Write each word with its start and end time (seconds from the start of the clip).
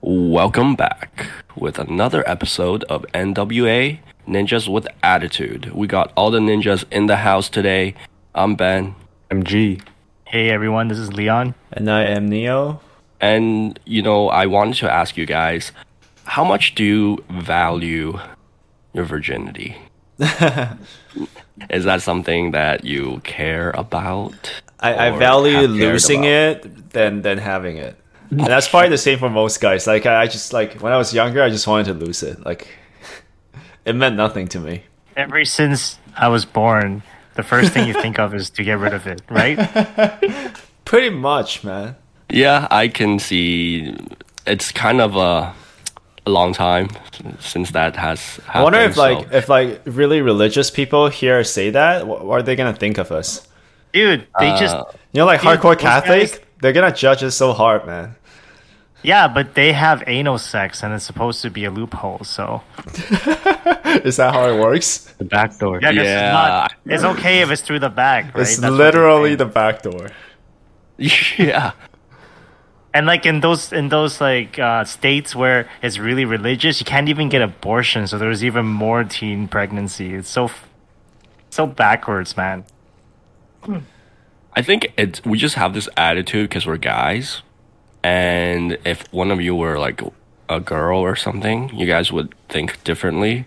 Welcome 0.00 0.76
back 0.76 1.26
with 1.56 1.78
another 1.78 2.28
episode 2.28 2.84
of 2.84 3.04
NWA 3.14 3.98
Ninjas 4.26 4.68
with 4.68 4.86
Attitude. 5.02 5.72
We 5.74 5.86
got 5.86 6.12
all 6.16 6.30
the 6.30 6.38
ninjas 6.38 6.84
in 6.90 7.06
the 7.06 7.16
house 7.16 7.48
today. 7.48 7.94
I'm 8.34 8.54
Ben, 8.54 8.94
MG. 9.30 9.82
Hey 10.24 10.50
everyone, 10.50 10.88
this 10.88 10.98
is 10.98 11.12
Leon. 11.12 11.54
And 11.72 11.90
I 11.90 12.04
am 12.04 12.28
Neo. 12.28 12.80
and 13.20 13.78
you 13.84 14.02
know, 14.02 14.28
I 14.28 14.46
wanted 14.46 14.76
to 14.76 14.92
ask 14.92 15.16
you 15.16 15.26
guys 15.26 15.72
how 16.24 16.44
much 16.44 16.74
do 16.74 16.84
you 16.84 17.24
value 17.30 18.18
your 18.92 19.04
virginity? 19.04 19.76
Is 21.70 21.84
that 21.84 22.02
something 22.02 22.52
that 22.52 22.84
you 22.84 23.20
care 23.24 23.70
about? 23.70 24.62
I, 24.78 25.08
I 25.08 25.18
value 25.18 25.66
losing 25.66 26.20
about? 26.20 26.28
it 26.30 26.90
than 26.90 27.22
than 27.22 27.38
having 27.38 27.78
it. 27.78 27.96
And 28.30 28.40
that's 28.40 28.68
probably 28.68 28.90
the 28.90 28.98
same 28.98 29.18
for 29.18 29.30
most 29.30 29.60
guys. 29.60 29.86
Like 29.86 30.04
I, 30.06 30.22
I 30.22 30.26
just 30.26 30.52
like 30.52 30.80
when 30.82 30.92
I 30.92 30.96
was 30.98 31.14
younger, 31.14 31.42
I 31.42 31.50
just 31.50 31.66
wanted 31.66 31.86
to 31.86 31.94
lose 32.04 32.22
it. 32.22 32.44
Like 32.44 32.68
it 33.84 33.94
meant 33.94 34.16
nothing 34.16 34.48
to 34.48 34.60
me. 34.60 34.82
Ever 35.16 35.44
since 35.44 35.98
I 36.16 36.28
was 36.28 36.44
born, 36.44 37.02
the 37.34 37.42
first 37.42 37.72
thing 37.72 37.88
you 37.88 37.94
think 37.94 38.18
of 38.18 38.34
is 38.34 38.50
to 38.50 38.64
get 38.64 38.78
rid 38.78 38.92
of 38.94 39.06
it, 39.06 39.22
right? 39.30 39.58
Pretty 40.84 41.10
much, 41.10 41.64
man. 41.64 41.96
Yeah, 42.30 42.68
I 42.70 42.88
can 42.88 43.18
see 43.18 43.96
it's 44.46 44.70
kind 44.72 45.00
of 45.00 45.16
a, 45.16 45.54
a 46.26 46.30
long 46.30 46.52
time 46.52 46.88
since 47.40 47.70
that 47.72 47.96
has 47.96 48.36
happened. 48.36 48.54
I 48.54 48.62
wonder 48.62 48.78
if 48.80 48.96
like 48.96 49.32
if 49.32 49.48
like 49.48 49.80
really 49.86 50.20
religious 50.20 50.70
people 50.70 51.08
here 51.08 51.42
say 51.44 51.70
that, 51.70 52.06
what, 52.06 52.24
what 52.24 52.38
are 52.40 52.42
they 52.42 52.56
gonna 52.56 52.74
think 52.74 52.98
of 52.98 53.10
us? 53.10 53.46
Dude, 53.92 54.26
they 54.38 54.50
just 54.58 54.74
Uh, 54.76 54.84
You 55.12 55.20
know, 55.20 55.26
like 55.26 55.40
Dude, 55.40 55.58
hardcore 55.58 55.78
Catholic, 55.78 56.30
guys- 56.32 56.40
they're 56.60 56.72
gonna 56.72 56.92
judge 56.94 57.22
us 57.22 57.36
so 57.36 57.52
hard, 57.52 57.86
man. 57.86 58.16
yeah, 59.02 59.28
but 59.28 59.54
they 59.54 59.72
have 59.72 60.02
anal 60.06 60.38
sex 60.38 60.82
and 60.82 60.92
it's 60.92 61.04
supposed 61.04 61.40
to 61.42 61.50
be 61.50 61.64
a 61.64 61.70
loophole, 61.70 62.20
so 62.24 62.62
Is 64.04 64.16
that 64.16 64.34
how 64.34 64.48
it 64.50 64.58
works? 64.60 65.12
The 65.18 65.24
back 65.24 65.58
door. 65.58 65.80
yeah, 65.80 65.92
'cause 65.92 66.04
Yeah. 66.04 66.64
It's, 66.64 66.74
not, 66.84 66.94
it's 66.94 67.04
okay 67.18 67.40
if 67.42 67.50
it's 67.50 67.62
through 67.62 67.78
the 67.80 67.88
back, 67.90 68.34
right? 68.34 68.42
It's 68.42 68.56
That's 68.58 68.72
literally 68.74 69.34
the 69.34 69.46
back 69.46 69.82
door. 69.82 70.08
yeah. 70.98 71.72
and 72.92 73.06
like 73.06 73.24
in 73.24 73.40
those 73.40 73.72
in 73.72 73.88
those 73.88 74.20
like 74.20 74.58
uh, 74.58 74.84
states 74.84 75.34
where 75.36 75.68
it's 75.82 75.98
really 75.98 76.24
religious, 76.24 76.80
you 76.80 76.84
can't 76.86 77.08
even 77.08 77.28
get 77.28 77.40
abortion, 77.40 78.06
so 78.08 78.18
there's 78.18 78.42
even 78.44 78.66
more 78.66 79.04
teen 79.04 79.46
pregnancy. 79.48 80.14
It's 80.14 80.28
so 80.28 80.46
f- 80.46 80.68
so 81.50 81.66
backwards, 81.66 82.36
man. 82.36 82.64
I 84.58 84.62
think 84.62 84.92
it's 84.96 85.24
we 85.24 85.38
just 85.38 85.54
have 85.54 85.72
this 85.72 85.88
attitude 85.96 86.48
because 86.50 86.66
we're 86.66 86.78
guys, 86.78 87.42
and 88.02 88.76
if 88.84 89.04
one 89.12 89.30
of 89.30 89.40
you 89.40 89.54
were 89.54 89.78
like 89.78 90.02
a 90.48 90.58
girl 90.58 90.98
or 90.98 91.14
something, 91.14 91.70
you 91.72 91.86
guys 91.86 92.10
would 92.10 92.34
think 92.48 92.82
differently. 92.82 93.46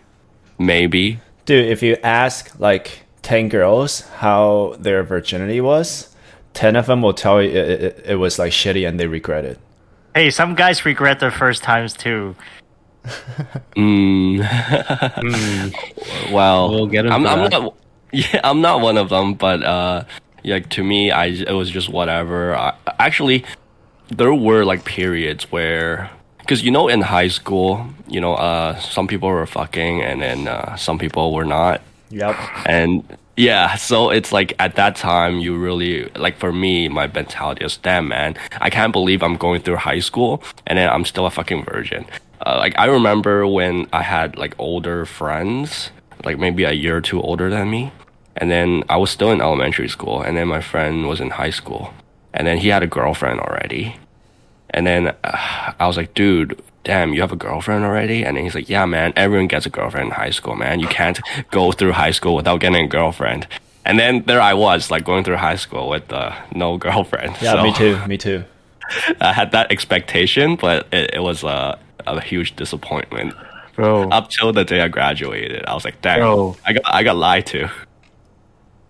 Maybe. 0.58 1.20
Dude, 1.45 1.66
if 1.66 1.84
you 1.84 1.98
ask 2.02 2.58
like 2.59 3.04
10 3.23 3.50
girls 3.50 4.08
how 4.20 4.78
their 4.80 5.04
virginity 5.04 5.59
was, 5.59 6.16
10 6.54 6.78
of 6.78 6.86
them 6.86 7.02
will 7.02 7.14
tell 7.14 7.42
you 7.42 7.50
it, 7.50 7.82
it, 7.84 8.04
it 8.06 8.16
was 8.16 8.39
like 8.39 8.54
shitty 8.54 8.88
and 8.88 8.98
they 8.98 9.08
regret 9.08 9.44
it. 9.44 9.59
Hey, 10.16 10.30
some 10.30 10.56
guys 10.56 10.86
regret 10.86 11.20
their 11.20 11.32
first 11.32 11.62
times 11.62 11.92
too. 11.94 12.36
Mm, 13.76 14.45
Hmm. 15.17 16.34
well, 16.34 16.70
We'll 16.70 16.88
get 16.88 17.06
into 17.06 17.16
I'm, 17.16 17.26
I'm 17.28 17.50
not. 17.50 17.73
Yeah, 18.14 18.42
I'm 18.44 18.62
not 18.62 18.80
one 18.82 18.98
of 18.98 19.09
them, 19.09 19.34
but 19.34 19.64
uh, 19.64 20.04
like 20.44 20.70
to 20.70 20.84
me, 20.84 21.11
I 21.11 21.25
it 21.25 21.53
was 21.53 21.70
just 21.70 21.89
whatever. 21.89 22.56
I, 22.56 22.73
actually, 23.00 23.45
there 24.09 24.34
were 24.34 24.64
like 24.66 24.86
periods 24.86 25.52
where, 25.52 26.09
because 26.39 26.64
you 26.64 26.72
know, 26.72 26.88
in 26.88 27.02
high 27.02 27.30
school, 27.30 27.88
you 28.08 28.22
know, 28.22 28.36
uh, 28.36 28.80
some 28.80 29.08
people 29.08 29.30
were 29.30 29.45
fucking, 29.45 30.02
and 30.02 30.22
then 30.22 30.48
uh, 30.48 30.75
some 30.75 30.98
people 30.98 31.33
were 31.33 31.45
not. 31.45 31.81
Yep. 32.09 32.36
And 32.66 33.17
yeah, 33.38 33.76
so 33.76 34.10
it's 34.10 34.32
like 34.32 34.54
at 34.60 34.76
that 34.76 34.95
time, 34.95 35.39
you 35.39 35.58
really, 35.58 36.10
like 36.16 36.38
for 36.38 36.52
me, 36.52 36.89
my 36.89 37.08
mentality 37.08 37.66
is, 37.66 37.77
damn, 37.77 38.08
man, 38.10 38.36
I 38.60 38.70
can't 38.70 38.92
believe 38.92 39.23
I'm 39.23 39.37
going 39.37 39.61
through 39.61 39.77
high 39.77 39.99
school 39.99 40.43
and 40.67 40.77
then 40.77 40.89
I'm 40.89 41.05
still 41.05 41.26
a 41.26 41.32
fucking 41.32 41.64
virgin. 41.66 42.05
Uh, 42.45 42.58
like, 42.58 42.77
I 42.77 42.86
remember 42.86 43.48
when 43.48 43.87
I 43.93 44.04
had 44.04 44.37
like 44.37 44.54
older 44.60 45.05
friends, 45.05 45.92
like 46.26 46.37
maybe 46.37 46.66
a 46.66 46.71
year 46.71 46.98
or 46.98 47.02
two 47.02 47.21
older 47.21 47.49
than 47.49 47.70
me. 47.70 47.92
And 48.42 48.50
then 48.50 48.84
I 48.90 48.98
was 48.98 49.12
still 49.12 49.32
in 49.32 49.40
elementary 49.40 49.88
school, 49.88 50.22
and 50.22 50.36
then 50.36 50.48
my 50.48 50.62
friend 50.62 51.08
was 51.08 51.22
in 51.22 51.30
high 51.30 51.52
school, 51.52 51.94
and 52.34 52.48
then 52.48 52.58
he 52.58 52.70
had 52.70 52.82
a 52.82 52.88
girlfriend 52.88 53.40
already. 53.40 53.96
And 54.72 54.88
then 54.88 55.10
uh, 55.24 55.74
I 55.80 55.86
was 55.86 55.96
like, 55.96 56.16
dude, 56.16 56.60
damn, 56.84 57.14
you 57.14 57.22
have 57.22 57.32
a 57.32 57.36
girlfriend 57.36 57.86
already? 57.86 58.26
And 58.26 58.36
then 58.36 58.44
he's 58.44 58.56
like, 58.56 58.68
yeah, 58.68 58.86
man, 58.86 59.14
everyone 59.16 59.48
gets 59.48 59.68
a 59.68 59.70
girlfriend 59.70 60.08
in 60.08 60.16
high 60.16 60.32
school, 60.32 60.56
man. 60.56 60.80
You 60.80 60.88
can't 60.88 61.20
go 61.52 61.72
through 61.72 61.92
high 61.92 62.10
school 62.10 62.36
without 62.36 62.62
getting 62.62 62.84
a 62.84 62.88
girlfriend. 62.88 63.48
And 63.86 64.00
then 64.00 64.24
there 64.24 64.42
I 64.42 64.56
was, 64.56 64.90
like 64.90 65.06
going 65.06 65.23
through 65.23 65.38
high 65.38 65.56
school 65.56 65.90
with 65.90 66.12
uh, 66.12 66.36
no 66.56 66.78
girlfriend. 66.78 67.36
Yeah, 67.42 67.54
So 67.54 67.64
me 67.64 67.73
too. 67.73 68.08
Me 68.08 68.18
too. 68.18 68.44
I 69.22 69.34
had 69.34 69.52
that 69.52 69.72
expectation, 69.72 70.56
but 70.56 70.88
it, 70.92 71.16
it 71.16 71.20
was 71.20 71.44
a, 71.44 71.78
a 72.08 72.22
huge 72.22 72.56
disappointment. 72.56 73.36
Bro, 73.76 74.10
Up 74.10 74.30
till 74.30 74.52
the 74.52 74.66
day 74.66 74.82
I 74.82 74.88
graduated, 74.88 75.66
I 75.66 75.73
was 75.73 75.86
like, 75.86 76.02
damn, 76.02 76.20
Bro. 76.20 76.58
I 76.66 76.73
got 76.73 76.84
I 76.86 77.04
got 77.04 77.16
lied 77.16 77.46
to. 77.48 77.70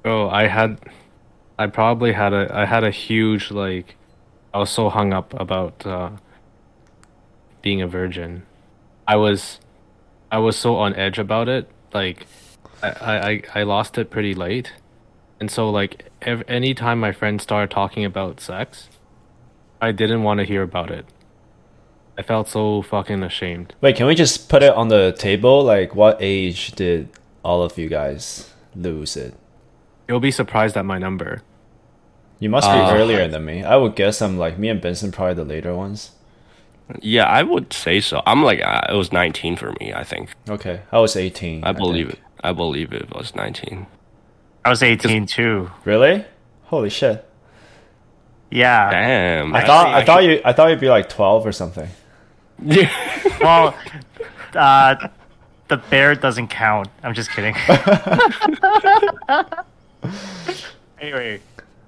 Bro, 0.04 0.30
I 0.30 0.48
had, 0.48 0.80
I 1.58 1.68
probably 1.68 2.14
had 2.14 2.34
a, 2.34 2.50
I 2.54 2.66
had 2.66 2.84
a 2.84 2.92
huge 2.92 3.52
like, 3.52 3.96
I 4.54 4.60
was 4.60 4.70
so 4.70 4.90
hung 4.90 5.14
up 5.14 5.34
about 5.40 5.86
uh, 5.86 6.12
being 7.62 7.82
a 7.82 7.88
virgin. 7.88 8.44
I 9.08 9.16
was, 9.16 9.60
I 10.32 10.40
was 10.40 10.58
so 10.58 10.76
on 10.78 10.96
edge 10.96 11.18
about 11.20 11.48
it. 11.50 11.70
Like, 11.94 12.26
I, 12.82 12.90
I, 13.56 13.60
I- 13.60 13.64
lost 13.64 13.98
it 13.98 14.10
pretty 14.10 14.34
late, 14.34 14.74
and 15.40 15.52
so 15.52 15.70
like, 15.70 16.10
ev- 16.22 16.44
anytime 16.48 17.00
my 17.00 17.12
friends 17.12 17.44
started 17.44 17.70
talking 17.70 18.06
about 18.06 18.40
sex, 18.40 18.90
I 19.82 19.92
didn't 19.92 20.24
want 20.24 20.40
to 20.40 20.46
hear 20.46 20.64
about 20.64 20.90
it. 20.92 21.06
I 22.18 22.24
felt 22.24 22.48
so 22.50 22.82
fucking 22.82 23.24
ashamed. 23.24 23.74
Wait, 23.82 23.96
can 23.96 24.06
we 24.06 24.16
just 24.16 24.50
put 24.50 24.64
it 24.64 24.74
on 24.74 24.88
the 24.90 25.14
table? 25.18 25.64
Like, 25.64 25.96
what 25.96 26.18
age 26.20 26.72
did 26.74 27.10
all 27.44 27.64
of 27.64 27.78
you 27.78 27.88
guys 27.90 28.52
lose 28.76 29.16
it? 29.18 29.34
You'll 30.12 30.20
be 30.20 30.30
surprised 30.32 30.76
at 30.76 30.84
my 30.84 30.98
number. 30.98 31.42
You 32.38 32.50
must 32.50 32.68
be 32.68 32.74
Uh, 32.78 32.94
earlier 32.94 33.30
than 33.30 33.46
me. 33.46 33.64
I 33.64 33.78
would 33.78 33.96
guess 33.96 34.22
I'm 34.22 34.38
like 34.38 34.60
me 34.60 34.68
and 34.68 34.82
Benson, 34.82 35.10
probably 35.10 35.36
the 35.36 35.46
later 35.46 35.74
ones. 35.74 36.12
Yeah, 37.00 37.24
I 37.24 37.44
would 37.44 37.72
say 37.72 38.02
so. 38.02 38.22
I'm 38.26 38.44
like, 38.44 38.60
uh, 38.62 38.82
it 38.90 38.96
was 38.98 39.14
19 39.14 39.56
for 39.56 39.72
me, 39.80 39.94
I 39.94 40.04
think. 40.04 40.32
Okay, 40.50 40.82
I 40.92 41.00
was 41.00 41.16
18. 41.16 41.64
I 41.64 41.72
believe 41.72 42.08
think. 42.08 42.20
it. 42.20 42.26
I 42.44 42.52
believe 42.52 42.92
it 42.92 43.10
was 43.16 43.34
19. 43.36 43.88
I 44.66 44.70
was 44.70 44.84
18 44.84 45.28
too. 45.28 45.72
Really? 45.86 46.26
Holy 46.66 46.90
shit! 46.90 47.24
Yeah. 48.50 48.90
Damn. 48.92 49.56
I 49.56 49.64
thought 49.66 49.88
I 49.88 50.04
thought 50.04 50.26
you 50.26 50.42
I 50.44 50.52
thought 50.52 50.72
you'd 50.72 50.82
be 50.82 50.90
like 50.90 51.08
12 51.08 51.48
or 51.48 51.54
something. 51.54 51.88
Yeah. 52.62 52.92
Well, 53.40 53.74
uh, 54.56 55.08
the 55.70 55.78
bear 55.78 56.16
doesn't 56.16 56.50
count. 56.50 56.90
I'm 57.02 57.14
just 57.14 57.32
kidding. 57.32 57.56
anyway, 61.00 61.40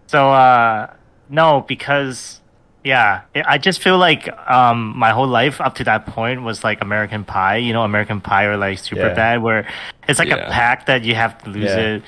so 0.08 0.30
uh, 0.32 0.94
no, 1.30 1.62
because 1.68 2.40
yeah, 2.84 3.22
I- 3.36 3.44
I 3.48 3.58
just 3.58 3.82
feel 3.82 3.98
like 3.98 4.28
um, 4.50 4.94
my 4.98 5.12
whole 5.12 5.28
life 5.28 5.62
up 5.62 5.76
to 5.76 5.84
that 5.86 6.06
point 6.06 6.42
was 6.44 6.64
like 6.64 6.82
American 6.82 7.24
Pie. 7.24 7.58
You 7.58 7.74
know, 7.74 7.84
American 7.84 8.22
Pie 8.22 8.46
or 8.46 8.58
like 8.58 8.80
Super 8.80 9.08
Yeah. 9.08 9.14
Bad, 9.14 9.42
where 9.42 9.68
it's 10.08 10.20
like 10.20 10.28
Yeah. 10.30 10.48
a 10.48 10.52
pact 10.52 10.88
that 10.88 11.04
you 11.04 11.16
have 11.16 11.42
to 11.44 11.50
lose 11.50 11.72
Yeah. 11.72 11.78
it 11.96 12.04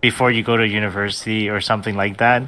before 0.00 0.30
you 0.30 0.42
go 0.42 0.56
to 0.56 0.66
university 0.66 1.48
or 1.48 1.60
something 1.60 1.96
like 1.96 2.18
that. 2.18 2.44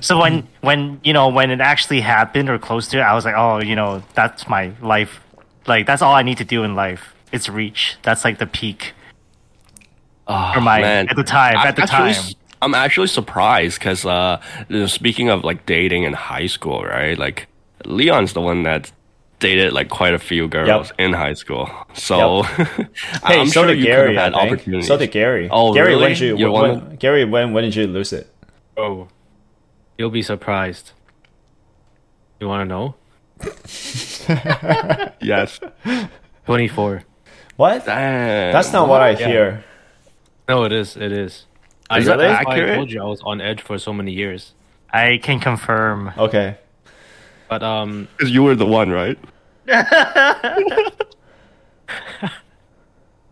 So 0.00 0.18
when 0.18 0.48
when 0.60 1.00
you 1.04 1.12
know 1.12 1.28
when 1.28 1.50
it 1.50 1.60
actually 1.60 2.00
happened 2.00 2.48
or 2.48 2.58
close 2.58 2.88
to 2.88 2.98
it, 2.98 3.02
I 3.02 3.14
was 3.14 3.24
like, 3.24 3.34
oh, 3.36 3.60
you 3.60 3.76
know, 3.76 4.02
that's 4.14 4.48
my 4.48 4.72
life. 4.82 5.20
Like 5.66 5.86
that's 5.86 6.02
all 6.02 6.14
I 6.14 6.22
need 6.22 6.38
to 6.38 6.44
do 6.44 6.64
in 6.64 6.74
life. 6.74 7.14
It's 7.32 7.48
reach. 7.48 7.96
That's 8.02 8.24
like 8.24 8.38
the 8.38 8.46
peak. 8.46 8.92
Oh, 10.26 10.52
For 10.54 10.60
my- 10.60 10.80
man. 10.80 11.08
at 11.08 11.16
the 11.16 11.22
time, 11.24 11.56
I'm 11.58 11.66
at 11.68 11.76
the 11.76 11.82
actually, 11.82 12.14
time. 12.14 12.34
I'm 12.62 12.74
actually 12.74 13.08
surprised 13.08 13.78
because 13.78 14.06
uh, 14.06 14.40
you 14.68 14.80
know, 14.80 14.86
speaking 14.86 15.28
of 15.28 15.44
like 15.44 15.66
dating 15.66 16.04
in 16.04 16.12
high 16.14 16.46
school, 16.46 16.82
right? 16.84 17.18
Like 17.18 17.46
Leon's 17.84 18.32
the 18.32 18.40
one 18.40 18.62
that 18.62 18.90
dated 19.40 19.72
like 19.74 19.90
quite 19.90 20.14
a 20.14 20.18
few 20.18 20.48
girls 20.48 20.88
Yep. 20.88 21.00
in 21.00 21.12
high 21.12 21.34
school. 21.34 21.68
So 21.92 22.42
Hey, 23.26 23.40
I'm 23.40 23.46
so 23.48 23.52
sure 23.52 23.66
did 23.66 23.78
you 23.78 23.84
Gary. 23.84 24.08
could 24.10 24.16
have 24.16 24.32
had 24.32 24.40
I 24.40 24.46
opportunities. 24.46 24.86
So 24.86 24.96
did 24.96 25.10
Gary. 25.10 25.48
Oh, 25.50 25.74
Gary, 25.74 25.88
really? 25.90 26.00
when 26.02 26.10
did 26.12 26.20
you? 26.20 26.36
You're 26.38 26.50
when, 26.52 26.80
one 26.86 26.96
Gary, 26.96 27.24
when 27.26 27.52
when 27.52 27.64
did 27.64 27.74
you 27.74 27.86
lose 27.86 28.12
it? 28.14 28.32
Oh, 28.78 29.08
you'll 29.98 30.08
be 30.10 30.22
surprised. 30.22 30.92
You 32.40 32.48
want 32.48 32.62
to 32.62 32.74
know? 32.74 32.94
yes. 35.20 35.60
24. 36.46 37.02
What? 37.56 37.84
Damn. 37.84 38.52
That's 38.52 38.72
not 38.72 38.88
what 38.88 39.00
I 39.02 39.10
Yeah. 39.10 39.26
hear. 39.26 39.64
No, 40.48 40.64
it 40.64 40.72
is. 40.72 40.96
It 40.96 41.12
is. 41.12 41.46
I, 41.90 41.98
Is 41.98 42.06
that 42.06 42.16
that's 42.18 42.44
why 42.46 42.54
I 42.54 42.74
told 42.76 42.90
you 42.90 43.00
I 43.02 43.04
was 43.06 43.20
on 43.22 43.40
edge 43.40 43.60
for 43.60 43.78
so 43.78 43.92
many 43.92 44.12
years. 44.12 44.52
I 44.92 45.18
can 45.22 45.40
confirm. 45.40 46.12
Okay. 46.16 46.56
But 47.48 47.62
um, 47.62 48.08
Because 48.16 48.32
you 48.32 48.42
were 48.42 48.54
the 48.54 48.66
one, 48.66 48.90
right? 48.90 49.18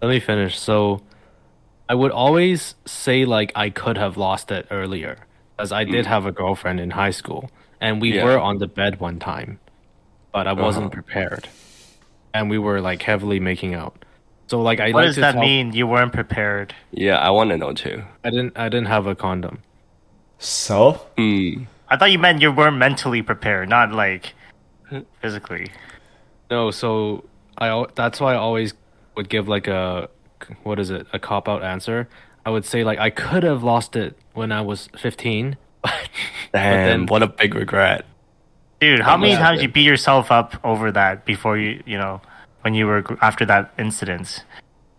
Let 0.03 0.09
me 0.09 0.21
finish. 0.21 0.59
So, 0.59 1.03
I 1.89 1.95
would 1.95 2.11
always 2.11 2.75
say 2.87 3.25
like 3.25 3.53
I 3.55 3.71
could 3.71 3.97
have 3.99 4.17
lost 4.17 4.51
it 4.51 4.67
earlier, 4.71 5.19
as 5.59 5.71
I 5.73 5.85
did 5.85 6.07
have 6.07 6.27
a 6.27 6.33
girlfriend 6.33 6.81
in 6.81 6.91
high 6.91 7.11
school, 7.11 7.51
and 7.81 8.01
we 8.01 8.13
Mm. 8.13 8.15
Yeah. 8.17 8.25
were 8.25 8.39
on 8.39 8.59
the 8.59 8.67
bed 8.67 8.99
one 9.01 9.19
time, 9.19 9.61
but 10.33 10.47
I 10.47 10.53
wasn't 10.55 10.87
Uh-huh. 10.87 10.95
prepared, 11.03 11.49
and 12.35 12.51
we 12.51 12.59
were 12.59 12.81
like 12.81 13.03
heavily 13.03 13.39
making 13.41 13.75
out. 13.75 14.05
So 14.53 14.61
like 14.61 14.81
I 14.81 14.89
What 14.91 14.97
like 15.01 15.07
does 15.07 15.15
to 15.15 15.23
that 15.23 15.33
tell- 15.33 15.41
mean? 15.41 15.73
You 15.73 15.87
weren't 15.87 16.13
prepared. 16.13 16.75
Yeah, 16.91 17.17
I 17.17 17.31
want 17.31 17.49
to 17.53 17.57
know 17.57 17.73
too. 17.73 18.03
I 18.23 18.29
didn't. 18.29 18.53
I 18.55 18.69
didn't 18.69 18.89
have 18.89 19.07
a 19.07 19.15
condom. 19.15 19.63
So 20.39 21.01
Mm. 21.17 21.69
I 21.89 21.97
thought 21.97 22.11
you 22.13 22.19
meant 22.19 22.43
you 22.43 22.53
weren't 22.53 22.77
mentally 22.77 23.23
prepared, 23.23 23.71
not 23.71 23.93
like 23.93 24.35
physically. 25.23 25.69
No, 26.51 26.71
so 26.71 27.25
I 27.57 27.87
that's 27.95 28.21
why 28.21 28.35
I 28.35 28.37
always 28.37 28.75
would 29.17 29.31
give 29.31 29.49
like 29.49 29.69
a 29.69 30.11
what 30.65 30.79
is 30.79 30.91
it 30.91 31.07
a 31.15 31.19
cop 31.19 31.49
out 31.49 31.63
answer. 31.65 32.07
I 32.45 32.51
would 32.51 32.67
say 32.67 32.85
like 32.85 32.99
I 32.99 33.09
could 33.09 33.45
have 33.45 33.63
lost 33.63 33.97
it 33.97 34.19
when 34.35 34.53
I 34.53 34.61
was 34.61 34.91
fifteen. 34.99 35.57
Damn, 36.53 36.87
then- 36.89 37.07
what 37.07 37.23
a 37.23 37.27
big 37.27 37.55
regret. 37.55 38.05
Dude, 38.81 39.01
how 39.01 39.17
many 39.17 39.33
Yeah. 39.33 39.39
times 39.39 39.63
you 39.63 39.69
beat 39.69 39.87
yourself 39.87 40.31
up 40.31 40.57
over 40.63 40.93
that 40.93 41.25
before 41.25 41.57
you, 41.57 41.83
you 41.87 41.97
know, 41.97 42.21
when 42.63 42.75
you 42.75 42.87
were 42.87 43.05
after 43.21 43.45
that 43.47 43.73
incident? 43.79 44.45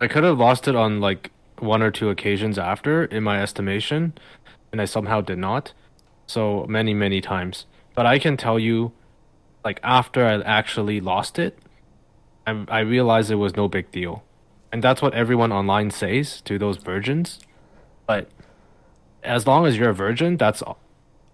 I 0.00 0.06
could 0.06 0.24
have 0.24 0.38
lost 0.38 0.68
it 0.68 0.76
on 0.76 1.00
like 1.00 1.30
one 1.58 1.82
or 1.82 1.90
two 1.90 2.08
occasions 2.10 2.58
after, 2.58 3.04
in 3.04 3.22
my 3.22 3.42
estimation, 3.42 4.12
and 4.72 4.80
I 4.80 4.84
somehow 4.84 5.20
did 5.20 5.38
not. 5.38 5.72
So 6.26 6.64
many, 6.68 6.94
many 6.94 7.20
times. 7.20 7.66
But 7.94 8.06
I 8.06 8.18
can 8.18 8.36
tell 8.36 8.58
you, 8.58 8.92
like 9.64 9.78
after 9.82 10.26
I 10.26 10.40
actually 10.40 11.00
lost 11.00 11.38
it, 11.38 11.58
I, 12.46 12.64
I 12.68 12.80
realized 12.80 13.30
it 13.30 13.36
was 13.36 13.56
no 13.56 13.68
big 13.68 13.90
deal, 13.90 14.24
and 14.72 14.82
that's 14.82 15.00
what 15.02 15.14
everyone 15.14 15.52
online 15.52 15.90
says 15.90 16.40
to 16.42 16.58
those 16.58 16.76
virgins. 16.78 17.40
But 18.06 18.28
as 19.22 19.46
long 19.46 19.66
as 19.66 19.76
you're 19.76 19.90
a 19.90 19.94
virgin, 19.94 20.36
that's 20.36 20.60
all. 20.62 20.78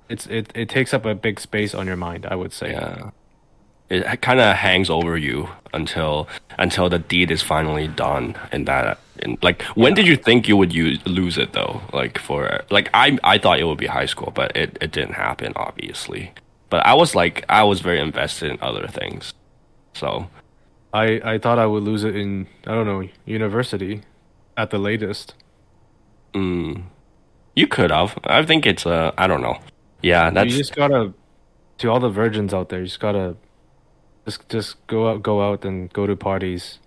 It's 0.09 0.27
it, 0.27 0.51
it 0.55 0.69
takes 0.69 0.93
up 0.93 1.05
a 1.07 1.15
big 1.15 1.41
space 1.41 1.75
on 1.75 1.87
your 1.87 1.97
mind. 1.97 2.27
I 2.27 2.35
would 2.35 2.53
say. 2.53 2.73
Yeah. 2.73 3.11
It 3.91 4.23
kind 4.23 4.41
of 4.41 4.57
hangs 4.57 4.89
over 4.89 5.17
you 5.19 5.49
until 5.75 6.29
until 6.59 6.89
the 6.89 6.99
deed 7.01 7.31
is 7.31 7.43
finally 7.43 7.89
done. 7.89 8.37
In 8.53 8.65
that, 8.67 9.01
in 9.19 9.37
like, 9.43 9.63
when 9.75 9.95
did 9.95 10.07
you 10.07 10.17
think 10.17 10.49
you 10.49 10.57
would 10.57 10.73
use, 10.73 11.05
lose 11.07 11.37
it 11.39 11.53
though? 11.53 11.83
Like 11.93 12.19
for 12.19 12.63
like, 12.71 12.89
I 12.95 13.19
I 13.25 13.39
thought 13.39 13.59
it 13.61 13.65
would 13.65 13.79
be 13.79 13.89
high 13.89 14.07
school, 14.07 14.33
but 14.35 14.57
it 14.57 14.79
it 14.81 14.93
didn't 14.93 15.15
happen, 15.15 15.53
obviously. 15.57 16.33
But 16.71 16.87
I 16.87 16.95
was 16.95 17.15
like, 17.15 17.45
I 17.49 17.65
was 17.65 17.81
very 17.81 18.01
invested 18.01 18.51
in 18.53 18.59
other 18.63 18.87
things, 18.89 19.35
so 19.95 20.31
I 20.93 21.21
I 21.25 21.39
thought 21.39 21.59
I 21.59 21.67
would 21.67 21.83
lose 21.83 22.05
it 22.05 22.15
in 22.17 22.47
I 22.67 22.75
don't 22.75 22.87
know 22.87 23.09
university, 23.25 24.03
at 24.57 24.71
the 24.71 24.79
latest. 24.79 25.35
mm, 26.35 26.83
you 27.57 27.67
could 27.67 27.91
have. 27.91 28.19
I 28.25 28.45
think 28.45 28.67
it's 28.67 28.87
uh, 28.87 29.13
I 29.19 29.27
don't 29.27 29.43
know. 29.43 29.59
Yeah, 30.03 30.31
that's 30.31 30.53
you 30.53 30.59
just 30.59 30.75
gotta 30.75 31.15
to 31.79 31.91
all 31.91 32.01
the 32.01 32.11
virgins 32.11 32.55
out 32.55 32.69
there. 32.71 32.81
You 32.81 32.87
just 32.87 33.01
gotta 33.01 33.37
just 34.31 34.49
just 34.49 34.87
go 34.87 35.09
out, 35.09 35.23
go 35.23 35.43
out, 35.43 35.65
and 35.65 35.93
go 35.93 36.07
to 36.07 36.17
parties. 36.17 36.79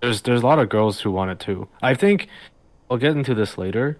There's 0.00 0.22
there's 0.22 0.42
a 0.42 0.46
lot 0.46 0.58
of 0.58 0.68
girls 0.68 1.00
who 1.00 1.10
want 1.10 1.30
it 1.30 1.40
too. 1.40 1.68
I 1.82 1.94
think 1.94 2.28
I'll 2.90 2.98
get 2.98 3.16
into 3.16 3.34
this 3.34 3.58
later, 3.58 3.98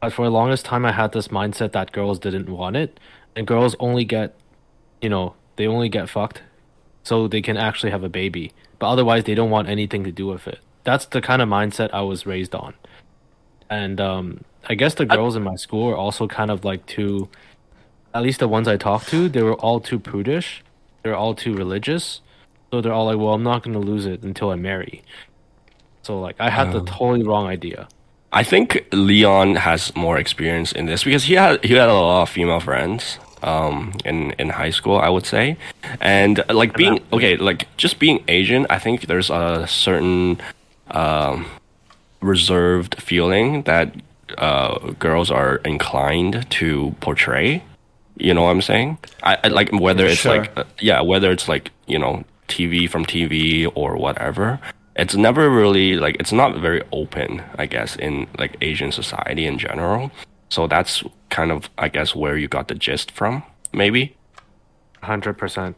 but 0.00 0.12
for 0.12 0.24
the 0.24 0.30
longest 0.30 0.64
time, 0.64 0.84
I 0.84 0.92
had 0.92 1.12
this 1.12 1.28
mindset 1.28 1.72
that 1.72 1.92
girls 1.92 2.18
didn't 2.18 2.48
want 2.48 2.76
it, 2.76 3.00
and 3.34 3.46
girls 3.46 3.74
only 3.80 4.04
get, 4.04 4.36
you 5.00 5.08
know, 5.08 5.34
they 5.56 5.66
only 5.66 5.88
get 5.88 6.08
fucked, 6.08 6.42
so 7.02 7.26
they 7.28 7.42
can 7.42 7.56
actually 7.56 7.90
have 7.90 8.04
a 8.04 8.08
baby. 8.08 8.52
But 8.78 8.90
otherwise, 8.90 9.24
they 9.24 9.34
don't 9.34 9.50
want 9.50 9.68
anything 9.68 10.04
to 10.04 10.12
do 10.12 10.26
with 10.26 10.46
it. 10.46 10.58
That's 10.84 11.06
the 11.06 11.22
kind 11.22 11.40
of 11.40 11.48
mindset 11.48 11.90
I 11.92 12.02
was 12.02 12.26
raised 12.26 12.54
on, 12.54 12.74
and 13.70 14.00
um, 14.00 14.44
I 14.68 14.74
guess 14.74 14.94
the 14.94 15.06
girls 15.06 15.36
in 15.36 15.42
my 15.42 15.56
school 15.56 15.88
are 15.90 15.96
also 15.96 16.26
kind 16.28 16.50
of 16.50 16.64
like 16.64 16.84
too 16.86 17.28
at 18.16 18.22
least 18.22 18.40
the 18.40 18.48
ones 18.48 18.66
I 18.66 18.78
talked 18.78 19.08
to, 19.08 19.28
they 19.28 19.42
were 19.42 19.60
all 19.60 19.78
too 19.78 19.98
prudish. 19.98 20.64
They're 21.02 21.14
all 21.14 21.34
too 21.34 21.54
religious. 21.54 22.22
So 22.70 22.80
they're 22.80 22.92
all 22.92 23.06
like, 23.06 23.18
well, 23.18 23.32
I'm 23.34 23.42
not 23.42 23.62
going 23.62 23.74
to 23.74 23.80
lose 23.80 24.06
it 24.06 24.22
until 24.22 24.50
I 24.50 24.56
marry. 24.56 25.02
So, 26.02 26.20
like, 26.20 26.36
I 26.38 26.50
had 26.50 26.72
the 26.72 26.82
totally 26.84 27.22
wrong 27.22 27.46
idea. 27.46 27.88
I 28.32 28.42
think 28.42 28.86
Leon 28.92 29.56
has 29.56 29.94
more 29.96 30.18
experience 30.18 30.72
in 30.72 30.86
this 30.86 31.04
because 31.04 31.24
he 31.24 31.34
had 31.34 31.64
he 31.64 31.74
had 31.74 31.88
a 31.88 31.94
lot 31.94 32.22
of 32.22 32.28
female 32.28 32.60
friends 32.60 33.18
um 33.42 33.92
in 34.04 34.32
in 34.32 34.48
high 34.50 34.70
school 34.70 34.98
I 34.98 35.08
would 35.08 35.26
say 35.26 35.56
and 36.00 36.40
uh, 36.40 36.54
like 36.54 36.74
being 36.74 37.00
okay 37.12 37.36
like 37.36 37.68
just 37.76 37.98
being 37.98 38.24
Asian 38.28 38.66
I 38.68 38.78
think 38.78 39.06
there's 39.06 39.30
a 39.30 39.66
certain 39.68 40.38
um 40.90 41.46
reserved 42.20 43.00
feeling 43.00 43.62
that 43.62 43.94
uh 44.38 44.90
girls 44.98 45.30
are 45.30 45.56
inclined 45.64 46.50
to 46.50 46.94
portray 47.00 47.62
you 48.16 48.34
know 48.34 48.42
what 48.42 48.50
I'm 48.50 48.62
saying 48.62 48.98
I, 49.22 49.38
I 49.44 49.48
like 49.48 49.70
whether 49.72 50.04
it's 50.06 50.20
Sure. 50.20 50.38
like 50.38 50.50
uh, 50.58 50.64
yeah 50.80 51.00
whether 51.00 51.30
it's 51.30 51.48
like 51.48 51.70
you 51.86 51.98
know 51.98 52.24
TV 52.48 52.88
from 52.88 53.04
TV 53.04 53.70
or 53.74 53.96
whatever 53.96 54.60
it's 54.96 55.14
never 55.14 55.50
really 55.50 55.96
like 55.96 56.16
it's 56.18 56.32
not 56.32 56.56
very 56.58 56.82
open 56.90 57.42
i 57.56 57.66
guess 57.66 57.96
in 57.96 58.26
like 58.38 58.56
asian 58.62 58.90
society 58.90 59.46
in 59.46 59.58
general 59.58 60.10
so 60.48 60.66
that's 60.66 61.04
kind 61.30 61.52
of 61.52 61.68
i 61.78 61.88
guess 61.88 62.14
where 62.14 62.36
you 62.36 62.48
got 62.48 62.68
the 62.68 62.74
gist 62.74 63.10
from 63.10 63.42
maybe 63.72 64.16
100%. 65.02 65.76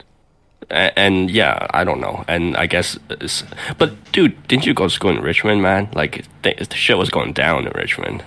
and, 0.70 0.92
and 0.96 1.30
yeah 1.30 1.66
i 1.70 1.84
don't 1.84 2.00
know 2.00 2.24
and 2.28 2.56
i 2.56 2.66
guess 2.66 2.98
it's, 3.10 3.42
but 3.76 3.90
dude 4.12 4.46
didn't 4.46 4.66
you 4.66 4.72
go 4.72 4.84
to 4.84 4.90
school 4.90 5.10
in 5.10 5.20
richmond 5.20 5.60
man 5.62 5.88
like 5.94 6.24
th- 6.42 6.68
the 6.68 6.74
shit 6.76 6.96
was 6.96 7.10
going 7.10 7.32
down 7.32 7.66
in 7.66 7.72
richmond 7.74 8.22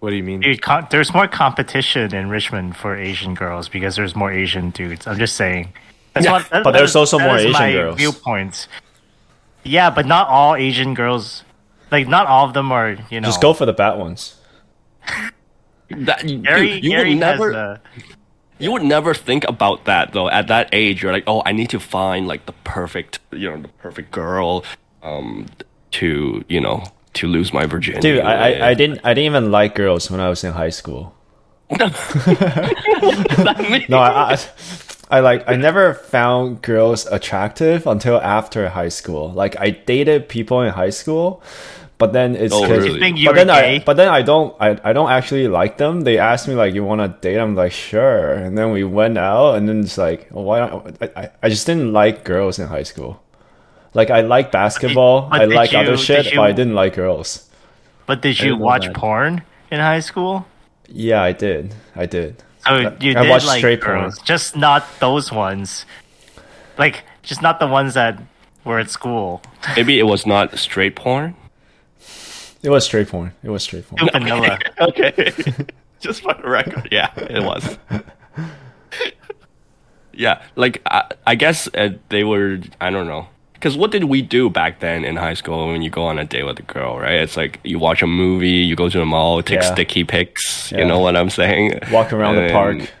What 0.00 0.10
do 0.10 0.16
you 0.16 0.22
mean? 0.22 0.40
Dude, 0.40 0.60
con- 0.60 0.86
there's 0.90 1.12
more 1.14 1.26
competition 1.26 2.14
in 2.14 2.28
Richmond 2.28 2.76
for 2.76 2.94
Asian 2.94 3.34
girls 3.34 3.66
because 3.68 3.96
there's 3.96 4.14
more 4.14 4.30
Asian 4.30 4.70
dudes. 4.70 5.06
I'm 5.06 5.18
just 5.18 5.36
saying. 5.36 5.72
That's 6.16 6.24
Yeah, 6.24 6.32
what, 6.32 6.48
that- 6.50 6.64
but 6.64 6.72
there's 6.72 6.90
is- 6.90 6.96
also 6.96 7.18
that 7.18 7.26
more 7.28 7.36
is 7.36 7.44
Asian 7.44 7.52
my 7.52 7.72
girls. 7.72 7.96
Viewpoints. 7.98 8.68
Yeah, 9.64 9.90
but 9.90 10.06
not 10.06 10.28
all 10.28 10.56
Asian 10.56 10.94
girls. 10.94 11.44
Like, 11.92 12.08
not 12.08 12.26
all 12.26 12.46
of 12.48 12.54
them 12.54 12.72
are. 12.72 12.96
You 13.10 13.20
know, 13.20 13.28
just 13.28 13.42
go 13.42 13.52
for 13.52 13.66
the 13.66 13.72
bad 13.74 13.98
ones. 13.98 14.36
that, 15.90 16.26
Gary. 16.26 16.80
dude, 16.80 16.84
you 16.84 16.90
Gary 16.90 17.10
would 17.10 17.18
never 17.20 17.52
has 17.52 17.54
a, 17.78 17.80
you 18.58 18.72
would 18.72 18.82
never 18.82 19.12
think 19.14 19.44
about 19.46 19.84
that 19.84 20.12
though 20.12 20.28
at 20.30 20.48
that 20.48 20.68
age 20.72 21.00
you're 21.02 21.12
like 21.12 21.22
oh 21.28 21.42
i 21.46 21.52
need 21.52 21.70
to 21.70 21.78
find 21.78 22.26
like 22.26 22.44
the 22.46 22.52
perfect 22.64 23.20
you 23.30 23.48
know 23.50 23.60
the 23.62 23.68
perfect 23.68 24.10
girl 24.10 24.64
um 25.04 25.46
to 25.92 26.42
you 26.48 26.60
know 26.60 26.82
to 27.12 27.28
lose 27.28 27.52
my 27.52 27.66
virginity 27.66 28.00
Dude, 28.16 28.20
I. 28.24 28.50
I, 28.50 28.68
I 28.70 28.74
didn't 28.74 28.98
I 29.04 29.14
didn't 29.14 29.26
even 29.26 29.50
like 29.52 29.74
girls 29.76 30.10
when 30.10 30.18
I 30.20 30.28
was 30.28 30.42
in 30.42 30.52
high 30.54 30.70
school. 30.70 31.14
No, 33.88 33.98
I, 33.98 34.32
I 34.32 34.36
I 35.10 35.20
like 35.20 35.48
I 35.48 35.54
never 35.56 35.94
found 35.94 36.62
girls 36.62 37.06
attractive 37.06 37.86
until 37.86 38.20
after 38.20 38.68
high 38.68 38.88
school. 38.88 39.30
Like 39.32 39.54
I 39.60 39.70
dated 39.70 40.28
people 40.28 40.62
in 40.62 40.72
high 40.72 40.90
school, 40.90 41.42
but 41.98 42.12
then 42.12 42.34
it's 42.34 42.52
Oh, 42.52 42.66
'cause- 42.66 42.84
really? 42.88 43.10
You 43.16 43.28
but 43.30 43.36
then 43.36 43.46
gay? 43.46 43.76
I 43.76 43.78
but 43.84 43.96
then 43.96 44.08
I 44.08 44.22
don't 44.22 44.54
I, 44.60 44.76
I 44.82 44.92
don't 44.92 45.10
actually 45.10 45.46
like 45.46 45.78
them. 45.78 46.00
They 46.02 46.18
asked 46.18 46.48
me 46.48 46.54
like 46.54 46.74
you 46.74 46.82
want 46.84 47.00
to 47.02 47.08
date? 47.20 47.38
I'm 47.38 47.54
like 47.54 47.70
sure, 47.72 48.32
and 48.32 48.58
then 48.58 48.72
we 48.72 48.82
went 48.82 49.16
out, 49.16 49.54
and 49.54 49.68
then 49.68 49.80
it's 49.80 49.96
like 49.96 50.26
well, 50.32 50.44
why 50.44 50.58
don't 50.66 50.96
I, 51.00 51.22
I 51.22 51.30
I 51.44 51.48
just 51.48 51.66
didn't 51.66 51.92
like 51.92 52.24
girls 52.24 52.58
in 52.58 52.66
high 52.66 52.82
school. 52.84 53.22
Like 53.94 54.10
I 54.10 54.20
like 54.22 54.50
basketball, 54.50 55.28
but 55.30 55.40
I 55.40 55.44
like 55.44 55.70
you- 55.72 55.78
other 55.78 55.96
shit, 55.96 56.32
you- 56.32 56.36
but 56.38 56.42
I 56.50 56.52
didn't 56.52 56.74
like 56.74 56.94
girls. 56.96 57.48
but 58.06 58.22
did 58.22 58.40
you 58.40 58.56
watch 58.56 58.86
that. 58.86 58.94
porn 58.94 59.42
in 59.70 59.78
high 59.80 60.00
school? 60.02 60.46
Yeah, 60.88 61.22
I 61.22 61.32
did. 61.32 61.74
I 61.94 62.06
did. 62.06 62.42
So 62.66 62.78
you 63.00 63.12
I 63.12 63.22
did 63.22 63.28
watched 63.28 63.46
like 63.46 63.58
straight 63.58 63.80
porn. 63.80 64.12
just 64.24 64.56
not 64.56 64.84
those 65.00 65.30
ones. 65.32 65.86
Like, 66.78 67.04
just 67.22 67.42
not 67.42 67.58
the 67.60 67.66
ones 67.66 67.94
that 67.94 68.20
were 68.64 68.78
at 68.78 68.90
school. 68.90 69.42
maybe 69.76 69.98
it 69.98 70.04
was 70.04 70.26
not 70.26 70.58
straight 70.58 70.96
porn 70.96 71.34
It 72.62 72.70
was 72.70 72.84
straight 72.84 73.08
porn. 73.08 73.32
It 73.42 73.50
was 73.50 73.62
straight 73.62 73.88
porn. 73.88 73.98
Too 73.98 74.10
vanilla. 74.12 74.58
okay. 74.80 75.32
Just 76.00 76.22
for 76.22 76.34
the 76.34 76.48
record, 76.48 76.88
yeah, 76.92 77.10
it 77.16 77.42
was. 77.42 77.78
yeah, 80.12 80.42
like 80.54 80.82
I, 80.84 81.10
I 81.26 81.34
guess 81.36 81.68
uh, 81.74 81.90
they 82.10 82.22
were. 82.22 82.60
I 82.80 82.90
don't 82.90 83.06
know. 83.06 83.28
Because 83.56 83.76
what 83.76 83.90
did 83.90 84.04
we 84.04 84.20
do 84.22 84.48
back 84.50 84.80
then 84.80 85.04
in 85.04 85.16
high 85.16 85.34
school 85.34 85.66
when 85.68 85.80
you 85.82 85.90
go 85.90 86.04
on 86.04 86.18
a 86.18 86.24
date 86.24 86.44
with 86.44 86.58
a 86.58 86.62
girl, 86.62 86.98
right? 86.98 87.14
It's 87.20 87.36
like 87.36 87.58
you 87.64 87.78
watch 87.78 88.02
a 88.02 88.06
movie, 88.06 88.50
you 88.68 88.76
go 88.76 88.88
to 88.88 88.98
the 88.98 89.04
mall, 89.06 89.42
take 89.42 89.60
Yeah. 89.62 89.72
sticky 89.72 90.04
pics. 90.04 90.70
You 90.72 90.84
know 90.84 90.98
what 91.00 91.16
I'm 91.16 91.30
saying? 91.30 91.80
Walk 91.90 92.12
around 92.12 92.36
the 92.36 92.50
park. 92.52 92.92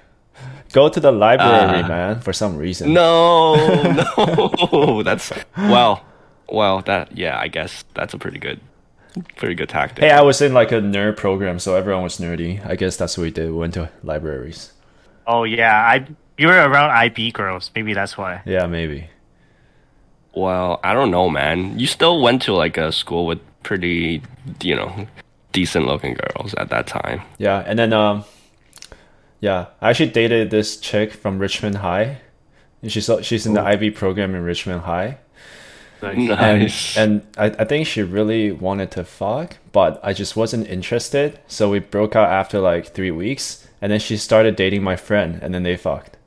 Go 0.72 0.88
to 0.88 0.98
the 1.00 1.12
library, 1.12 1.82
Uh, 1.84 1.88
man, 1.88 2.20
for 2.20 2.32
some 2.32 2.56
reason. 2.56 2.92
No, 2.92 3.54
no, 4.72 5.02
that's 5.02 5.32
well, 5.56 6.02
well. 6.48 6.80
That 6.82 7.16
yeah, 7.16 7.38
I 7.38 7.48
guess 7.48 7.84
that's 7.94 8.12
a 8.14 8.18
pretty 8.18 8.38
good, 8.38 8.60
pretty 9.36 9.54
good 9.54 9.68
tactic. 9.68 10.04
Hey, 10.04 10.10
I 10.10 10.20
was 10.22 10.40
in 10.42 10.52
like 10.52 10.72
a 10.72 10.80
nerd 10.80 11.16
program, 11.16 11.58
so 11.58 11.76
everyone 11.76 12.02
was 12.02 12.18
nerdy. 12.18 12.60
I 12.66 12.76
guess 12.76 12.96
that's 12.96 13.16
what 13.16 13.22
we 13.24 13.30
did. 13.30 13.50
We 13.52 13.56
went 13.56 13.74
to 13.74 13.88
libraries. 14.02 14.72
Oh 15.26 15.44
yeah, 15.44 15.74
I 15.76 16.06
you 16.36 16.46
were 16.48 16.54
around 16.68 16.90
IB 16.90 17.32
girls. 17.32 17.70
Maybe 17.74 17.94
that's 17.94 18.18
why. 18.18 18.42
Yeah, 18.44 18.66
maybe. 18.66 19.08
Well, 20.36 20.80
I 20.84 20.92
don't 20.92 21.10
know, 21.10 21.30
man. 21.30 21.78
You 21.78 21.86
still 21.86 22.20
went 22.20 22.42
to 22.42 22.52
like 22.52 22.76
a 22.76 22.92
school 22.92 23.26
with 23.26 23.40
pretty, 23.62 24.22
you 24.62 24.76
know, 24.76 25.06
decent 25.52 25.86
looking 25.86 26.14
girls 26.14 26.54
at 26.54 26.68
that 26.68 26.86
time. 26.86 27.22
Yeah, 27.38 27.64
and 27.66 27.78
then 27.78 27.94
um, 27.94 28.24
yeah, 29.40 29.66
I 29.80 29.90
actually 29.90 30.10
dated 30.10 30.50
this 30.50 30.76
chick 30.76 31.12
from 31.12 31.38
Richmond 31.38 31.78
High. 31.78 32.18
And 32.82 32.92
she's 32.92 33.10
she's 33.22 33.46
in 33.46 33.54
the 33.54 33.62
IB 33.62 33.92
program 33.92 34.34
in 34.34 34.42
Richmond 34.42 34.82
High. 34.82 35.18
Nice. 36.02 36.28
Nice. 36.28 36.96
And, 36.98 37.22
and 37.38 37.56
I, 37.58 37.62
I 37.62 37.64
think 37.64 37.86
she 37.86 38.02
really 38.02 38.52
wanted 38.52 38.90
to 38.92 39.04
fuck, 39.04 39.56
but 39.72 39.98
I 40.02 40.12
just 40.12 40.36
wasn't 40.36 40.68
interested. 40.68 41.40
So 41.48 41.70
we 41.70 41.78
broke 41.78 42.14
out 42.14 42.28
after 42.28 42.60
like 42.60 42.88
three 42.88 43.10
weeks, 43.10 43.66
and 43.80 43.90
then 43.90 44.00
she 44.00 44.18
started 44.18 44.56
dating 44.56 44.82
my 44.82 44.96
friend, 44.96 45.38
and 45.42 45.54
then 45.54 45.62
they 45.62 45.76
fucked. 45.76 46.18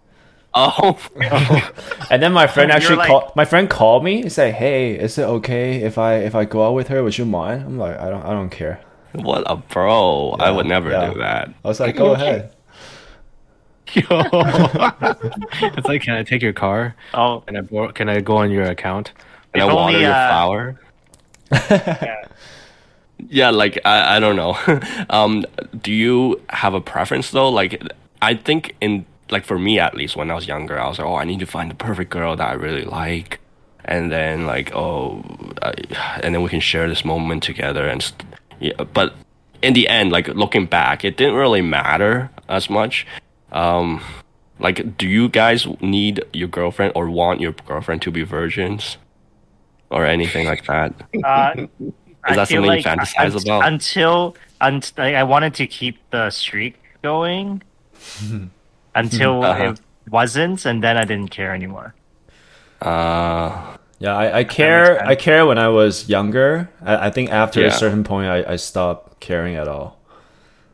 Oh, 0.54 0.98
And 2.10 2.22
then 2.24 2.34
my 2.34 2.48
friend 2.48 2.70
You're 2.70 2.78
actually 2.78 2.96
like- 2.98 3.08
called. 3.08 3.32
My 3.36 3.46
friend 3.46 3.70
called 3.70 4.04
me 4.04 4.22
and 4.22 4.32
said, 4.32 4.56
"Hey, 4.56 4.96
is 4.96 5.18
it 5.18 5.24
okay 5.24 5.82
if 5.84 5.98
I 5.98 6.16
if 6.16 6.34
I 6.36 6.46
go 6.46 6.66
out 6.68 6.74
with 6.74 6.88
her? 6.90 7.04
Would 7.04 7.18
you 7.18 7.26
mind?" 7.26 7.64
I'm 7.64 7.78
like, 7.78 7.98
"I 8.00 8.10
don't 8.10 8.24
I 8.26 8.32
don't 8.32 8.50
care." 8.50 8.82
what 9.14 9.44
a 9.50 9.56
bro! 9.56 10.36
I 10.40 10.52
would 10.52 10.68
never 10.68 10.92
yeah. 10.92 11.12
do 11.14 11.20
that. 11.20 11.50
I 11.64 11.68
was 11.68 11.80
like, 11.80 11.96
"Go 11.96 12.14
ahead." 12.18 12.54
Yo. 13.94 14.04
it's 14.12 15.88
like, 15.88 16.04
can 16.04 16.14
I 16.14 16.22
take 16.24 16.44
your 16.44 16.54
car? 16.54 16.96
Oh, 17.16 17.42
Can 17.48 17.58
I 17.58 17.62
bor- 17.62 17.92
can 17.92 18.08
I 18.08 18.20
go 18.22 18.38
on 18.38 18.52
your 18.52 18.66
account? 18.66 19.14
Can 19.54 19.64
If 19.64 19.70
I 19.70 19.74
water 19.74 19.80
only, 19.96 20.02
your 20.02 20.12
uh, 20.12 20.28
flower? 20.30 20.80
yeah. 21.52 22.26
Yeah, 23.28 23.50
like 23.50 23.80
I, 23.86 24.18
I 24.18 24.20
don't 24.20 24.36
know. 24.36 24.56
um, 25.10 25.44
do 25.82 25.92
you 25.92 26.40
have 26.50 26.76
a 26.76 26.82
preference 26.82 27.32
though? 27.32 27.50
Like, 27.50 27.82
I 28.22 28.36
think 28.36 28.76
in 28.80 29.06
like 29.32 29.46
for 29.46 29.60
me 29.60 29.80
at 29.80 29.96
least, 29.96 30.16
when 30.16 30.30
I 30.32 30.36
was 30.36 30.48
younger, 30.48 30.80
I 30.80 30.88
was 30.88 31.00
like, 31.00 31.08
oh, 31.08 31.16
I 31.16 31.24
need 31.26 31.40
to 31.40 31.46
find 31.46 31.70
the 31.70 31.76
perfect 31.76 32.10
girl 32.12 32.36
that 32.36 32.50
I 32.50 32.54
really 32.54 32.84
like, 32.86 33.40
and 33.86 34.12
then 34.12 34.46
like, 34.46 34.74
oh, 34.76 35.24
I, 35.62 35.74
and 36.24 36.34
then 36.36 36.42
we 36.42 36.50
can 36.50 36.60
share 36.60 36.88
this 36.90 37.04
moment 37.06 37.44
together. 37.44 37.88
And 37.88 38.02
st- 38.02 38.24
yeah, 38.60 38.84
but 38.94 39.14
in 39.62 39.74
the 39.74 39.88
end, 39.88 40.12
like 40.12 40.28
looking 40.30 40.66
back, 40.66 41.04
it 41.06 41.18
didn't 41.18 41.36
really 41.36 41.62
matter 41.62 42.30
as 42.48 42.70
much. 42.70 43.06
Um, 43.52 44.02
like, 44.60 44.98
do 44.98 45.08
you 45.08 45.30
guys 45.30 45.66
need 45.82 46.24
your 46.34 46.48
girlfriend 46.50 46.94
or 46.96 47.10
want 47.10 47.40
your 47.40 47.54
girlfriend 47.66 48.02
to 48.04 48.12
be 48.12 48.24
virgins, 48.24 48.98
or 49.90 50.06
anything 50.06 50.46
like 50.48 50.66
that? 50.66 50.94
Uh, 51.24 51.68
Is 52.30 52.36
that 52.36 52.40
I 52.40 52.46
feel 52.46 52.62
something 52.64 52.78
you 52.78 52.84
fantasize 52.84 53.36
un- 53.36 53.42
about? 53.42 53.66
Until, 53.72 54.36
unt- 54.60 54.92
like, 54.98 55.16
I 55.16 55.24
wanted 55.24 55.54
to 55.56 55.68
keep 55.68 55.98
the 56.12 56.30
streak 56.30 56.76
going 57.02 57.64
until 58.96 59.44
Uh-huh. 59.44 59.74
it 59.74 59.80
wasn't, 60.10 60.66
and 60.66 60.84
then 60.84 60.98
I 60.98 61.06
didn't 61.06 61.30
care 61.32 61.54
anymore. 61.54 61.96
Uh, 62.82 63.78
Yeah, 64.00 64.16
I, 64.16 64.40
I 64.40 64.44
care. 64.46 65.06
I 65.06 65.16
care 65.16 65.46
when 65.46 65.58
I 65.58 65.68
was 65.68 66.08
younger. 66.08 66.70
I, 66.82 67.08
I 67.08 67.10
think 67.12 67.32
after 67.32 67.66
a 67.66 67.72
certain 67.72 68.04
point, 68.06 68.28
I, 68.30 68.54
I 68.54 68.56
stopped 68.56 69.20
caring 69.20 69.56
at 69.56 69.68
all. 69.68 70.00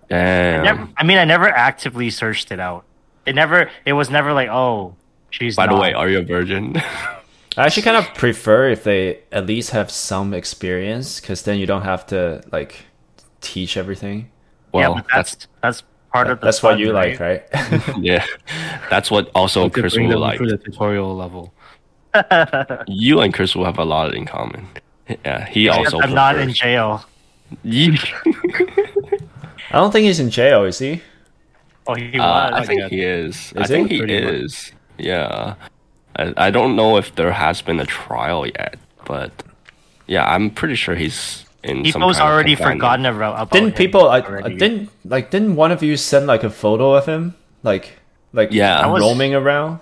damn. 0.10 0.63
Never, 0.63 0.89
I 0.98 1.03
mean, 1.03 1.17
I 1.17 1.25
never 1.25 1.48
actively 1.50 2.10
searched 2.12 2.51
it 2.51 2.60
out. 2.60 2.86
It 3.25 3.34
never. 3.34 3.72
It 3.86 3.93
was 3.93 4.10
never 4.12 4.34
like, 4.34 4.50
oh, 4.50 4.95
she's. 5.31 5.55
By 5.55 5.65
the 5.67 5.75
way, 5.75 5.93
are 5.93 6.07
you 6.07 6.19
a 6.19 6.24
virgin? 6.24 6.75
I 7.57 7.65
actually 7.65 7.84
kind 7.84 7.98
of 7.98 8.13
prefer 8.13 8.69
if 8.69 8.84
they 8.84 9.22
at 9.31 9.45
least 9.48 9.72
have 9.72 9.89
some 9.89 10.34
experience, 10.34 11.19
because 11.19 11.43
then 11.43 11.57
you 11.57 11.65
don't 11.65 11.84
have 11.84 12.05
to 12.07 12.43
like 12.51 12.86
teach 13.41 13.77
everything. 13.77 14.29
yeah, 14.74 14.89
well, 14.89 14.95
but 14.95 15.05
that's 15.12 15.48
that's 15.63 15.81
part 16.15 16.27
of 16.31 16.39
the. 16.39 16.45
That's 16.45 16.63
what 16.63 16.72
fun, 16.74 16.79
you 16.79 16.93
like, 16.93 17.19
right? 17.19 17.43
yeah, 18.00 18.25
that's 18.89 19.10
what 19.12 19.29
also 19.36 19.67
To 19.69 19.69
Chris 19.81 19.95
will 19.98 20.19
like. 20.19 20.38
through 20.38 20.50
the 20.55 20.57
tutorial 20.57 21.15
level. 21.15 21.53
You 22.88 23.19
and 23.22 23.34
Chris 23.34 23.55
will 23.55 23.65
have 23.65 23.77
a 23.77 23.84
lot 23.84 24.15
in 24.15 24.25
common. 24.25 24.67
Yeah, 25.10 25.45
he 25.45 25.67
also. 25.69 26.00
I'm 26.00 26.13
not 26.13 26.38
in 26.39 26.53
jail. 26.53 27.03
Ye- 27.63 28.00
I 29.72 29.79
don't 29.79 29.91
think 29.91 30.05
he's 30.05 30.19
in 30.19 30.29
jail, 30.29 30.63
is 30.63 30.79
he? 30.79 31.01
Oh, 31.88 31.93
he 31.93 32.17
Uh, 32.17 32.24
I 32.25 32.60
was. 32.60 32.67
think 32.67 32.79
yet. 32.81 32.91
he 32.91 33.01
is. 33.01 33.53
I 33.57 33.67
think 33.67 33.89
he? 33.89 33.95
he 33.95 34.01
Pretty 34.01 34.22
much. 34.25 34.34
is. 34.34 34.72
Yeah, 34.98 35.55
I, 36.15 36.34
I 36.48 36.50
don't 36.51 36.75
know 36.75 36.98
if 36.98 37.13
there 37.15 37.31
has 37.31 37.62
been 37.62 37.79
a 37.79 37.86
trial 37.86 38.48
yet, 38.48 38.77
but 39.05 39.31
yeah, 40.07 40.25
I'm 40.34 40.50
pretty 40.50 40.75
sure 40.75 40.95
he's 40.95 41.44
in. 41.65 41.77
some 41.77 41.84
People's 42.01 42.17
kind 42.17 42.29
already 42.29 42.55
confinement. 42.55 42.79
forgotten 42.81 43.05
about. 43.07 43.34
about 43.36 43.51
Didn't 43.51 43.69
him 43.69 43.75
people? 43.75 44.10
I, 44.10 44.17
I 44.19 44.50
didn't 44.53 44.89
like. 45.03 45.31
Didn't 45.31 45.55
one 45.55 45.72
of 45.72 45.81
you 45.84 45.98
send 45.98 46.27
like 46.27 46.43
a 46.43 46.50
photo 46.50 46.93
of 46.93 47.05
him, 47.05 47.36
like 47.63 47.93
like 48.34 48.50
Yeah. 48.51 48.79
I 48.79 48.88
was- 48.88 49.01
roaming 49.01 49.34
around? 49.36 49.79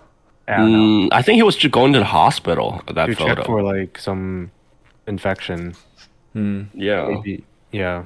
I. 0.47 0.51
Mm, 0.59 1.07
I 1.11 1.21
think 1.21 1.35
he 1.37 1.43
was 1.43 1.55
just 1.55 1.71
going 1.71 1.93
to 1.93 1.99
the 1.99 2.05
hospital. 2.05 2.81
That 2.93 3.05
To 3.07 3.15
photo. 3.15 3.35
check 3.35 3.45
for 3.45 3.61
like 3.61 3.97
some 3.97 4.51
infection. 5.07 5.75
yeah. 6.33 7.07
Maybe, 7.07 7.43
yeah. 7.71 8.05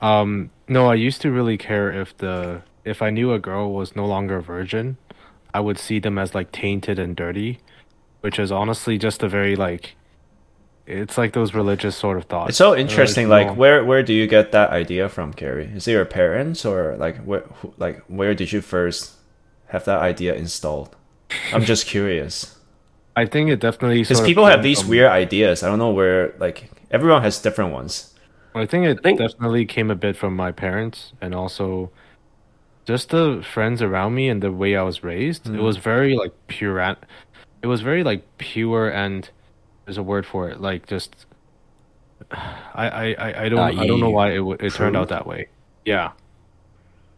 Um, 0.00 0.50
no, 0.68 0.88
I 0.90 0.94
used 0.94 1.20
to 1.22 1.30
really 1.30 1.56
care 1.58 1.90
if 1.92 2.16
the 2.18 2.62
if 2.84 3.02
I 3.02 3.10
knew 3.10 3.32
a 3.32 3.38
girl 3.38 3.72
was 3.72 3.94
no 3.94 4.06
longer 4.06 4.36
a 4.38 4.42
virgin, 4.42 4.96
I 5.54 5.60
would 5.60 5.78
see 5.78 5.98
them 6.00 6.18
as 6.18 6.34
like 6.34 6.50
tainted 6.52 6.98
and 6.98 7.14
dirty, 7.14 7.58
which 8.22 8.38
is 8.38 8.50
honestly 8.50 8.96
just 8.98 9.22
a 9.22 9.28
very 9.28 9.54
like, 9.56 9.94
it's 10.90 11.16
like 11.16 11.32
those 11.32 11.54
religious 11.54 11.96
sort 11.96 12.16
of 12.18 12.24
thoughts. 12.24 12.50
It's 12.50 12.58
so 12.58 12.76
interesting. 12.76 13.24
it's 13.26 13.30
Like, 13.30 13.46
more- 13.48 13.56
where 13.56 13.84
where 13.84 14.02
do 14.02 14.12
you 14.12 14.26
get 14.26 14.52
that 14.52 14.70
idea 14.70 15.08
from, 15.08 15.32
Carrie? 15.32 15.70
Is 15.74 15.86
it 15.88 15.92
your 15.92 16.04
parents 16.04 16.64
or 16.64 16.96
like 16.96 17.18
where 17.24 17.40
who, 17.40 17.72
like 17.78 18.02
where 18.08 18.34
did 18.34 18.52
you 18.52 18.60
first 18.60 19.12
have 19.68 19.84
that 19.84 20.00
idea 20.00 20.34
installed? 20.34 20.96
I'm 21.52 21.64
just 21.64 21.86
curious 21.86 22.56
I 23.16 23.26
think 23.26 23.50
it 23.50 23.60
definitely 23.60 24.00
because 24.00 24.20
people 24.20 24.46
have 24.46 24.62
these 24.62 24.80
from- 24.80 24.90
weird 24.90 25.10
ideas. 25.10 25.62
I 25.62 25.68
don't 25.68 25.78
know 25.78 25.90
where 25.90 26.34
like 26.38 26.70
everyone 26.90 27.22
has 27.22 27.40
different 27.40 27.72
ones. 27.72 28.14
I 28.54 28.66
think 28.66 28.86
it 28.86 29.02
think- 29.02 29.18
definitely 29.18 29.64
came 29.66 29.90
a 29.90 29.94
bit 29.94 30.16
from 30.16 30.34
my 30.34 30.52
parents 30.52 31.12
and 31.20 31.34
also 31.34 31.90
just 32.86 33.10
the 33.10 33.44
friends 33.52 33.82
around 33.82 34.14
me 34.14 34.28
and 34.28 34.42
the 34.42 34.52
way 34.52 34.76
I 34.76 34.82
was 34.82 35.04
raised. 35.04 35.46
It 35.46 35.52
mm-hmm. 35.52 35.62
was 35.62 35.76
very 35.76 36.16
like 36.16 36.32
pure. 36.46 36.80
It 37.62 37.66
was 37.66 37.80
very 37.82 38.02
like 38.02 38.22
pure 38.38 38.88
and 38.88 39.28
there's 39.84 39.98
a 39.98 40.02
word 40.02 40.26
for 40.26 40.48
it. 40.50 40.60
Like 40.60 40.86
just 40.86 41.14
I 42.30 42.88
I 42.88 43.14
I, 43.18 43.44
I 43.44 43.48
don't 43.48 43.78
I 43.78 43.86
don't 43.86 44.00
know 44.00 44.10
why 44.10 44.30
it 44.32 44.36
w- 44.38 44.56
it 44.60 44.72
turned 44.74 44.96
out 44.96 45.08
that 45.08 45.26
way. 45.26 45.48
Yeah. 45.84 46.12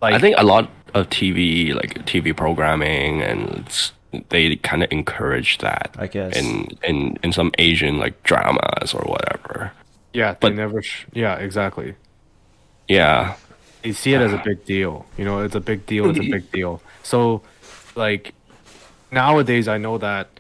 Like 0.01 0.15
I 0.15 0.19
think 0.19 0.37
a 0.39 0.45
lot 0.45 0.69
of 0.95 1.09
TV, 1.11 1.75
like 1.75 2.05
TV 2.07 2.37
programming, 2.37 3.23
and 3.23 3.65
it's, 3.67 3.93
they 4.31 4.57
kind 4.57 4.83
of 4.83 4.91
encourage 4.91 5.59
that. 5.59 5.95
I 5.99 6.07
guess. 6.07 6.37
in 6.37 6.69
in 6.83 7.17
in 7.23 7.33
some 7.33 7.51
Asian 7.59 7.99
like 7.99 8.21
dramas 8.25 8.93
or 8.95 9.03
whatever. 9.03 9.73
yeah, 10.13 10.33
they 10.33 10.39
but- 10.41 10.55
never. 10.55 10.83
Sh- 10.83 11.07
yeah, 11.13 11.37
exactly. 11.37 11.95
Yeah, 12.89 13.37
they 13.83 13.93
see 13.93 14.13
it 14.13 14.21
as 14.21 14.33
a 14.33 14.39
big 14.45 14.65
deal. 14.65 15.07
You 15.17 15.25
know, 15.25 15.41
it's 15.41 15.55
a 15.55 15.61
big 15.61 15.87
deal. 15.87 16.11
It's 16.11 16.19
a 16.19 16.29
big 16.31 16.51
deal. 16.59 16.83
So, 17.05 17.43
like 17.95 18.35
nowadays, 19.13 19.69
I 19.69 19.79
know 19.79 19.99
that 19.99 20.32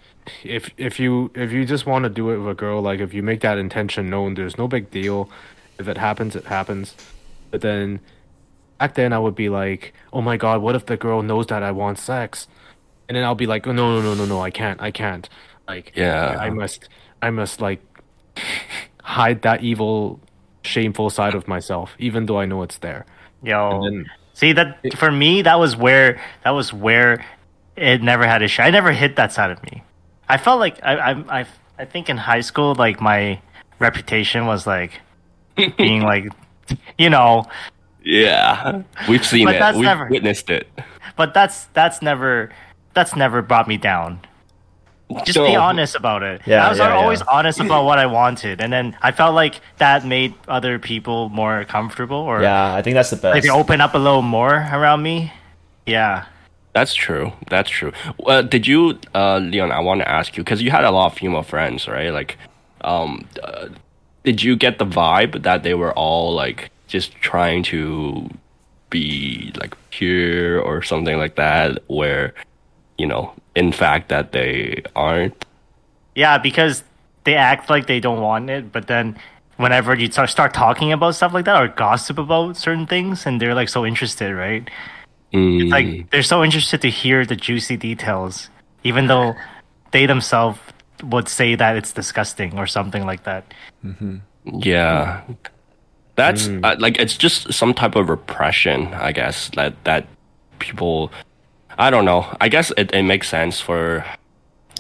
if 0.45 0.71
if 0.77 0.99
you 1.01 1.31
if 1.35 1.53
you 1.53 1.65
just 1.65 1.87
want 1.87 2.05
to 2.05 2.09
do 2.11 2.31
it 2.31 2.39
with 2.39 2.49
a 2.51 2.55
girl, 2.55 2.81
like 2.83 3.01
if 3.01 3.13
you 3.15 3.23
make 3.23 3.41
that 3.41 3.59
intention 3.59 4.09
known, 4.11 4.35
there's 4.35 4.57
no 4.59 4.69
big 4.69 4.91
deal. 4.91 5.31
If 5.79 5.89
it 5.89 5.99
happens, 5.99 6.37
it 6.37 6.45
happens. 6.45 6.95
But 7.51 7.61
then 7.61 8.01
back 8.79 8.95
then, 8.95 9.13
I 9.13 9.19
would 9.19 9.35
be 9.35 9.49
like, 9.49 9.93
oh 10.13 10.21
my 10.23 10.37
god, 10.37 10.63
what 10.63 10.75
if 10.75 10.87
the 10.87 10.97
girl 10.97 11.23
knows 11.23 11.47
that 11.47 11.63
I 11.63 11.71
want 11.73 11.99
sex? 11.99 12.47
And 13.09 13.17
then 13.17 13.25
I'll 13.25 13.35
be 13.35 13.47
like, 13.47 13.67
oh, 13.67 13.73
no, 13.73 13.97
no, 13.97 14.03
no, 14.03 14.15
no, 14.15 14.25
no, 14.25 14.41
I 14.41 14.51
can't, 14.51 14.81
I 14.81 14.91
can't. 14.91 15.29
Like, 15.69 15.93
Yeah. 15.95 16.37
I 16.39 16.51
must, 16.51 16.89
I 17.21 17.31
must 17.31 17.61
like 17.61 17.81
hide 19.03 19.43
that 19.43 19.63
evil, 19.63 20.21
shameful 20.63 21.11
side 21.11 21.35
of 21.35 21.47
myself, 21.49 21.95
even 21.99 22.27
though 22.27 22.39
I 22.39 22.47
know 22.47 22.63
it's 22.63 22.79
there. 22.79 23.05
Yo, 23.43 23.83
And 23.83 23.85
then- 24.07 24.11
see 24.35 24.53
that 24.53 24.79
for 24.97 25.11
me, 25.11 25.43
that 25.43 25.59
was 25.59 25.77
where 25.77 26.21
that 26.45 26.51
was 26.51 26.73
where 26.73 27.25
it 27.77 28.03
never 28.03 28.27
had 28.27 28.43
a 28.43 28.49
shot. 28.49 28.67
I 28.67 28.71
never 28.71 28.93
hit 28.93 29.17
that 29.17 29.33
side 29.33 29.51
of 29.51 29.63
me. 29.65 29.83
I 30.33 30.37
felt 30.39 30.59
like 30.61 30.77
I 30.83 30.93
I 30.97 31.11
I, 31.41 31.47
I 31.79 31.85
think 31.85 32.09
in 32.09 32.17
high 32.17 32.41
school, 32.41 32.75
like 32.75 33.01
my 33.01 33.41
reputation 33.79 34.47
was 34.47 34.67
like 34.67 35.01
being 35.77 36.03
like, 36.03 36.25
you 36.99 37.11
know, 37.11 37.45
yeah, 38.05 38.83
we've 39.09 39.25
seen 39.25 39.45
But 39.47 39.57
it. 39.57 39.59
that's 39.59 39.77
We've 39.77 39.85
never- 39.85 40.09
witnessed 40.09 40.49
it. 40.51 40.67
but 41.17 41.35
that's 41.35 41.67
that's 41.77 42.01
never 42.03 42.51
that's 42.95 43.15
never 43.17 43.43
brought 43.43 43.69
me 43.69 43.77
down. 43.77 44.21
Just 45.27 45.37
be 45.37 45.55
honest 45.57 45.95
about 45.95 46.23
it. 46.23 46.41
Yeah, 46.47 46.65
I 46.67 46.71
was 46.71 46.79
yeah, 46.79 46.95
always 46.97 47.21
yeah. 47.21 47.27
honest 47.37 47.61
about 47.61 47.85
what 47.85 47.99
I 47.99 48.07
wanted, 48.07 48.63
and 48.63 48.73
then 48.73 48.97
I 49.03 49.13
felt 49.13 49.35
like 49.35 49.61
that 49.77 50.07
made 50.07 50.33
other 50.49 50.79
people 50.79 51.29
more 51.29 51.65
comfortable, 51.69 52.17
or 52.17 52.41
Yeah, 52.41 52.75
I 52.75 52.81
think 52.81 52.95
that's 52.95 53.11
the 53.11 53.17
best. 53.17 53.35
like 53.35 53.43
they 53.43 53.51
open 53.51 53.83
up 53.83 53.93
a 53.95 53.99
little 53.99 54.23
more 54.23 54.55
around 54.73 55.03
me. 55.03 55.31
Yeah. 55.85 56.25
That's 56.73 56.95
true. 56.95 57.33
That's 57.51 57.69
true. 57.69 57.93
Uh, 58.27 58.43
did 58.43 58.67
you, 58.67 58.99
uh, 59.15 59.39
Leon? 59.39 59.73
I 59.73 59.81
want 59.81 60.01
to 60.01 60.09
ask 60.09 60.37
you 60.37 60.43
because 60.43 60.63
you 60.63 60.71
had 60.71 60.85
a 60.85 60.91
lot 60.91 61.13
of 61.13 61.19
female 61.19 61.43
friends, 61.43 61.87
right? 61.87 62.11
Like, 62.11 62.39
um, 62.81 63.29
uh, 63.43 63.69
did 64.25 64.43
you 64.43 64.57
get 64.57 64.79
the 64.79 64.87
vibe 64.87 65.43
that 65.43 65.63
they 65.65 65.75
were 65.75 65.93
all 65.93 66.35
like 66.35 66.71
just 66.87 67.15
trying 67.17 67.63
to 67.65 68.29
be 68.89 69.53
like 69.57 69.77
pure 69.91 70.61
or 70.61 70.83
something 70.83 71.19
like 71.19 71.37
that, 71.37 71.83
where 71.89 72.35
you 72.99 73.07
know, 73.07 73.35
in 73.55 73.73
fact, 73.73 74.09
that 74.09 74.33
they 74.33 74.83
aren't? 74.95 75.45
Yeah, 76.15 76.39
because 76.39 76.85
they 77.25 77.35
act 77.35 77.69
like 77.69 77.87
they 77.87 78.01
don't 78.01 78.21
want 78.21 78.49
it, 78.51 78.73
but 78.73 78.87
then 78.87 79.19
whenever 79.57 79.95
you 79.95 80.11
start 80.11 80.55
talking 80.55 80.93
about 80.93 81.15
stuff 81.15 81.33
like 81.33 81.45
that 81.45 81.61
or 81.61 81.69
gossip 81.69 82.19
about 82.19 82.57
certain 82.57 82.87
things, 82.87 83.27
and 83.27 83.41
they're 83.41 83.55
like 83.55 83.69
so 83.69 83.85
interested, 83.85 84.33
right? 84.35 84.69
Mm, 85.33 85.71
Like 85.71 86.11
they're 86.11 86.23
so 86.23 86.45
interested 86.45 86.81
to 86.83 86.89
hear 86.91 87.25
the 87.25 87.37
juicy 87.37 87.77
details, 87.77 88.51
even 88.85 89.07
though 89.07 89.35
they 89.93 90.07
themselves 90.07 90.59
would 91.03 91.29
say 91.29 91.55
that 91.55 91.77
it's 91.77 91.93
disgusting 91.93 92.59
or 92.59 92.67
something 92.67 93.05
like 93.07 93.25
that. 93.25 93.45
yeah, 94.45 95.23
that's 96.17 96.49
uh, 96.49 96.77
like 96.79 96.99
it's 96.99 97.17
just 97.17 97.53
some 97.53 97.75
type 97.75 97.97
of 97.97 98.09
repression, 98.09 98.93
I 98.95 99.13
guess 99.13 99.51
that 99.57 99.75
that 99.85 100.07
people. 100.59 101.11
I 101.79 101.89
don't 101.89 102.05
know. 102.05 102.27
I 102.41 102.49
guess 102.51 102.71
it, 102.77 102.93
it 102.93 103.03
makes 103.03 103.29
sense 103.29 103.59
for 103.59 104.05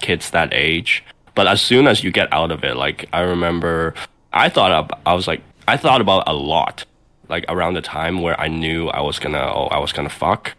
kids 0.02 0.30
that 0.30 0.52
age, 0.52 1.02
but 1.34 1.46
as 1.46 1.62
soon 1.62 1.86
as 1.88 2.04
you 2.04 2.10
get 2.12 2.30
out 2.32 2.50
of 2.50 2.64
it, 2.64 2.76
like 2.76 3.08
I 3.14 3.20
remember, 3.20 3.94
I 4.32 4.50
thought 4.50 4.70
ab 4.72 4.92
I 5.06 5.14
was 5.14 5.26
like, 5.26 5.40
I 5.66 5.78
thought 5.78 6.02
about 6.02 6.24
a 6.28 6.34
lot, 6.34 6.84
like 7.28 7.44
around 7.48 7.74
the 7.74 7.82
time 7.82 8.20
where 8.20 8.38
I 8.40 8.48
knew 8.48 8.88
I 8.88 9.00
was 9.00 9.18
gonna, 9.18 9.38
oh, 9.38 9.68
I 9.70 9.78
was 9.78 9.92
gonna 9.92 10.08
fuck. 10.08 10.54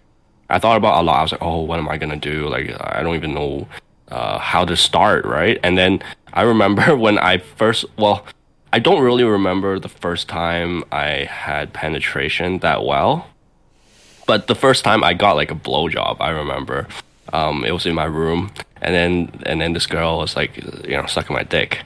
I 0.50 0.60
thought 0.60 0.78
about 0.78 1.02
a 1.02 1.04
lot. 1.04 1.20
I 1.20 1.22
was 1.24 1.32
like, 1.32 1.42
oh, 1.42 1.62
what 1.62 1.80
am 1.80 1.90
I 1.90 1.98
gonna 1.98 2.18
do? 2.18 2.48
Like, 2.48 2.70
I 2.80 3.02
don't 3.02 3.16
even 3.16 3.34
know 3.34 3.68
uh, 4.10 4.40
how 4.40 4.66
to 4.66 4.76
start, 4.76 5.26
right? 5.26 5.60
And 5.64 5.78
then 5.78 6.04
I 6.32 6.44
remember 6.44 6.96
when 7.06 7.18
I 7.18 7.38
first, 7.38 7.86
well, 7.98 8.26
I 8.72 8.80
don't 8.80 9.04
really 9.04 9.24
remember 9.24 9.80
the 9.80 9.90
first 9.90 10.28
time 10.28 10.84
I 10.92 11.26
had 11.30 11.74
penetration 11.74 12.60
that 12.60 12.84
well, 12.84 13.28
but 14.26 14.48
the 14.48 14.56
first 14.56 14.84
time 14.84 15.04
I 15.04 15.14
got 15.14 15.36
like 15.36 15.52
a 15.52 15.56
blowjob, 15.56 16.18
I 16.20 16.32
remember. 16.32 16.88
Um, 17.32 17.64
it 17.64 17.72
was 17.72 17.86
in 17.86 17.96
my 17.96 18.06
room, 18.06 18.52
and 18.82 18.94
then 18.94 19.42
and 19.46 19.62
then 19.62 19.74
this 19.74 19.88
girl 19.88 20.18
was 20.18 20.36
like, 20.36 20.58
you 20.58 20.98
know, 20.98 21.06
sucking 21.06 21.36
my 21.36 21.44
dick, 21.44 21.82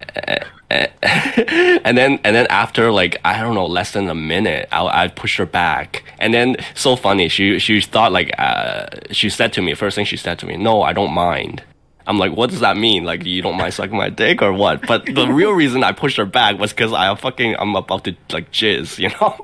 and 0.70 1.98
then 1.98 2.20
and 2.24 2.36
then 2.36 2.46
after 2.48 2.90
like 2.90 3.16
I 3.24 3.40
don't 3.40 3.54
know 3.54 3.66
less 3.66 3.92
than 3.92 4.08
a 4.08 4.14
minute 4.14 4.68
I 4.72 5.04
I 5.04 5.08
pushed 5.08 5.36
her 5.38 5.46
back. 5.46 6.04
And 6.18 6.32
then 6.32 6.56
so 6.74 6.96
funny 6.96 7.28
she 7.28 7.58
she 7.58 7.80
thought 7.80 8.12
like 8.12 8.32
uh, 8.38 8.86
she 9.10 9.28
said 9.28 9.52
to 9.54 9.62
me 9.62 9.74
first 9.74 9.96
thing 9.96 10.04
she 10.04 10.16
said 10.16 10.38
to 10.40 10.46
me 10.46 10.56
no 10.56 10.82
I 10.82 10.92
don't 10.92 11.12
mind. 11.12 11.62
I'm 12.06 12.18
like 12.18 12.32
what 12.32 12.50
does 12.50 12.60
that 12.60 12.76
mean? 12.76 13.04
Like 13.04 13.24
you 13.24 13.42
don't 13.42 13.56
mind 13.56 13.74
sucking 13.74 13.96
my 13.96 14.08
dick 14.10 14.42
or 14.42 14.52
what? 14.52 14.86
But 14.86 15.06
the 15.06 15.26
real 15.26 15.52
reason 15.52 15.84
I 15.84 15.92
pushed 15.92 16.16
her 16.16 16.24
back 16.24 16.58
was 16.58 16.72
because 16.72 16.92
I 16.92 17.14
fucking 17.14 17.56
I'm 17.58 17.74
about 17.76 18.04
to 18.04 18.16
like 18.32 18.50
jizz 18.52 18.98
you 18.98 19.10
know? 19.20 19.38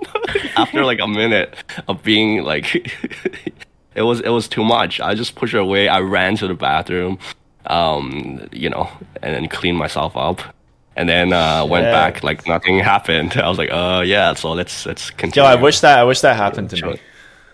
After 0.57 0.85
like 0.85 1.01
a 1.01 1.09
minute 1.09 1.55
of 1.87 2.03
being 2.03 2.45
like 2.45 2.75
it 3.95 4.03
was 4.03 4.21
it 4.21 4.31
was 4.31 4.49
too 4.49 4.65
much. 4.65 5.01
I 5.01 5.15
just 5.15 5.35
pushed 5.35 5.53
her 5.53 5.59
away. 5.59 5.89
I 5.89 6.01
ran 6.01 6.37
to 6.37 6.49
the 6.49 6.55
bathroom 6.55 7.19
um 7.71 8.49
you 8.53 8.69
know 8.71 8.89
and 9.23 9.35
then 9.35 9.49
cleaned 9.49 9.79
myself 9.79 10.17
up 10.17 10.41
and 10.97 11.09
then 11.09 11.33
uh, 11.33 11.65
went 11.67 11.85
Shit. 11.85 11.93
back 11.93 12.23
like 12.25 12.47
nothing 12.47 12.79
happened. 12.93 13.37
I 13.37 13.49
was 13.51 13.59
like, 13.59 13.71
uh, 13.71 14.03
yeah. 14.05 14.33
So 14.33 14.53
let's 14.53 14.87
let's 14.87 15.11
continue. 15.11 15.43
Yo, 15.43 15.49
continue. 15.49 15.61
I 15.61 15.63
wish 15.63 15.81
that 15.81 15.99
I 15.99 16.05
wish 16.05 16.21
that 16.23 16.37
happened 16.37 16.71
to 16.71 16.87
me. 16.87 17.01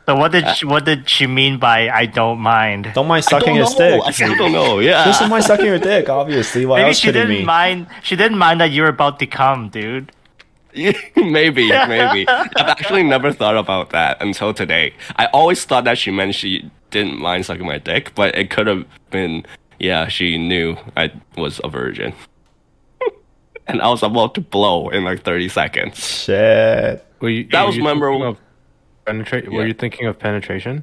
So 0.07 0.17
what 0.17 0.33
did 0.33 0.49
she, 0.57 0.67
what 0.67 0.85
did 0.85 1.09
she 1.09 1.27
mean 1.27 1.59
by 1.59 1.89
I 1.89 2.07
don't 2.07 2.39
mind? 2.41 2.91
Don't 2.95 3.07
mind 3.07 3.25
I 3.27 3.31
don't 3.31 3.41
sucking 3.41 3.57
his 3.57 3.73
know. 3.73 3.79
dick. 3.79 4.03
I 4.05 4.11
still 4.11 4.37
don't 4.37 4.53
know. 4.53 4.79
Yeah. 4.81 5.05
Just 5.05 5.21
don't 5.21 5.31
mind 5.31 5.45
sucking 5.45 5.67
your 5.67 5.79
dick, 5.79 6.09
obviously. 6.09 6.67
Why 6.67 6.79
Maybe 6.79 6.89
else 6.89 6.99
she 6.99 7.09
could 7.09 7.17
it 7.17 7.21
didn't 7.21 7.37
mean? 7.39 7.47
mind. 7.47 7.87
She 8.03 8.17
didn't 8.17 8.39
mind 8.39 8.61
that 8.61 8.71
you 8.73 8.83
were 8.83 8.89
about 8.89 9.19
to 9.21 9.27
come, 9.27 9.69
dude. 9.71 10.13
maybe, 10.75 11.69
maybe. 11.69 12.27
I've 12.29 12.51
actually 12.57 13.03
never 13.03 13.33
thought 13.33 13.57
about 13.57 13.91
that 13.91 14.23
until 14.23 14.55
today. 14.55 14.95
I 15.17 15.27
always 15.27 15.65
thought 15.65 15.85
that 15.85 15.99
she 15.99 16.11
meant 16.11 16.35
she 16.35 16.71
didn't 16.91 17.19
mind 17.19 17.47
sucking 17.47 17.67
my 17.67 17.79
dick, 17.79 18.13
but 18.15 18.35
it 18.37 18.51
could 18.51 18.67
have 18.67 18.85
been, 19.11 19.45
yeah, 19.79 20.09
she 20.09 20.39
knew 20.39 20.77
I 20.97 21.13
was 21.37 21.61
a 21.65 21.69
virgin. 21.69 22.13
and 23.67 23.81
I 23.83 23.89
was 23.89 24.03
about 24.03 24.35
to 24.35 24.41
blow 24.41 24.89
in 24.89 25.05
like 25.05 25.23
30 25.25 25.49
seconds. 25.49 25.99
Shit. 25.99 27.05
Were 27.21 27.29
you, 27.29 27.45
That 27.49 27.63
were 27.63 27.67
was 27.69 27.77
you 27.77 27.85
memorable. 27.85 28.19
thinking 28.21 28.29
of 28.37 29.05
Penetrate? 29.05 29.53
Were 29.53 29.67
you 29.67 29.75
thinking 29.75 30.07
of 30.07 30.19
penetration? 30.19 30.83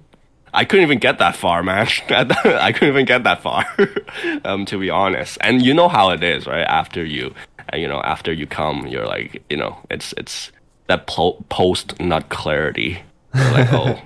I 0.54 0.65
couldn't 0.65 0.84
even 0.84 0.97
get 0.99 1.19
that 1.19 1.36
far, 1.36 1.62
man. 1.62 1.88
I 2.10 2.71
couldn't 2.73 2.89
even 2.89 3.06
get 3.06 3.23
that 3.23 3.41
far, 3.43 3.65
um, 4.43 4.65
to 4.65 4.80
be 4.80 4.89
honest. 4.89 5.38
And 5.41 5.62
you 5.62 5.73
know 5.73 5.88
how 5.88 6.10
it 6.10 6.23
is, 6.23 6.47
right? 6.47 6.63
After 6.63 7.06
you, 7.06 7.34
uh, 7.71 7.78
you 7.78 7.88
know, 7.88 8.02
after 8.02 8.34
you 8.34 8.47
come, 8.47 8.88
you're 8.88 9.06
like, 9.06 9.43
you 9.49 9.58
know, 9.58 9.78
it's 9.91 10.12
it's 10.17 10.52
that 10.88 11.06
po- 11.06 11.45
post 11.49 11.99
nut 11.99 12.30
clarity. 12.30 12.99
You're 13.36 13.52
like, 13.52 13.71
oh, 13.71 14.02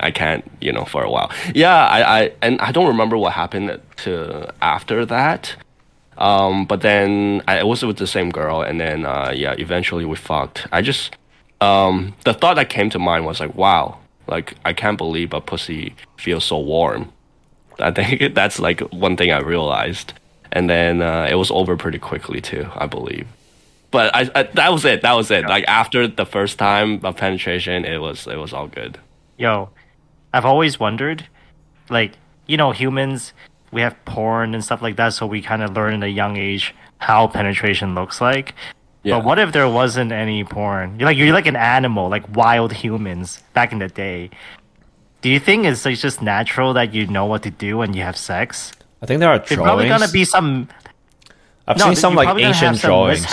I 0.00 0.10
can't, 0.10 0.48
you 0.60 0.72
know, 0.72 0.84
for 0.84 1.02
a 1.02 1.10
while. 1.10 1.30
Yeah, 1.54 1.86
I, 1.86 2.20
I, 2.20 2.32
and 2.42 2.60
I 2.60 2.72
don't 2.72 2.88
remember 2.88 3.16
what 3.16 3.32
happened 3.32 3.80
to 3.98 4.52
after 4.60 5.04
that. 5.06 5.56
Um, 6.18 6.66
but 6.66 6.82
then 6.82 7.42
I 7.48 7.62
was 7.64 7.82
with 7.84 7.96
the 7.96 8.06
same 8.06 8.30
girl, 8.30 8.62
and 8.62 8.80
then 8.80 9.06
uh, 9.06 9.32
yeah, 9.34 9.54
eventually 9.58 10.04
we 10.04 10.16
fucked. 10.16 10.66
I 10.70 10.82
just 10.82 11.16
um, 11.60 12.14
the 12.24 12.34
thought 12.34 12.54
that 12.56 12.68
came 12.68 12.90
to 12.90 12.98
mind 12.98 13.24
was 13.24 13.40
like, 13.40 13.54
wow, 13.54 13.98
like 14.26 14.54
I 14.64 14.72
can't 14.72 14.98
believe 14.98 15.32
a 15.32 15.40
pussy 15.40 15.94
feels 16.16 16.44
so 16.44 16.58
warm. 16.58 17.12
I 17.78 17.90
think 17.90 18.34
that's 18.34 18.58
like 18.58 18.80
one 18.92 19.16
thing 19.16 19.30
I 19.32 19.40
realized, 19.40 20.12
and 20.50 20.68
then 20.68 21.02
uh, 21.02 21.28
it 21.30 21.36
was 21.36 21.50
over 21.50 21.76
pretty 21.76 21.98
quickly 21.98 22.40
too, 22.40 22.68
I 22.74 22.86
believe. 22.86 23.26
But 23.90 24.14
I, 24.14 24.30
I 24.34 24.42
that 24.44 24.72
was 24.72 24.84
it. 24.84 25.02
That 25.02 25.12
was 25.12 25.30
it. 25.30 25.46
Like 25.46 25.64
after 25.68 26.08
the 26.08 26.26
first 26.26 26.58
time 26.58 27.04
of 27.04 27.16
penetration, 27.16 27.84
it 27.84 27.98
was 27.98 28.26
it 28.26 28.36
was 28.36 28.52
all 28.52 28.66
good. 28.66 28.98
Yo, 29.38 29.70
I've 30.32 30.44
always 30.44 30.78
wondered, 30.78 31.26
like, 31.88 32.12
you 32.46 32.56
know, 32.56 32.72
humans, 32.72 33.32
we 33.70 33.80
have 33.80 33.96
porn 34.04 34.54
and 34.54 34.62
stuff 34.64 34.82
like 34.82 34.96
that, 34.96 35.14
so 35.14 35.26
we 35.26 35.42
kind 35.42 35.62
of 35.62 35.74
learn 35.74 35.94
at 35.94 36.02
a 36.02 36.10
young 36.10 36.36
age 36.36 36.74
how 36.98 37.26
penetration 37.26 37.94
looks 37.94 38.20
like. 38.20 38.54
Yeah. 39.02 39.18
But 39.18 39.24
what 39.24 39.38
if 39.38 39.52
there 39.52 39.68
wasn't 39.68 40.12
any 40.12 40.44
porn? 40.44 40.98
You're 40.98 41.08
like 41.08 41.16
you're 41.16 41.32
like 41.32 41.46
an 41.46 41.56
animal, 41.56 42.08
like 42.08 42.36
wild 42.36 42.72
humans 42.72 43.42
back 43.52 43.72
in 43.72 43.78
the 43.78 43.88
day. 43.88 44.30
Do 45.22 45.28
you 45.28 45.40
think 45.40 45.64
it's 45.64 45.82
just 45.82 46.22
natural 46.22 46.72
that 46.74 46.94
you 46.94 47.06
know 47.08 47.26
what 47.26 47.42
to 47.42 47.50
do 47.50 47.78
when 47.78 47.94
you 47.94 48.02
have 48.02 48.16
sex? 48.16 48.72
I 49.00 49.06
think 49.06 49.18
there 49.18 49.30
are 49.30 49.40
There's 49.40 49.58
probably 49.58 49.88
gonna 49.88 50.08
be 50.08 50.24
some 50.24 50.68
I've 51.66 51.78
no, 51.78 51.86
seen 51.86 51.96
some 51.96 52.14
like 52.14 52.26
probably 52.26 52.42
gonna 52.42 52.54
have 52.54 52.74
ancient 52.74 52.82
drawings. 52.82 53.26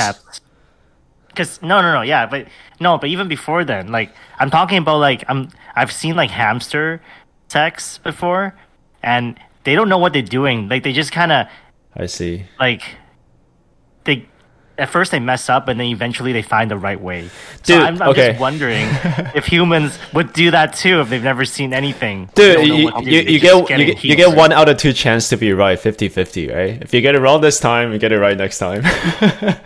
Cause 1.35 1.61
no, 1.61 1.81
no, 1.81 1.93
no, 1.93 2.01
yeah, 2.01 2.25
but 2.25 2.47
no, 2.79 2.97
but 2.97 3.09
even 3.09 3.27
before 3.27 3.63
then, 3.63 3.91
like 3.91 4.13
I'm 4.39 4.49
talking 4.49 4.77
about 4.77 4.97
like 4.99 5.23
I'm 5.27 5.49
I've 5.75 5.91
seen 5.91 6.15
like 6.15 6.29
hamster 6.31 7.01
sex 7.47 7.97
before, 7.99 8.55
and 9.03 9.39
they 9.63 9.75
don't 9.75 9.89
know 9.89 9.97
what 9.97 10.13
they're 10.13 10.21
doing. 10.21 10.69
Like 10.69 10.83
they 10.83 10.93
just 10.93 11.11
kind 11.11 11.31
of 11.31 11.47
I 11.95 12.05
see. 12.05 12.45
like 12.59 12.83
at 14.79 14.89
first 14.89 15.11
they 15.11 15.19
mess 15.19 15.49
up, 15.49 15.67
and 15.67 15.79
then 15.79 15.87
eventually 15.87 16.33
they 16.33 16.41
find 16.41 16.71
the 16.71 16.77
right 16.77 16.99
way. 16.99 17.21
Dude, 17.63 17.65
so 17.65 17.79
I'm, 17.81 18.01
I'm 18.01 18.09
okay. 18.09 18.29
just 18.29 18.39
wondering 18.39 18.87
if 19.35 19.45
humans 19.45 19.99
would 20.13 20.33
do 20.33 20.51
that 20.51 20.73
too 20.73 21.01
if 21.01 21.09
they've 21.09 21.23
never 21.23 21.45
seen 21.45 21.73
anything. 21.73 22.29
Dude, 22.35 22.57
They 22.59 22.65
you, 22.65 22.85
what 22.85 22.99
to 22.99 23.05
do, 23.05 23.11
you, 23.11 23.21
you 23.21 23.39
get 23.39 23.69
you 23.69 23.85
get, 23.85 24.03
you 24.03 24.15
get 24.15 24.35
one 24.35 24.51
out 24.51 24.69
of 24.69 24.77
two 24.77 24.93
chance 24.93 25.29
to 25.29 25.37
be 25.37 25.53
right, 25.53 25.77
50-50, 25.77 26.53
right? 26.53 26.81
If 26.81 26.93
you 26.93 27.01
get 27.01 27.15
it 27.15 27.19
wrong 27.19 27.41
this 27.41 27.59
time, 27.59 27.91
you 27.93 27.99
get 27.99 28.11
it 28.11 28.19
right 28.19 28.37
next 28.37 28.57
time. 28.57 28.81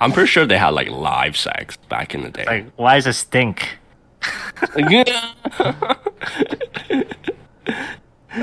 I'm 0.00 0.12
pretty 0.12 0.26
sure 0.26 0.46
they 0.46 0.58
had 0.58 0.70
like 0.70 0.88
live 0.90 1.36
sex 1.36 1.76
back 1.88 2.14
in 2.14 2.22
the 2.22 2.30
day. 2.30 2.44
Like, 2.44 2.72
why 2.76 2.96
does 2.96 3.06
it 3.06 3.14
stink? 3.14 3.78
yeah. 4.76 5.24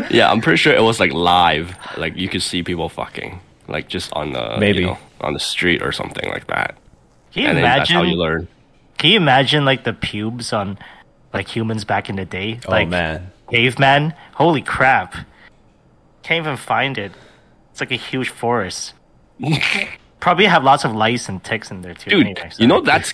yeah, 0.09 0.29
I'm 0.31 0.41
pretty 0.41 0.57
sure 0.57 0.73
it 0.73 0.81
was 0.81 0.99
like 0.99 1.13
live. 1.13 1.75
Like 1.97 2.15
you 2.15 2.29
could 2.29 2.41
see 2.41 2.63
people 2.63 2.89
fucking, 2.89 3.39
like 3.67 3.87
just 3.87 4.11
on 4.13 4.33
the 4.33 4.57
Maybe. 4.59 4.79
you 4.79 4.85
know, 4.87 4.97
on 5.21 5.33
the 5.33 5.39
street 5.39 5.81
or 5.81 5.91
something 5.91 6.29
like 6.29 6.47
that. 6.47 6.77
Can 7.33 7.43
you 7.43 7.47
and 7.49 7.57
then 7.57 7.63
that's 7.63 7.89
how 7.89 7.99
imagine? 7.99 8.13
you 8.13 8.19
learn. 8.21 8.47
Can 8.97 9.09
you 9.11 9.17
imagine 9.17 9.65
like 9.65 9.83
the 9.83 9.93
pubes 9.93 10.53
on 10.53 10.77
like 11.33 11.47
humans 11.47 11.83
back 11.85 12.09
in 12.09 12.15
the 12.15 12.25
day? 12.25 12.59
oh 12.67 12.71
like 12.71 12.87
man. 12.89 13.31
caveman. 13.51 14.13
Holy 14.35 14.61
crap! 14.61 15.13
Can't 16.23 16.43
even 16.45 16.57
find 16.57 16.97
it. 16.97 17.11
It's 17.71 17.79
like 17.79 17.91
a 17.91 17.95
huge 17.95 18.29
forest. 18.29 18.93
Probably 20.19 20.45
have 20.45 20.63
lots 20.63 20.83
of 20.83 20.95
lice 20.95 21.29
and 21.29 21.43
ticks 21.43 21.69
in 21.69 21.83
there 21.83 21.93
too. 21.93 22.09
Dude, 22.09 22.25
anyway, 22.25 22.49
so- 22.51 22.61
you 22.61 22.67
know 22.67 22.81
that's 22.81 23.13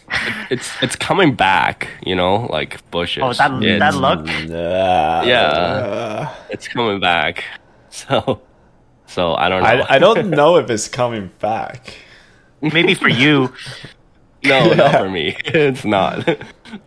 it's 0.50 0.72
it's 0.82 0.96
coming 0.96 1.36
back. 1.36 1.89
You 2.06 2.16
know, 2.16 2.48
like 2.50 2.80
bushes. 2.92 3.22
Oh, 3.24 3.34
that 3.34 3.62
It's- 3.62 3.80
that 3.80 3.96
look. 3.96 4.20
Uh, 4.30 5.24
Yeah. 5.28 6.34
it's 6.50 6.68
coming 6.68 7.00
back. 7.00 7.44
So, 7.96 8.42
so 9.08 9.34
I 9.36 9.50
don't 9.50 9.62
know. 9.63 9.70
I, 9.70 9.96
I 9.96 10.00
don't 10.00 10.30
know 10.39 10.58
if 10.58 10.70
it's 10.70 10.88
coming 10.88 11.32
back. 11.39 11.96
Maybe 12.62 12.94
for 12.94 13.10
you. 13.10 13.54
No, 14.46 14.74
not 14.74 14.92
for 14.92 15.10
me. 15.10 15.38
it's 15.46 15.86
not. 15.86 16.28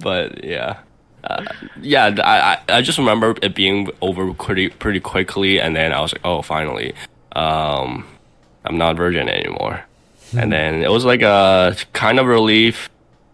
but 0.00 0.44
yeah, 0.44 0.80
uh, 1.24 1.42
yeah. 1.80 2.14
I, 2.22 2.52
I 2.52 2.76
I 2.78 2.82
just 2.82 2.98
remember 2.98 3.34
it 3.40 3.54
being 3.54 3.88
over 4.02 4.34
pretty 4.34 4.68
pretty 4.68 5.00
quickly, 5.00 5.58
and 5.58 5.74
then 5.74 5.94
I 5.94 6.00
was 6.02 6.12
like, 6.12 6.20
oh, 6.22 6.42
finally, 6.42 6.92
um, 7.32 8.06
I'm 8.66 8.76
not 8.76 8.96
virgin 8.96 9.30
anymore. 9.30 9.82
and 10.36 10.52
then 10.52 10.82
it 10.82 10.90
was 10.90 11.06
like 11.06 11.22
a 11.22 11.74
kind 11.94 12.18
of 12.20 12.26
relief, 12.26 12.90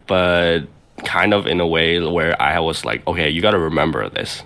but 0.06 0.60
kind 1.04 1.34
of 1.34 1.48
in 1.48 1.60
a 1.60 1.66
way 1.66 1.98
where 1.98 2.40
I 2.40 2.60
was 2.60 2.84
like, 2.84 3.04
okay, 3.08 3.28
you 3.28 3.42
got 3.42 3.52
to 3.52 3.58
remember 3.58 4.08
this. 4.08 4.44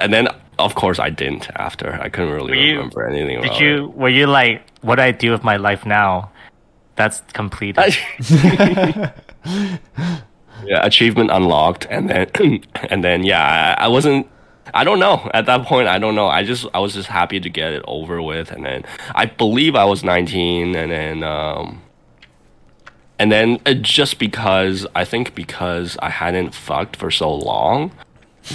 And 0.00 0.12
then 0.12 0.28
of 0.58 0.74
course 0.74 0.98
I 0.98 1.10
didn't. 1.10 1.48
After 1.56 1.98
I 2.00 2.08
couldn't 2.08 2.32
really 2.32 2.58
you- 2.58 2.76
remember 2.76 3.06
anything. 3.06 3.40
Did 3.42 3.58
you? 3.60 3.92
Were 3.94 4.08
you 4.08 4.26
like, 4.26 4.62
what 4.82 4.96
do 4.96 5.02
I 5.02 5.10
do 5.12 5.30
with 5.30 5.44
my 5.44 5.56
life 5.56 5.86
now? 5.86 6.30
That's 6.96 7.20
complete. 7.32 7.76
yeah, 10.64 10.84
achievement 10.84 11.30
unlocked, 11.30 11.86
and 11.90 12.10
then 12.10 12.28
and 12.90 13.04
then 13.04 13.22
yeah, 13.24 13.76
I, 13.78 13.84
I 13.84 13.88
wasn't. 13.88 14.26
I 14.74 14.84
don't 14.84 14.98
know. 14.98 15.30
At 15.32 15.46
that 15.46 15.64
point, 15.64 15.88
I 15.88 15.98
don't 15.98 16.14
know. 16.14 16.26
I 16.26 16.44
just 16.44 16.66
I 16.74 16.78
was 16.78 16.94
just 16.94 17.08
happy 17.08 17.40
to 17.40 17.48
get 17.48 17.72
it 17.72 17.82
over 17.86 18.20
with, 18.20 18.50
and 18.50 18.64
then 18.66 18.84
I 19.14 19.26
believe 19.26 19.74
I 19.74 19.84
was 19.84 20.04
19, 20.04 20.74
and 20.74 20.90
then 20.90 21.22
um, 21.22 21.82
and 23.18 23.32
then 23.32 23.60
uh, 23.64 23.74
just 23.74 24.18
because 24.18 24.86
I 24.94 25.04
think 25.04 25.34
because 25.34 25.96
I 26.02 26.10
hadn't 26.10 26.54
fucked 26.54 26.96
for 26.96 27.10
so 27.10 27.32
long, 27.32 27.92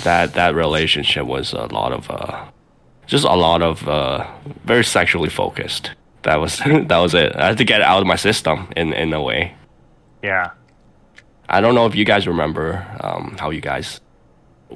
that 0.03 0.33
that 0.33 0.55
relationship 0.55 1.25
was 1.25 1.53
a 1.53 1.65
lot 1.67 1.91
of 1.91 2.09
uh, 2.09 2.45
just 3.07 3.25
a 3.25 3.35
lot 3.35 3.61
of 3.61 3.87
uh, 3.87 4.25
very 4.65 4.83
sexually 4.83 5.29
focused. 5.29 5.91
That 6.23 6.37
was 6.37 6.57
that 6.65 6.97
was 6.97 7.13
it. 7.13 7.35
I 7.35 7.47
had 7.47 7.57
to 7.57 7.63
get 7.65 7.81
it 7.81 7.85
out 7.85 8.01
of 8.01 8.07
my 8.07 8.15
system 8.15 8.69
in 8.75 8.93
in 8.93 9.13
a 9.13 9.21
way. 9.21 9.55
yeah. 10.21 10.51
I 11.49 11.59
don't 11.61 11.75
know 11.75 11.85
if 11.85 11.93
you 11.93 12.05
guys 12.05 12.25
remember 12.25 12.87
um, 13.01 13.35
how 13.37 13.51
you 13.51 13.59
guys, 13.61 13.99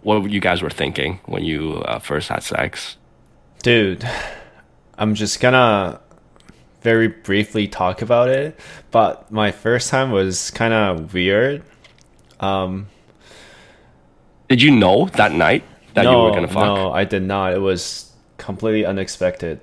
what 0.03 0.30
you 0.30 0.39
guys 0.41 0.62
were 0.62 0.69
thinking 0.69 1.19
when 1.25 1.43
you 1.43 1.75
uh, 1.86 1.97
first 1.99 2.27
had 2.27 2.43
sex. 2.43 2.97
Dude, 3.63 4.08
I'm 4.97 5.15
just 5.15 5.39
gonna 5.39 5.99
very 6.82 7.08
briefly 7.08 7.67
talk 7.67 8.01
about 8.01 8.30
it, 8.30 8.60
but 8.91 9.32
my 9.32 9.51
first 9.51 9.89
time 9.89 10.12
was 10.12 10.51
kind 10.51 10.73
of 10.73 11.13
weird. 11.13 11.63
Um, 12.41 12.88
Did 14.50 14.62
you 14.62 14.72
know 14.72 15.06
that 15.16 15.34
night 15.34 15.64
that 15.94 16.04
no, 16.04 16.12
you 16.12 16.18
were 16.24 16.32
gonna 16.32 16.48
fuck? 16.48 16.64
no, 16.64 16.92
I 16.92 17.04
did 17.04 17.24
not. 17.24 17.54
It 17.54 17.60
was 17.60 18.12
completely 18.38 18.86
unexpected, 18.86 19.60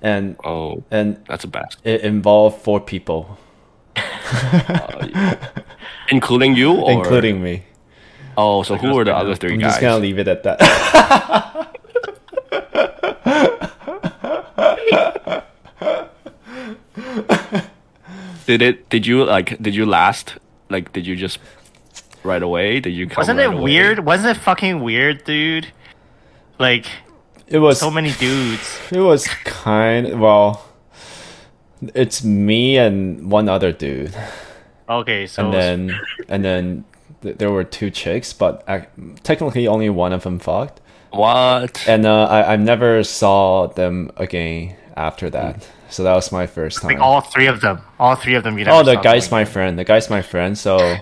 and 0.00 0.36
Oh, 0.44 0.82
and 0.90 1.18
that's 1.28 1.44
a 1.44 1.48
bad. 1.48 1.74
it 1.84 2.02
involved 2.02 2.62
four 2.62 2.80
people, 2.80 3.38
Including 6.08 6.54
you, 6.56 6.72
or 6.74 6.92
including 6.92 7.42
me. 7.42 7.64
oh, 8.36 8.62
so 8.62 8.76
who 8.76 8.94
were 8.94 9.04
the 9.04 9.14
other 9.14 9.34
3 9.34 9.54
I'm 9.54 9.58
guys? 9.60 9.70
just 9.72 9.80
gonna 9.80 9.98
leave 9.98 10.18
it 10.18 10.28
at 10.28 10.42
that. 10.44 11.72
Did 18.46 18.62
it? 18.62 18.88
Did 18.88 19.06
you 19.06 19.24
like? 19.24 19.60
Did 19.62 19.74
you 19.74 19.86
last? 19.86 20.36
Like, 20.68 20.92
did 20.92 21.06
you 21.06 21.16
just 21.16 21.38
right 22.24 22.42
away? 22.42 22.80
Did 22.80 22.90
you? 22.90 23.06
Come 23.06 23.22
Wasn't 23.22 23.38
right 23.38 23.44
it 23.50 23.52
away? 23.54 23.62
weird? 23.62 23.98
Wasn't 24.00 24.36
it 24.36 24.40
fucking 24.40 24.80
weird, 24.82 25.24
dude? 25.24 25.68
Like 26.58 26.86
it 27.46 27.58
was 27.58 27.78
so 27.78 27.90
many 27.90 28.12
dudes. 28.12 28.78
It 28.92 29.00
was 29.00 29.26
kind. 29.44 30.20
Well, 30.20 30.64
it's 31.94 32.22
me 32.22 32.78
and 32.78 33.30
one 33.30 33.48
other 33.48 33.72
dude, 33.72 34.14
Okay, 34.88 35.26
so 35.26 35.44
and 35.44 35.52
then 35.54 36.00
and 36.28 36.44
then 36.44 36.84
th- 37.22 37.38
there 37.38 37.50
were 37.50 37.64
two 37.64 37.90
chicks, 37.90 38.32
but 38.32 38.62
ac 38.68 38.86
technically 39.22 39.66
only 39.66 39.90
one 39.90 40.12
of 40.12 40.22
them 40.22 40.38
fucked, 40.38 40.80
What? 41.10 41.82
and 41.88 42.06
uh, 42.06 42.24
I 42.24 42.52
I 42.52 42.56
never 42.56 43.02
saw 43.02 43.66
them 43.68 44.10
again 44.16 44.76
after 44.96 45.30
that. 45.30 45.66
So 45.88 46.04
that 46.04 46.14
was 46.14 46.30
my 46.32 46.46
first 46.46 46.80
time. 46.82 46.92
like 46.92 47.00
all 47.00 47.20
three 47.20 47.46
of 47.48 47.60
them, 47.60 47.80
all 47.98 48.14
three 48.14 48.34
of 48.36 48.44
them. 48.44 48.58
You 48.58 48.64
oh, 48.68 48.82
the 48.82 48.94
saw 48.94 49.02
guy's 49.02 49.28
them 49.28 49.38
my 49.38 49.44
friend. 49.44 49.78
The 49.78 49.84
guy's 49.84 50.08
my 50.08 50.22
friend. 50.22 50.56
So 50.56 50.96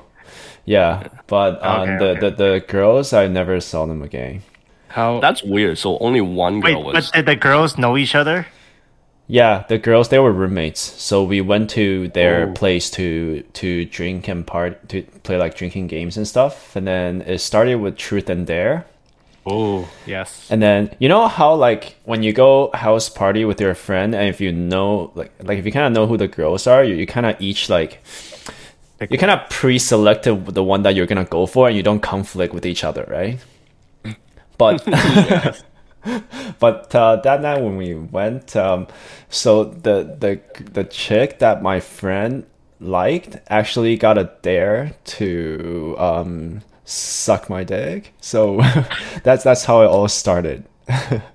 yeah, 0.64 1.09
but 1.27 1.62
um, 1.64 1.88
Okay, 1.90 1.99
the, 1.99 2.09
okay. 2.11 2.20
the 2.20 2.31
the 2.31 2.64
girls 2.66 3.12
I 3.12 3.27
never 3.29 3.61
saw 3.61 3.87
them 3.87 4.03
again. 4.03 4.42
How 4.88 5.20
That's 5.20 5.42
weird. 5.42 5.79
So 5.79 5.99
only 5.99 6.20
one 6.20 6.61
girl 6.61 6.64
Wait, 6.64 6.73
girl 6.75 6.83
but 6.85 6.94
was. 6.94 7.11
did 7.12 7.27
the 7.27 7.37
girls 7.37 7.79
know 7.79 7.96
each 7.96 8.14
other? 8.14 8.46
Yeah, 9.29 9.64
the 9.68 9.79
girls 9.79 10.09
they 10.09 10.18
were 10.18 10.33
roommates, 10.33 10.81
so 10.81 11.23
we 11.23 11.40
went 11.40 11.70
to 11.70 12.09
their 12.09 12.49
Oh. 12.49 12.53
place 12.53 12.90
to 12.99 13.42
to 13.55 13.85
drink 13.87 14.27
and 14.27 14.44
part 14.44 14.88
to 14.88 15.03
play 15.23 15.37
like 15.37 15.55
drinking 15.55 15.87
games 15.87 16.16
and 16.16 16.27
stuff. 16.27 16.75
And 16.75 16.87
then 16.87 17.23
it 17.23 17.38
started 17.38 17.77
with 17.77 17.96
truth 17.96 18.29
and 18.29 18.44
dare. 18.46 18.87
Oh 19.46 19.88
yes. 20.05 20.49
And 20.51 20.61
then 20.61 20.90
you 20.99 21.09
know 21.09 21.29
how 21.29 21.55
like 21.55 21.94
when 22.05 22.25
you 22.25 22.33
go 22.33 22.70
house 22.75 23.09
party 23.09 23.44
with 23.44 23.61
your 23.61 23.75
friend, 23.77 24.14
and 24.16 24.29
if 24.29 24.40
you 24.40 24.51
know 24.53 25.12
like 25.14 25.31
like 25.42 25.59
if 25.61 25.64
you 25.64 25.70
kind 25.73 25.87
of 25.87 25.92
know 25.92 26.09
who 26.09 26.16
the 26.18 26.27
girls 26.29 26.66
are, 26.66 26.83
you, 26.83 26.96
you 26.96 27.07
kind 27.07 27.25
of 27.25 27.40
each 27.40 27.68
like 27.70 28.03
you 29.09 29.19
kind 29.19 29.31
of 29.31 29.49
pre-selected 29.49 30.47
the 30.47 30.63
one 30.63 30.83
that 30.83 30.95
you're 30.95 31.07
gonna 31.07 31.25
go 31.25 31.47
for, 31.47 31.69
and 31.69 31.77
you 31.77 31.83
don't 31.83 32.01
conflict 32.01 32.53
with 32.53 32.67
each 32.67 32.85
other, 32.85 33.07
right? 33.09 33.39
But 34.59 34.85
but 36.59 36.95
uh, 36.95 37.17
that 37.17 37.43
night 37.43 37.61
when 37.63 37.77
we 37.77 37.95
went, 37.95 38.57
um, 38.57 38.87
so 39.29 39.65
the 39.65 40.17
the 40.19 40.41
the 40.65 40.85
chick 40.85 41.39
that 41.39 41.63
my 41.63 41.81
friend 41.81 42.47
liked 42.81 43.37
actually 43.49 43.97
got 43.97 44.17
a 44.19 44.31
dare 44.43 44.95
to 45.05 45.95
um, 45.99 46.63
suck 46.85 47.51
my 47.51 47.65
dick. 47.65 48.13
So 48.21 48.61
that's 49.23 49.45
that's 49.45 49.65
how 49.65 49.83
it 49.83 49.87
all 49.87 50.09
started, 50.09 50.65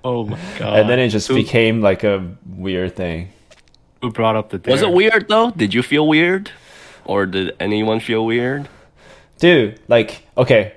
Oh 0.04 0.24
my 0.24 0.38
god. 0.58 0.80
and 0.80 0.90
then 0.90 0.98
it 0.98 1.08
just 1.08 1.28
who, 1.28 1.34
became 1.34 1.80
like 1.80 2.04
a 2.04 2.36
weird 2.44 2.96
thing. 2.96 3.30
who 4.02 4.10
brought 4.10 4.36
up 4.36 4.50
the 4.50 4.58
dare? 4.58 4.72
Was 4.72 4.82
it 4.82 4.92
weird 4.92 5.28
though? 5.28 5.50
Did 5.52 5.72
you 5.74 5.82
feel 5.82 6.06
weird, 6.08 6.50
or 7.06 7.26
did 7.26 7.54
anyone 7.60 8.00
feel 8.00 8.24
weird? 8.24 8.68
dude 9.38 9.78
like 9.88 10.22
okay. 10.36 10.72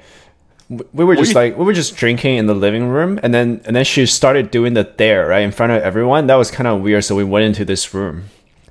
We 0.69 1.03
were 1.03 1.15
just 1.15 1.29
you- 1.31 1.35
like 1.35 1.57
we 1.57 1.63
were 1.65 1.73
just 1.73 1.95
drinking 1.95 2.35
in 2.37 2.45
the 2.45 2.53
living 2.53 2.87
room 2.89 3.19
and 3.23 3.33
then 3.33 3.61
and 3.65 3.75
then 3.75 3.85
she 3.85 4.05
started 4.05 4.51
doing 4.51 4.73
the 4.75 4.83
dare 4.83 5.27
right 5.29 5.39
in 5.41 5.51
front 5.51 5.71
of 5.71 5.81
everyone. 5.81 6.27
That 6.27 6.35
was 6.35 6.51
kind 6.51 6.67
of 6.67 6.81
weird 6.81 7.03
so 7.05 7.15
we 7.15 7.23
went 7.23 7.45
into 7.45 7.63
this 7.65 7.93
room. 7.93 8.25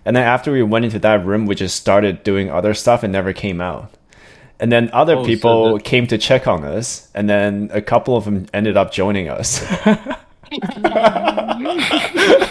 And 0.04 0.14
then 0.16 0.24
after 0.24 0.52
we 0.52 0.62
went 0.62 0.84
into 0.84 0.98
that 1.00 1.24
room 1.26 1.46
we 1.46 1.54
just 1.54 1.76
started 1.76 2.22
doing 2.22 2.50
other 2.50 2.72
stuff 2.74 3.02
and 3.02 3.12
never 3.12 3.32
came 3.32 3.60
out. 3.60 3.90
And 4.60 4.70
then 4.70 4.90
other 4.92 5.14
Oh, 5.16 5.22
so 5.22 5.26
people 5.26 5.78
came 5.78 6.06
to 6.08 6.18
check 6.18 6.46
on 6.46 6.64
us 6.64 7.08
and 7.14 7.28
then 7.28 7.70
a 7.72 7.80
couple 7.80 8.16
of 8.16 8.24
them 8.26 8.46
ended 8.52 8.76
up 8.76 8.92
joining 8.92 9.28
us 9.28 9.58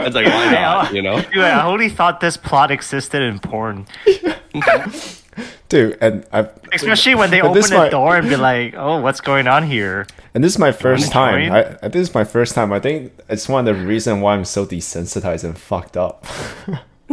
It's 0.00 0.14
like 0.14 0.26
why 0.26 0.52
not? 0.52 0.92
You 0.94 1.02
know? 1.02 1.20
Dude, 1.22 1.38
I 1.38 1.66
only 1.66 1.88
thought 1.88 2.20
this 2.20 2.36
plot 2.36 2.70
existed 2.70 3.22
in 3.22 3.38
porn. 3.38 3.86
dude 5.68 5.96
and 6.00 6.26
I've 6.32 6.50
Especially 6.72 7.14
when 7.14 7.30
they 7.30 7.40
open 7.42 7.60
the 7.62 7.74
might- 7.76 7.90
door 7.90 8.16
and 8.16 8.28
be 8.28 8.36
like, 8.36 8.74
"Oh, 8.76 9.00
what's 9.00 9.20
going 9.20 9.46
on 9.46 9.64
here?" 9.64 10.06
and 10.34 10.42
this 10.42 10.52
is 10.54 10.58
my 10.58 10.72
first 10.72 11.12
time? 11.12 11.52
I, 11.52 11.76
I- 11.82 11.88
this 11.88 12.08
is 12.08 12.14
my 12.14 12.24
first 12.24 12.54
time 12.54 12.72
i 12.72 12.80
think 12.80 13.12
it's 13.28 13.48
one 13.48 13.66
of 13.68 13.76
the 13.76 13.86
reasons 13.86 14.20
why 14.22 14.34
i'm 14.34 14.44
so 14.44 14.64
desensitized 14.66 15.44
and 15.44 15.56
fucked 15.58 15.96
up 15.96 16.24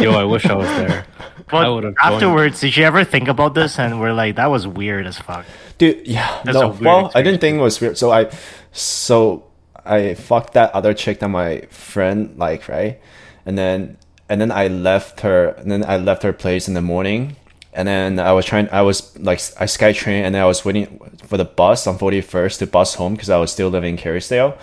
Yo, 0.00 0.12
I 0.12 0.24
wish 0.24 0.46
I 0.46 0.54
was 0.54 0.68
there. 0.68 1.04
But 1.50 1.70
would've 1.72 1.94
joined. 1.96 2.14
afterwards, 2.14 2.60
did 2.60 2.76
you 2.76 2.84
ever 2.84 3.04
think 3.04 3.28
about 3.28 3.54
this? 3.54 3.78
And 3.78 4.00
we're 4.00 4.12
like, 4.14 4.36
"That 4.36 4.46
was 4.50 4.66
weird 4.66 5.06
as 5.06 5.18
fuck." 5.18 5.44
Dude, 5.78 6.06
yeah, 6.06 6.40
That's 6.44 6.56
no. 6.58 6.68
weird 6.68 6.80
Well, 6.80 7.12
I 7.14 7.20
didn't 7.22 7.40
think 7.40 7.58
it 7.58 7.60
was 7.60 7.80
weird. 7.80 7.98
So 7.98 8.10
I, 8.10 8.30
so 8.72 9.44
I 9.84 10.14
fucked 10.14 10.54
that 10.54 10.74
other 10.74 10.94
chick 10.94 11.20
that 11.20 11.28
my 11.28 11.60
friend 11.70 12.36
liked, 12.38 12.68
right? 12.68 13.00
And 13.46 13.58
then 13.58 13.98
and 14.28 14.40
then 14.40 14.50
I 14.50 14.68
left 14.68 15.20
her. 15.20 15.48
And 15.48 15.70
then 15.70 15.84
I 15.84 15.96
left 15.96 16.22
her 16.22 16.32
place 16.32 16.68
in 16.68 16.74
the 16.74 16.82
morning. 16.82 17.36
And 17.76 17.88
then 17.88 18.20
I 18.20 18.32
was 18.32 18.46
trying. 18.46 18.68
I 18.70 18.82
was 18.82 19.18
like 19.18 19.40
I 19.58 19.64
SkyTrain, 19.64 20.22
and 20.22 20.32
then 20.32 20.42
I 20.42 20.46
was 20.46 20.64
waiting 20.64 21.00
for 21.26 21.36
the 21.36 21.44
bus 21.44 21.88
on 21.88 21.98
Forty 21.98 22.20
First 22.20 22.60
to 22.60 22.68
bus 22.68 22.94
home 22.94 23.14
because 23.14 23.28
I 23.28 23.36
was 23.38 23.50
still 23.50 23.68
living 23.68 23.98
in 23.98 24.00
Kerrisdale. 24.00 24.56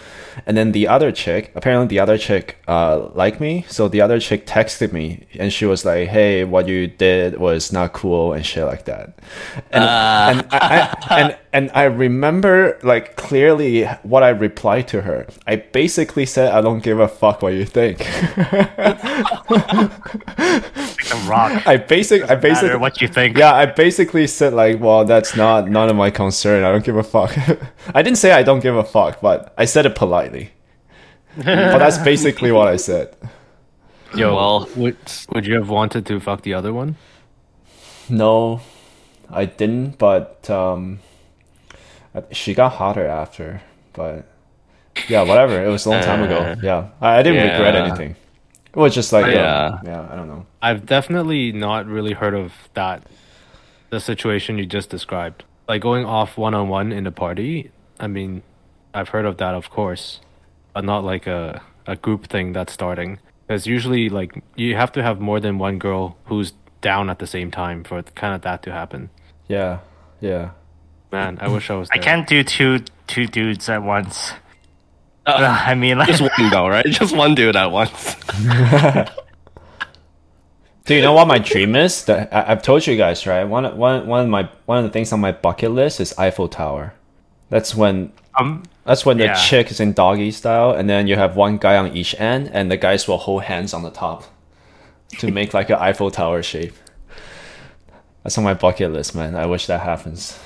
And 0.46 0.56
then 0.56 0.72
the 0.72 0.88
other 0.88 1.12
chick, 1.12 1.52
apparently 1.54 1.88
the 1.88 2.00
other 2.00 2.18
chick, 2.18 2.64
uh, 2.70 3.10
liked 3.14 3.42
me. 3.42 3.66
So 3.68 3.90
the 3.90 4.00
other 4.00 4.18
chick 4.22 4.48
texted 4.48 4.94
me, 4.94 5.28
and 5.38 5.52
she 5.52 5.66
was 5.66 5.84
like, 5.84 6.08
"Hey, 6.08 6.46
what 6.46 6.70
you 6.70 6.88
did 6.88 7.38
was 7.38 7.74
not 7.74 7.92
cool," 7.92 8.32
and 8.32 8.46
shit 8.46 8.66
like 8.66 8.86
that. 8.86 9.20
And 9.72 9.84
and 9.84 10.48
I, 10.50 10.96
I 11.10 11.20
and 11.20 11.38
and 11.54 11.70
I 11.74 11.84
remember 11.84 12.80
like 12.84 13.16
clearly 13.18 13.84
what 14.04 14.24
I 14.24 14.30
replied 14.30 14.88
to 14.90 15.02
her. 15.02 15.28
I 15.48 15.58
basically 15.58 16.26
said, 16.26 16.52
"I 16.54 16.62
don't 16.62 16.82
give 16.84 17.00
a 17.00 17.08
fuck 17.08 17.42
what 17.42 17.54
you 17.54 17.66
think." 17.66 18.00
Like 19.48 21.12
a 21.12 21.16
rock. 21.28 21.66
I 21.68 21.78
basic, 21.78 22.30
I 22.30 22.36
basically, 22.36 22.78
what 22.78 23.02
you 23.02 23.08
think. 23.08 23.38
yeah, 23.38 23.54
I 23.54 23.66
basically 23.66 24.28
said 24.28 24.54
like, 24.54 24.80
"Well, 24.80 25.06
that's 25.06 25.36
not 25.36 25.70
none 25.70 25.90
of 25.90 25.96
my 25.96 26.10
concern. 26.12 26.64
I 26.64 26.72
don't 26.72 26.84
give 26.86 26.98
a 26.98 27.04
fuck." 27.04 27.36
I 27.96 28.02
didn't 28.02 28.18
say 28.18 28.32
I 28.32 28.44
don't 28.44 28.60
give 28.62 28.76
a 28.76 28.84
fuck, 28.84 29.22
but 29.22 29.54
I 29.58 29.66
said 29.66 29.86
it 29.86 29.96
politely. 29.96 30.52
but 31.38 31.78
that's 31.80 31.98
basically 32.12 32.52
what 32.52 32.68
I 32.68 32.78
said. 32.78 33.16
Yo, 34.16 34.36
Well- 34.36 34.70
would 34.76 34.98
would 35.34 35.46
you 35.46 35.56
have 35.56 35.70
wanted 35.70 36.06
to 36.08 36.20
fuck 36.20 36.42
the 36.44 36.54
other 36.54 36.74
one? 36.74 36.96
No, 38.10 38.60
I 39.30 39.46
didn't. 39.46 39.98
But 39.98 40.50
um, 40.50 41.00
I- 41.00 41.11
she 42.32 42.54
got 42.54 42.74
hotter 42.74 43.06
after. 43.08 43.62
But 43.94 44.26
yeah, 45.08 45.22
whatever. 45.24 45.64
It 45.64 45.70
was 45.70 45.86
a 45.86 45.90
long 45.90 46.02
time 46.04 46.24
ago. 46.24 46.38
Uh, 46.40 46.56
Yeah, 46.62 46.90
I, 47.00 47.20
I 47.20 47.24
didn't 47.24 47.44
regret 47.50 47.76
anything. 47.76 48.16
It 48.74 48.80
was 48.80 48.94
just 48.96 49.12
like, 49.12 49.26
Yeah. 49.28 49.80
yeah, 49.84 49.92
yeah. 49.92 50.08
I 50.12 50.16
don't 50.16 50.28
know. 50.28 50.46
I've 50.62 50.86
definitely 50.86 51.52
not 51.52 51.86
really 51.88 52.14
heard 52.14 52.34
of 52.34 52.54
that, 52.74 53.04
the 53.90 54.00
situation 54.00 54.58
you 54.58 54.66
just 54.66 54.90
described. 54.90 55.44
Like 55.68 55.82
going 55.82 56.06
off 56.06 56.38
one 56.38 56.54
on 56.54 56.70
one 56.70 56.92
in 56.92 57.06
a 57.08 57.12
party. 57.12 57.72
I 58.00 58.08
mean, 58.08 58.44
I've 58.94 59.10
heard 59.10 59.26
of 59.26 59.38
that, 59.38 59.54
of 59.56 59.70
course, 59.70 60.20
but 60.74 60.84
not 60.84 61.04
like 61.04 61.28
a 61.28 61.62
a 61.88 61.96
group 61.96 62.28
thing 62.28 62.54
that's 62.54 62.74
starting. 62.74 63.20
Because 63.48 63.68
usually, 63.68 64.10
like 64.10 64.42
you 64.56 64.76
have 64.76 64.92
to 64.94 65.04
have 65.04 65.20
more 65.20 65.40
than 65.40 65.58
one 65.60 65.78
girl 65.80 66.18
who's 66.26 66.54
down 66.82 67.10
at 67.10 67.20
the 67.20 67.28
same 67.28 67.52
time 67.52 67.84
for 67.84 68.02
kind 68.16 68.34
of 68.36 68.42
that 68.42 68.64
to 68.64 68.72
happen. 68.72 69.10
Yeah, 69.48 69.80
yeah. 70.20 70.52
Man, 71.12 71.38
I 71.42 71.48
wish 71.50 71.70
I 71.70 71.76
was. 71.76 71.90
I 71.92 71.98
can't 71.98 72.28
do 72.28 72.44
two 72.44 72.80
two 73.08 73.28
dudes 73.28 73.68
at 73.70 73.84
once. 73.84 74.32
Uh, 75.26 75.64
I 75.66 75.76
mean, 75.76 75.98
like, 75.98 76.08
just 76.08 76.22
one 76.22 76.50
though, 76.50 76.68
right? 76.68 76.86
Just 77.00 77.16
one 77.16 77.36
dude 77.36 77.56
at 77.56 77.72
once. 77.72 78.16
Do 80.86 80.96
you 80.96 81.02
know 81.04 81.14
what 81.14 81.28
my 81.28 81.38
dream 81.38 81.76
is? 81.76 82.06
That 82.06 82.34
I, 82.34 82.52
I've 82.52 82.64
told 82.64 82.88
you 82.88 82.98
guys, 82.98 83.28
right? 83.28 83.44
One, 83.44 83.78
one, 83.78 84.08
one 84.08 84.22
of 84.22 84.30
my 84.30 84.50
one 84.66 84.80
of 84.80 84.84
the 84.84 84.90
things 84.90 85.14
on 85.14 85.20
my 85.20 85.32
bucket 85.32 85.72
list 85.72 86.00
is 86.00 86.18
Eiffel 86.18 86.48
Tower. 86.48 86.96
That's 87.50 87.76
when 87.76 88.12
um, 88.40 88.64
that's 88.84 89.06
when 89.06 89.18
the 89.18 89.38
chick 89.48 89.70
is 89.70 89.80
in 89.80 89.94
doggy 89.94 90.32
style, 90.32 90.72
and 90.72 90.90
then 90.90 91.06
you 91.06 91.16
have 91.18 91.36
one 91.36 91.58
guy 91.58 91.78
on 91.78 91.96
each 91.96 92.20
end, 92.20 92.50
and 92.52 92.72
the 92.72 92.78
guys 92.78 93.08
will 93.08 93.20
hold 93.20 93.44
hands 93.44 93.76
on 93.76 93.84
the 93.84 93.92
top 93.92 94.24
to 95.20 95.30
make 95.32 95.54
like 95.54 95.70
an 95.70 95.78
Eiffel 95.78 96.10
Tower 96.10 96.42
shape. 96.42 96.74
That's 98.24 98.38
on 98.38 98.44
my 98.44 98.56
bucket 98.56 98.92
list, 98.92 99.14
man. 99.14 99.36
I 99.36 99.46
wish 99.46 99.68
that 99.68 99.82
happens. 99.82 100.40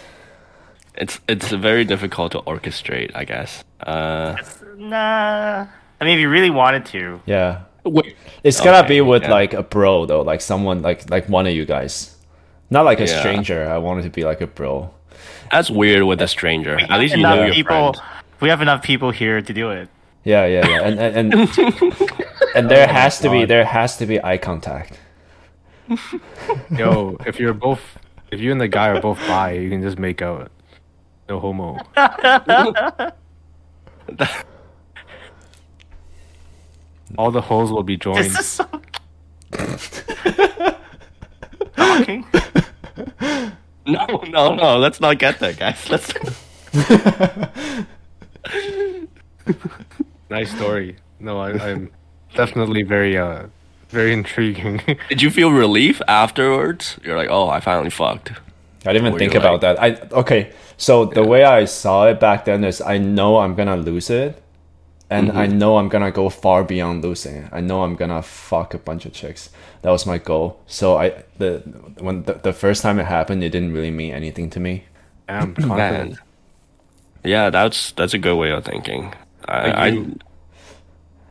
It's 0.98 1.20
it's 1.28 1.50
very 1.52 1.84
difficult 1.86 2.32
to 2.34 2.40
orchestrate, 2.42 3.12
I 3.16 3.26
guess. 3.26 3.64
Uh, 3.82 4.36
nah. 4.78 5.68
I 6.00 6.04
mean, 6.06 6.16
if 6.16 6.20
you 6.20 6.30
really 6.30 6.50
wanted 6.50 6.86
to, 6.88 7.22
Yeah, 7.26 7.62
wait, 7.84 8.16
it's 8.44 8.60
gotta 8.62 8.80
Okay, 8.86 8.96
be 8.96 9.02
with 9.02 9.24
yeah. 9.24 9.32
like 9.32 9.54
a 9.54 9.64
bro 9.64 10.06
though, 10.06 10.22
like 10.22 10.42
someone 10.42 10.82
like 10.82 11.10
like 11.10 11.28
one 11.30 11.48
of 11.48 11.54
you 11.54 11.66
guys, 11.66 12.16
not 12.70 12.86
like 12.86 13.00
a 13.00 13.06
Yeah. 13.08 13.20
stranger. 13.20 13.70
I 13.70 13.78
wanted 13.78 14.04
to 14.04 14.10
be 14.10 14.24
like 14.24 14.42
a 14.42 14.48
bro. 14.48 14.90
that's 15.52 15.70
weird 15.70 16.04
with 16.04 16.22
a 16.22 16.28
stranger. 16.28 16.78
At 16.80 17.00
least 17.00 17.14
you 17.16 17.20
enough 17.22 17.36
know 17.38 17.46
your 17.46 17.54
people. 17.54 17.94
friend. 17.94 18.10
We 18.42 18.50
have 18.50 18.62
enough 18.62 18.82
people 18.84 19.12
here 19.12 19.42
to 19.42 19.54
do 19.54 19.72
it. 19.72 19.88
Yeah, 20.24 20.46
yeah, 20.46 20.68
yeah, 20.68 20.82
and 20.88 21.00
and 21.00 21.34
and, 21.34 21.50
and 22.56 22.70
there 22.70 22.88
has 22.88 23.20
to 23.20 23.30
be 23.30 23.46
there 23.46 23.66
has 23.66 23.98
to 23.98 24.06
be 24.06 24.24
eye 24.24 24.38
contact. 24.38 25.00
Yo, 26.72 27.18
if 27.26 27.40
you're 27.40 27.54
both, 27.54 27.80
if 28.32 28.40
you 28.40 28.52
and 28.52 28.60
the 28.60 28.68
guy 28.68 28.90
are 28.90 29.00
both 29.02 29.20
bi, 29.28 29.52
you 29.52 29.70
can 29.70 29.82
just 29.82 30.00
make 30.00 30.22
out. 30.22 30.52
No 31.28 31.40
homo. 31.40 31.78
All 37.18 37.32
the 37.32 37.42
holes 37.42 37.72
will 37.72 37.84
be 37.84 37.98
joined. 37.98 38.26
This 38.26 38.40
is 38.40 38.46
so. 38.48 38.68
Talking. 41.76 42.26
No, 43.88 44.06
no, 44.28 44.56
no. 44.56 44.78
Let's 44.78 45.00
not 45.00 45.18
get 45.20 45.40
there, 45.40 45.54
guys. 45.54 45.90
Let's. 45.90 46.14
Nice 50.30 50.52
story. 50.52 50.96
No, 51.20 51.40
I, 51.40 51.52
I'm 51.52 51.92
definitely 52.34 52.82
very, 52.84 53.18
uh, 53.18 53.46
very 53.90 54.12
intriguing. 54.12 54.82
Did 55.10 55.22
you 55.22 55.30
feel 55.30 55.52
relief 55.52 56.02
afterwards? 56.08 56.98
You're 57.04 57.16
like, 57.16 57.30
oh, 57.30 57.48
I 57.48 57.60
finally 57.60 57.92
fucked. 57.92 58.32
I 58.86 58.94
didn't 58.94 59.08
even 59.08 59.20
think 59.20 59.34
you 59.34 59.40
about 59.40 59.62
that. 59.62 59.82
I 59.82 59.92
okay. 60.12 60.52
So 60.78 61.06
the 61.06 61.24
way 61.24 61.44
I 61.44 61.66
saw 61.66 62.08
it 62.08 62.20
back 62.20 62.46
then 62.46 62.64
is 62.64 62.82
I 62.82 62.98
know 62.98 63.38
I'm 63.38 63.56
gonna 63.56 63.78
lose 63.78 64.10
it, 64.10 64.42
and 65.10 65.32
I 65.32 65.48
mm-hmm. 65.48 65.58
know 65.58 65.78
I'm 65.78 65.90
gonna 65.90 66.12
go 66.12 66.30
far 66.30 66.64
beyond 66.64 67.04
losing 67.04 67.36
it. 67.36 67.50
I 67.52 67.62
know 67.62 67.84
I'm 67.84 67.96
gonna 67.96 68.22
fuck 68.22 68.74
a 68.74 68.78
bunch 68.78 69.06
of 69.06 69.14
chicks. 69.14 69.50
That 69.82 69.92
was 69.92 70.06
my 70.06 70.18
goal. 70.18 70.60
So 70.68 70.98
I 70.98 71.24
the 71.38 71.60
when 72.00 72.24
the, 72.24 72.34
the 72.34 72.54
first 72.54 72.82
time 72.82 73.00
it 73.00 73.06
happened, 73.06 73.44
it 73.44 73.50
didn't 73.50 73.74
really 73.74 73.92
mean 73.92 74.14
anything 74.14 74.50
to 74.52 74.60
me. 74.60 74.86
I'm 75.30 75.54
confident. 75.56 76.12
Man. 76.12 76.20
Yeah, 77.24 77.50
that's 77.50 77.92
that's 77.92 78.14
a 78.14 78.18
good 78.18 78.36
way 78.36 78.52
of 78.52 78.66
thinking. 78.66 79.14
I, 79.48 79.68
Like 79.68 79.76
I 79.76 79.88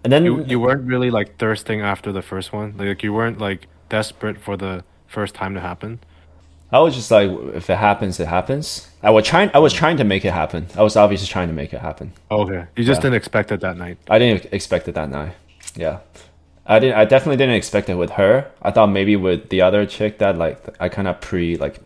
And 0.05 0.13
then 0.13 0.25
You 0.25 0.45
you 0.45 0.61
weren't 0.61 0.87
really 0.87 1.11
like 1.11 1.39
thirsting 1.39 1.81
after 1.81 2.13
the 2.13 2.23
first 2.23 2.53
one. 2.53 2.75
Like 2.77 3.03
you 3.03 3.13
weren't 3.13 3.39
like 3.39 3.67
desperate 3.89 4.39
for 4.39 4.57
the 4.57 4.85
first 5.07 5.35
time 5.35 5.55
to 5.55 5.61
happen. 5.61 6.01
I 6.75 6.79
was 6.81 6.93
just 6.97 7.11
like, 7.17 7.31
if 7.61 7.71
it 7.71 7.79
happens, 7.79 8.19
it 8.19 8.27
happens. 8.27 8.89
I 9.01 9.11
was 9.11 9.25
trying. 9.25 9.49
I 9.55 9.61
was 9.67 9.73
trying 9.73 9.97
to 9.99 10.05
make 10.13 10.25
it 10.25 10.33
happen. 10.33 10.67
I 10.77 10.83
was 10.83 10.97
obviously 10.97 11.29
trying 11.29 11.49
to 11.49 11.55
make 11.55 11.73
it 11.73 11.81
happen. 11.81 12.13
Okay, 12.31 12.65
you 12.77 12.83
just 12.85 12.99
Yeah. 12.99 13.03
didn't 13.03 13.15
expect 13.23 13.53
it 13.53 13.61
that 13.61 13.77
night. 13.77 13.97
I 14.11 14.19
didn't 14.19 14.53
expect 14.53 14.89
it 14.89 14.95
that 14.97 15.09
night. 15.09 15.33
Yeah, 15.77 15.99
I 16.67 16.81
didn't. 16.81 16.97
I 17.03 17.05
definitely 17.05 17.37
didn't 17.43 17.55
expect 17.55 17.89
it 17.89 17.95
with 17.95 18.11
her. 18.21 18.35
I 18.61 18.71
thought 18.73 18.89
maybe 18.99 19.15
with 19.15 19.51
the 19.51 19.61
other 19.63 19.87
chick 19.87 20.19
that 20.19 20.37
like 20.37 20.59
I 20.81 20.89
kind 20.89 21.07
of 21.07 21.21
pre 21.21 21.57
like 21.57 21.77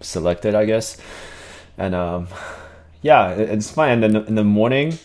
selected, 0.00 0.54
I 0.54 0.64
guess. 0.66 0.98
And 1.78 1.94
um, 1.94 2.28
yeah, 3.00 3.30
it, 3.30 3.48
it's 3.48 3.70
fine. 3.70 3.90
And 3.92 4.02
then 4.02 4.24
in 4.26 4.34
the 4.34 4.44
morning, 4.44 4.98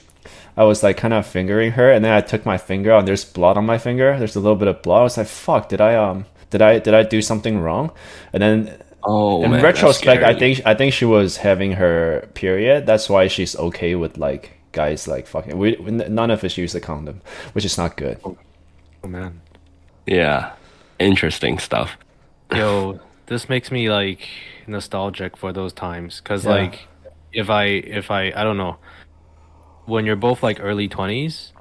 I 0.57 0.63
was 0.65 0.83
like 0.83 0.97
kind 0.97 1.13
of 1.13 1.25
fingering 1.25 1.71
her, 1.79 1.89
and 1.93 2.03
then 2.03 2.11
I 2.11 2.21
took 2.21 2.45
my 2.45 2.57
finger 2.57 2.91
and 2.91 3.07
there's 3.07 3.23
blood 3.23 3.55
on 3.57 3.65
my 3.65 3.77
finger. 3.77 4.17
There's 4.19 4.35
a 4.35 4.41
little 4.41 4.57
bit 4.57 4.67
of 4.67 4.81
blood. 4.81 4.99
I 4.99 5.03
was 5.03 5.17
like, 5.17 5.27
"Fuck! 5.27 5.69
Did 5.69 5.79
I 5.79 5.95
um? 5.95 6.25
Did 6.49 6.61
I 6.61 6.79
did 6.79 6.93
I 6.93 7.03
do 7.03 7.21
something 7.21 7.61
wrong?" 7.61 7.91
And 8.33 8.41
then 8.43 8.81
oh 9.03 9.43
in 9.43 9.51
man, 9.51 9.63
retrospect, 9.63 10.23
I 10.23 10.33
think 10.33 10.61
I 10.65 10.73
think 10.75 10.93
she 10.93 11.05
was 11.05 11.37
having 11.37 11.73
her 11.73 12.27
period. 12.33 12.85
That's 12.85 13.09
why 13.09 13.27
she's 13.27 13.55
okay 13.55 13.95
with 13.95 14.17
like 14.17 14.51
guys 14.71 15.07
like 15.07 15.27
fucking. 15.27 15.57
We 15.57 15.75
none 15.77 16.31
of 16.31 16.43
us 16.43 16.57
use 16.57 16.75
a 16.75 16.81
condom, 16.81 17.21
which 17.53 17.65
is 17.65 17.77
not 17.77 17.97
good. 17.97 18.19
Oh, 18.23 18.37
oh 19.03 19.07
man. 19.07 19.41
yeah, 20.05 20.53
interesting 20.99 21.59
stuff. 21.59 21.97
Yo, 22.53 22.99
this 23.27 23.47
makes 23.49 23.71
me 23.71 23.89
like 23.89 24.27
nostalgic 24.67 25.37
for 25.37 25.51
those 25.53 25.73
times 25.73 26.21
cuz 26.21 26.45
Yeah. 26.45 26.51
like 26.51 26.87
if 27.33 27.49
I 27.49 27.65
if 27.65 28.11
I 28.11 28.31
I 28.35 28.43
don't 28.43 28.57
know 28.57 28.77
when 29.85 30.05
you're 30.05 30.15
both 30.15 30.43
like 30.43 30.59
early 30.61 30.87
20s 30.87 31.51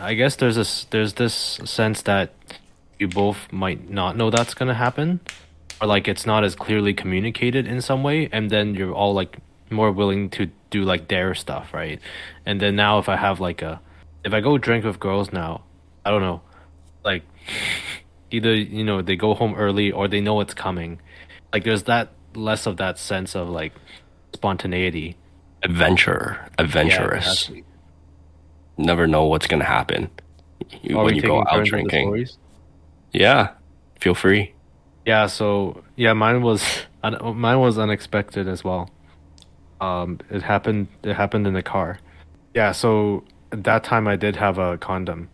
I 0.00 0.14
guess 0.14 0.36
there's 0.36 0.56
this 0.56 0.84
there's 0.90 1.14
this 1.14 1.34
sense 1.64 2.02
that 2.02 2.30
you 2.98 3.08
both 3.08 3.50
might 3.52 3.90
not 3.90 4.16
know 4.16 4.30
that's 4.30 4.54
going 4.54 4.68
to 4.68 4.74
happen 4.74 5.20
or 5.80 5.86
like 5.86 6.08
it's 6.08 6.26
not 6.26 6.44
as 6.44 6.54
clearly 6.54 6.94
communicated 6.94 7.66
in 7.66 7.80
some 7.80 8.02
way 8.02 8.28
and 8.32 8.50
then 8.50 8.74
you're 8.74 8.92
all 8.92 9.14
like 9.14 9.38
more 9.70 9.90
willing 9.90 10.30
to 10.30 10.50
do 10.70 10.82
like 10.84 11.08
dare 11.08 11.34
stuff, 11.34 11.74
right? 11.74 12.00
And 12.44 12.60
then 12.60 12.76
now 12.76 12.98
if 12.98 13.08
I 13.08 13.16
have 13.16 13.40
like 13.40 13.62
a 13.62 13.80
if 14.24 14.32
I 14.32 14.40
go 14.40 14.58
drink 14.58 14.84
with 14.84 14.98
girls 14.98 15.32
now, 15.32 15.64
I 16.04 16.10
don't 16.10 16.22
know, 16.22 16.40
like 17.04 17.22
either 18.30 18.54
you 18.54 18.84
know 18.84 19.02
they 19.02 19.16
go 19.16 19.34
home 19.34 19.54
early 19.54 19.92
or 19.92 20.08
they 20.08 20.20
know 20.20 20.40
it's 20.40 20.54
coming 20.54 21.00
like 21.52 21.62
there's 21.62 21.84
that 21.84 22.10
less 22.34 22.66
of 22.66 22.76
that 22.76 22.98
sense 22.98 23.36
of 23.36 23.48
like 23.48 23.72
spontaneity 24.34 25.16
Adventure, 25.62 26.46
adventurous. 26.58 27.48
Yeah. 27.48 27.62
Never 28.76 29.06
know 29.06 29.24
what's 29.24 29.46
gonna 29.46 29.64
happen 29.64 30.10
Are 30.94 31.04
when 31.04 31.16
you 31.16 31.22
go 31.22 31.40
out 31.40 31.50
turns 31.50 31.72
with 31.72 31.84
the 31.84 31.88
drinking. 31.88 32.26
Yeah, 33.12 33.54
feel 33.98 34.14
free. 34.14 34.52
Yeah 35.06 35.26
so 35.26 35.82
yeah 35.96 36.12
mine 36.12 36.42
was 36.42 36.62
un- 37.02 37.36
mine 37.36 37.60
was 37.60 37.78
unexpected 37.78 38.46
as 38.48 38.62
well. 38.62 38.90
Um 39.80 40.20
it 40.30 40.42
happened 40.42 40.88
it 41.02 41.14
happened 41.14 41.46
in 41.46 41.54
the 41.54 41.62
car. 41.62 41.98
Yeah 42.54 42.72
so 42.72 43.24
at 43.52 43.64
that 43.64 43.84
time 43.84 44.06
i 44.08 44.16
did 44.16 44.36
have 44.36 44.58
a 44.58 44.76
condom. 44.76 45.28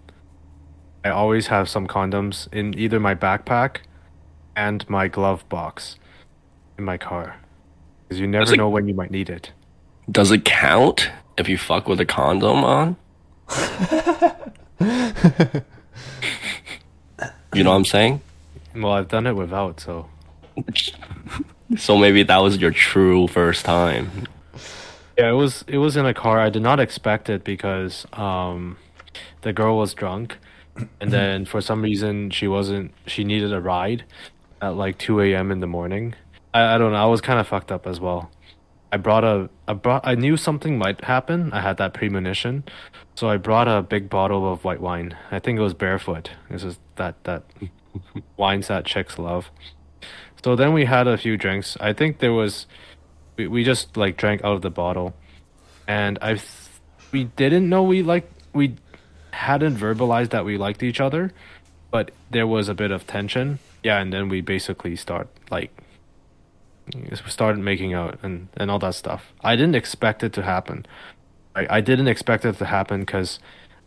I 1.04 1.08
always 1.10 1.48
have 1.48 1.68
some 1.68 1.88
condoms 1.88 2.52
in 2.52 2.78
either 2.78 3.00
my 3.00 3.14
backpack 3.16 3.78
and 4.54 4.88
my 4.88 5.08
glove 5.08 5.48
box 5.48 5.96
in 6.78 6.84
my 6.84 6.96
car. 6.98 7.36
Because 8.08 8.20
you 8.20 8.28
never 8.28 8.52
it- 8.52 8.56
know 8.56 8.68
when 8.68 8.86
you 8.86 8.94
might 8.94 9.10
need 9.10 9.28
it. 9.30 9.50
Does 10.10 10.30
it 10.30 10.44
count 10.44 11.10
if 11.38 11.48
you 11.48 11.56
fuck 11.56 11.88
with 11.88 12.00
a 12.00 12.04
condom 12.04 12.64
on? 12.64 12.96
you 17.54 17.62
know 17.64 17.70
what 17.70 17.76
I'm 17.76 17.84
saying? 17.84 18.20
Well 18.74 18.92
i've 18.92 19.08
done 19.08 19.26
it 19.26 19.34
without 19.34 19.80
so 19.80 20.08
So 21.76 21.96
maybe 21.96 22.22
that 22.24 22.38
was 22.38 22.58
your 22.58 22.70
true 22.70 23.26
first 23.26 23.64
time. 23.64 24.26
Yeah, 25.18 25.30
it 25.30 25.34
was 25.34 25.64
it 25.66 25.78
was 25.78 25.96
in 25.96 26.06
a 26.06 26.14
car. 26.14 26.38
I 26.40 26.50
did 26.50 26.62
not 26.62 26.80
expect 26.80 27.30
it 27.30 27.44
because 27.44 28.06
um 28.12 28.76
the 29.42 29.52
girl 29.52 29.76
was 29.76 29.94
drunk 29.94 30.38
and 31.00 31.10
then 31.12 31.44
for 31.44 31.60
some 31.60 31.82
reason 31.82 32.30
she 32.30 32.48
wasn't 32.48 32.92
she 33.06 33.24
needed 33.24 33.52
a 33.52 33.60
ride 33.60 34.04
at 34.60 34.74
like 34.76 34.98
2 34.98 35.20
a.m. 35.20 35.50
in 35.50 35.60
the 35.60 35.66
morning. 35.66 36.14
I, 36.54 36.74
I 36.74 36.78
don't 36.78 36.92
know, 36.92 37.02
I 37.02 37.06
was 37.06 37.20
kind 37.20 37.40
of 37.40 37.48
fucked 37.48 37.72
up 37.72 37.86
as 37.86 38.00
well. 38.00 38.30
I 38.92 38.96
brought 38.98 39.24
a 39.24 39.48
I 39.68 39.74
brought 39.74 40.06
I 40.06 40.14
knew 40.14 40.36
something 40.36 40.78
might 40.78 41.04
happen. 41.04 41.52
I 41.52 41.60
had 41.60 41.76
that 41.78 41.94
premonition. 41.94 42.64
So 43.14 43.28
I 43.28 43.36
brought 43.36 43.68
a 43.68 43.82
big 43.82 44.08
bottle 44.10 44.50
of 44.50 44.64
white 44.64 44.80
wine. 44.80 45.16
I 45.30 45.38
think 45.38 45.58
it 45.58 45.62
was 45.62 45.74
barefoot. 45.74 46.30
This 46.50 46.64
is 46.64 46.78
that 46.96 47.22
that 47.24 47.44
wines 48.36 48.68
that 48.68 48.84
chicks 48.84 49.18
love. 49.18 49.50
So 50.44 50.56
then 50.56 50.72
we 50.72 50.86
had 50.86 51.06
a 51.06 51.16
few 51.16 51.36
drinks. 51.36 51.76
I 51.80 51.92
think 51.92 52.18
there 52.18 52.32
was 52.32 52.66
we, 53.36 53.46
we 53.46 53.64
just 53.64 53.96
like 53.96 54.16
drank 54.16 54.44
out 54.44 54.54
of 54.54 54.62
the 54.62 54.70
bottle 54.70 55.14
and 55.86 56.18
i 56.22 56.38
we 57.10 57.24
didn't 57.24 57.68
know 57.68 57.82
we 57.82 58.02
like 58.02 58.30
we 58.52 58.76
hadn't 59.32 59.76
verbalized 59.76 60.30
that 60.30 60.44
we 60.44 60.56
liked 60.56 60.82
each 60.82 61.00
other 61.00 61.32
but 61.90 62.10
there 62.30 62.46
was 62.46 62.68
a 62.68 62.74
bit 62.74 62.90
of 62.90 63.06
tension 63.06 63.58
yeah 63.82 64.00
and 64.00 64.12
then 64.12 64.28
we 64.28 64.40
basically 64.40 64.94
start 64.94 65.28
like 65.50 65.70
started 67.26 67.58
making 67.58 67.94
out 67.94 68.18
and 68.22 68.48
and 68.56 68.70
all 68.70 68.78
that 68.78 68.94
stuff 68.94 69.32
i 69.42 69.56
didn't 69.56 69.74
expect 69.74 70.22
it 70.22 70.32
to 70.32 70.42
happen 70.42 70.86
I, 71.54 71.66
I 71.76 71.80
didn't 71.80 72.08
expect 72.08 72.44
it 72.44 72.56
to 72.58 72.64
happen 72.64 73.00
because 73.00 73.38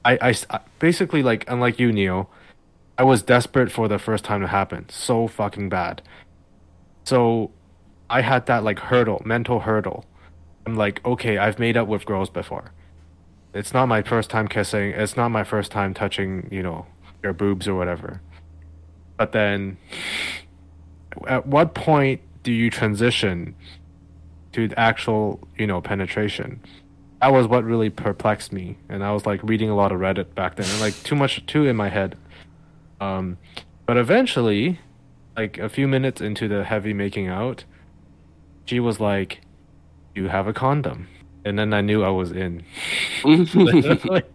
I 0.03 0.35
I 0.51 0.59
basically 0.79 1.23
like 1.23 1.45
unlike 1.47 1.79
you 1.79 1.91
Neo, 1.91 2.29
I 2.97 3.03
was 3.03 3.23
desperate 3.23 3.71
for 3.71 3.87
the 3.87 3.99
first 3.99 4.23
time 4.23 4.41
to 4.41 4.47
happen 4.47 4.87
so 4.89 5.27
fucking 5.27 5.69
bad. 5.69 6.01
So 7.03 7.51
I 8.09 8.21
had 8.21 8.45
that 8.45 8.63
like 8.63 8.79
hurdle, 8.79 9.21
mental 9.25 9.61
hurdle. 9.61 10.05
I'm 10.65 10.75
like, 10.75 11.05
okay, 11.05 11.37
I've 11.37 11.59
made 11.59 11.77
up 11.77 11.87
with 11.87 12.05
girls 12.05 12.29
before. 12.29 12.71
It's 13.53 13.73
not 13.73 13.87
my 13.87 14.01
first 14.01 14.29
time 14.29 14.47
kissing. 14.47 14.91
It's 14.91 15.15
not 15.15 15.29
my 15.29 15.43
first 15.43 15.71
time 15.71 15.93
touching, 15.93 16.47
you 16.51 16.63
know, 16.63 16.87
your 17.23 17.33
boobs 17.33 17.67
or 17.67 17.75
whatever. 17.75 18.21
But 19.17 19.31
then, 19.31 19.77
at 21.27 21.45
what 21.47 21.73
point 21.73 22.21
do 22.43 22.51
you 22.51 22.69
transition 22.69 23.55
to 24.51 24.67
the 24.67 24.79
actual, 24.79 25.47
you 25.57 25.67
know, 25.67 25.79
penetration? 25.81 26.59
That 27.21 27.31
was 27.31 27.47
what 27.47 27.63
really 27.63 27.89
perplexed 27.89 28.51
me, 28.51 28.77
and 28.89 29.03
I 29.03 29.13
was 29.13 29.25
like 29.25 29.41
reading 29.41 29.69
a 29.69 29.75
lot 29.75 29.91
of 29.91 29.99
Reddit 29.99 30.35
back 30.35 30.57
then, 30.57 30.69
and 30.69 30.81
like 30.81 31.01
too 31.03 31.15
much, 31.15 31.45
too 31.45 31.65
in 31.65 31.75
my 31.75 31.89
head. 31.89 32.17
Um, 32.99 33.37
but 33.85 33.97
eventually, 33.97 34.79
like 35.35 35.57
a 35.57 35.69
few 35.69 35.87
minutes 35.87 36.21
into 36.21 36.47
the 36.47 36.63
heavy 36.63 36.93
making 36.93 37.27
out, 37.27 37.65
she 38.65 38.79
was 38.79 38.99
like, 38.99 39.41
"You 40.13 40.27
have 40.29 40.47
a 40.47 40.53
condom," 40.53 41.07
and 41.43 41.59
then 41.59 41.73
I 41.73 41.81
knew 41.81 42.03
I 42.03 42.09
was 42.09 42.31
in. 42.31 42.63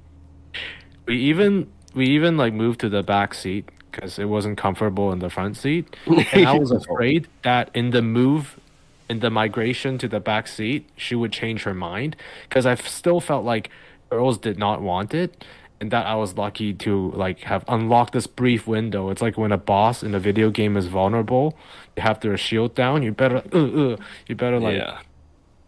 We 1.07 1.17
even 1.17 1.73
we 1.95 2.07
even 2.07 2.37
like 2.37 2.53
moved 2.53 2.81
to 2.81 2.89
the 2.89 3.03
back 3.03 3.35
seat 3.35 3.69
because 3.91 4.19
it 4.19 4.27
wasn't 4.27 4.59
comfortable 4.59 5.11
in 5.13 5.19
the 5.19 5.31
front 5.31 5.57
seat, 5.57 5.97
and 6.33 6.47
I 6.47 6.57
was 6.57 6.71
afraid 6.83 7.27
that 7.43 7.71
in 7.75 7.91
the 7.91 8.03
move, 8.03 8.61
in 9.09 9.19
the 9.21 9.31
migration 9.31 9.99
to 9.99 10.09
the 10.09 10.21
back 10.21 10.47
seat, 10.47 10.89
she 10.97 11.17
would 11.17 11.33
change 11.33 11.65
her 11.65 11.75
mind 11.75 12.15
because 12.49 12.67
I 12.67 12.77
still 12.77 13.21
felt 13.21 13.45
like 13.45 13.71
girls 14.11 14.39
did 14.39 14.59
not 14.59 14.83
want 14.83 15.15
it. 15.15 15.45
And 15.81 15.91
that 15.93 16.07
I 16.07 16.15
was 16.15 16.37
lucky 16.37 16.75
to 16.75 17.11
like 17.13 17.41
have 17.41 17.65
unlocked 17.67 18.13
this 18.13 18.27
brief 18.27 18.67
window. 18.67 19.09
It's 19.09 19.23
like 19.23 19.39
when 19.39 19.51
a 19.51 19.57
boss 19.57 20.03
in 20.03 20.15
a 20.15 20.19
video 20.21 20.51
game 20.51 20.77
is 20.77 20.87
vulnerable, 20.87 21.57
you 21.97 22.03
have 22.03 22.21
their 22.21 22.37
shield 22.37 22.75
down. 22.75 23.03
You 23.03 23.13
better, 23.13 23.43
uh, 23.53 23.93
uh, 23.93 23.97
you 24.27 24.35
better 24.35 24.61
like, 24.61 24.77
yeah. 24.77 24.99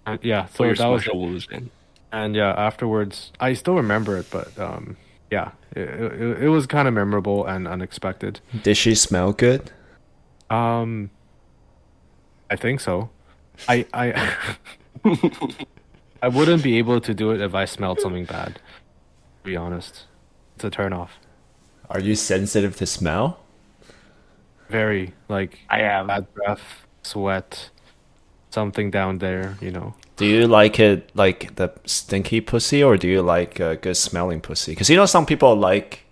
uh, 0.06 0.18
yeah. 0.20 0.46
So 0.46 0.64
your 0.64 0.74
that 0.74 0.86
was 0.86 1.02
special 1.02 1.24
illusion. 1.24 1.70
and 2.12 2.36
yeah, 2.36 2.50
afterwards, 2.50 3.32
I 3.40 3.54
still 3.54 3.74
remember 3.74 4.18
it, 4.18 4.26
but 4.30 4.58
um, 4.58 4.98
yeah, 5.30 5.52
it, 5.74 5.88
it, 5.88 6.42
it 6.42 6.48
was 6.48 6.66
kind 6.66 6.86
of 6.86 6.92
memorable 6.92 7.46
and 7.46 7.66
unexpected. 7.66 8.40
Did 8.62 8.76
she 8.76 8.94
smell 8.94 9.32
good? 9.32 9.72
Um, 10.50 11.10
I 12.50 12.56
think 12.56 12.80
so. 12.80 13.08
I 13.66 13.86
I 13.94 14.34
I 16.22 16.28
wouldn't 16.28 16.62
be 16.62 16.76
able 16.78 17.00
to 17.00 17.14
do 17.14 17.30
it 17.30 17.40
if 17.40 17.54
I 17.54 17.64
smelled 17.64 18.00
something 18.00 18.26
bad. 18.26 18.60
To 19.42 19.50
be 19.50 19.56
honest, 19.56 20.04
it's 20.54 20.62
a 20.64 20.70
turn 20.70 20.92
off. 20.92 21.18
Are 21.90 21.98
you 21.98 22.14
sensitive 22.14 22.76
to 22.76 22.86
smell? 22.86 23.40
Very 24.68 25.14
like 25.28 25.58
I 25.68 25.80
am. 25.80 26.06
bad 26.06 26.32
breath, 26.32 26.86
sweat, 27.02 27.70
something 28.50 28.92
down 28.92 29.18
there. 29.18 29.58
You 29.60 29.72
know. 29.72 29.94
Do 30.16 30.26
you 30.26 30.46
like 30.46 30.78
it 30.78 31.10
like 31.14 31.56
the 31.56 31.72
stinky 31.86 32.40
pussy, 32.40 32.84
or 32.84 32.96
do 32.96 33.08
you 33.08 33.20
like 33.20 33.58
a 33.58 33.74
good 33.74 33.96
smelling 33.96 34.40
pussy? 34.40 34.72
Because 34.72 34.88
you 34.88 34.96
know 34.96 35.06
some 35.06 35.26
people 35.26 35.56
like 35.56 36.04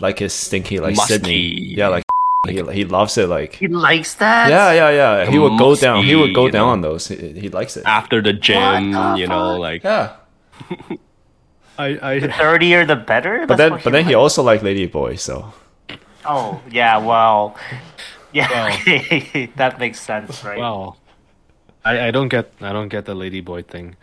like 0.00 0.20
it 0.20 0.30
stinky, 0.30 0.80
like 0.80 0.96
Musty. 0.96 1.14
Sydney. 1.14 1.74
Yeah, 1.76 1.88
like 1.88 2.04
he, 2.48 2.60
he 2.72 2.84
loves 2.84 3.16
it. 3.16 3.28
Like 3.28 3.54
He 3.54 3.68
likes 3.68 4.14
that. 4.14 4.50
yeah, 4.50 4.72
yeah, 4.72 4.90
yeah. 4.90 5.30
He 5.30 5.38
would 5.38 5.56
go 5.56 5.76
down. 5.76 6.04
He 6.04 6.16
would 6.16 6.34
go 6.34 6.48
down 6.50 6.66
you 6.66 6.72
on 6.72 6.80
those. 6.80 7.06
He, 7.06 7.14
he 7.38 7.48
likes 7.48 7.76
it. 7.76 7.84
After 7.86 8.20
the 8.20 8.32
gym, 8.32 8.90
the 8.90 9.14
you 9.16 9.28
know, 9.28 9.56
like 9.56 9.84
Yeah, 9.84 10.16
I 11.78 11.98
I 12.02 12.18
the 12.20 12.28
Dirtier 12.28 12.84
the 12.86 12.96
better. 12.96 13.40
but 13.46 13.48
That's 13.48 13.58
then 13.58 13.70
what 13.72 13.84
but 13.84 13.90
then 13.92 14.04
he 14.04 14.14
also 14.14 14.42
like 14.42 14.62
lady 14.62 14.86
boy. 14.86 15.16
So 15.16 15.52
Oh 16.24 16.60
yeah, 16.70 16.98
well, 16.98 17.56
yeah, 18.32 18.48
that 19.56 19.78
makes 19.78 20.00
sense, 20.00 20.44
right? 20.44 20.58
well, 20.58 20.96
I 21.84 22.08
I 22.08 22.10
don't 22.10 22.28
get 22.28 22.52
I 22.60 22.72
don't 22.72 22.88
get 22.88 23.04
the 23.06 23.14
lady 23.14 23.40
boy 23.40 23.62
thing. 23.62 23.96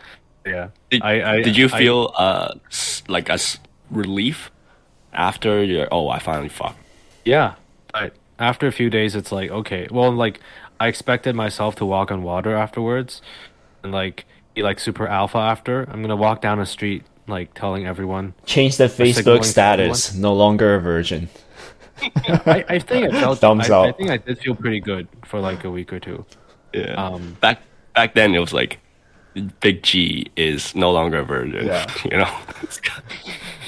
Yeah. 0.45 0.69
Did, 0.89 1.01
I, 1.03 1.36
I 1.38 1.41
did 1.41 1.55
you 1.58 1.65
I- 1.71 1.77
feel 1.77 2.12
uh 2.17 2.53
like 3.08 3.29
a 3.29 3.34
s- 3.39 3.60
relief 3.91 4.51
after 5.13 5.63
your 5.63 5.88
oh 5.91 6.10
I 6.10 6.19
finally 6.19 6.49
fucked? 6.49 6.79
Yeah, 7.25 7.55
but 7.93 8.13
after 8.39 8.67
a 8.67 8.71
few 8.71 8.89
days, 8.89 9.15
it's 9.15 9.32
like 9.32 9.51
okay. 9.51 9.88
Well, 9.91 10.12
like 10.12 10.39
I 10.79 10.88
expected 10.88 11.36
myself 11.36 11.75
to 11.75 11.86
walk 11.86 12.10
on 12.12 12.23
water 12.23 12.55
afterwards, 12.55 13.21
and 13.84 13.91
like 13.91 14.25
be 14.55 14.63
like 14.63 14.79
super 14.79 15.08
alpha 15.08 15.38
after. 15.38 15.84
I'm 15.91 16.01
gonna 16.01 16.15
walk 16.15 16.41
down 16.41 16.60
a 16.60 16.65
street 16.65 17.03
like 17.30 17.54
telling 17.54 17.86
everyone. 17.86 18.34
change 18.46 18.78
the 18.78 18.89
signaling 18.89 19.13
Facebook 19.13 19.42
to 19.44 19.48
status. 19.48 20.13
No 20.15 20.34
longer 20.34 20.76
a 20.76 20.80
virgin. 20.80 21.30
I, 22.02 22.65
I 22.68 22.80
think 22.80 23.13
I 23.13 23.20
felt. 23.20 23.39
Thumbs 23.39 23.70
I, 23.70 23.88
I 23.88 23.92
think 23.92 24.10
I 24.10 24.18
did 24.18 24.39
feel 24.39 24.56
pretty 24.56 24.80
good 24.80 25.08
for 25.26 25.39
like 25.39 25.63
a 25.63 25.72
week 25.72 25.92
or 25.92 26.00
two. 26.00 26.26
Yeah. 26.74 26.94
Um, 26.94 27.38
back 27.42 27.62
back 27.94 28.13
then 28.13 28.34
it 28.34 28.39
was 28.39 28.54
like 28.54 28.80
Big 29.60 29.84
G 29.84 30.32
is 30.36 30.76
no 30.76 30.92
longer 30.92 31.20
a 31.20 31.24
virgin. 31.26 31.68
Yeah. 31.68 31.86
You 32.12 32.18
know. 32.18 32.38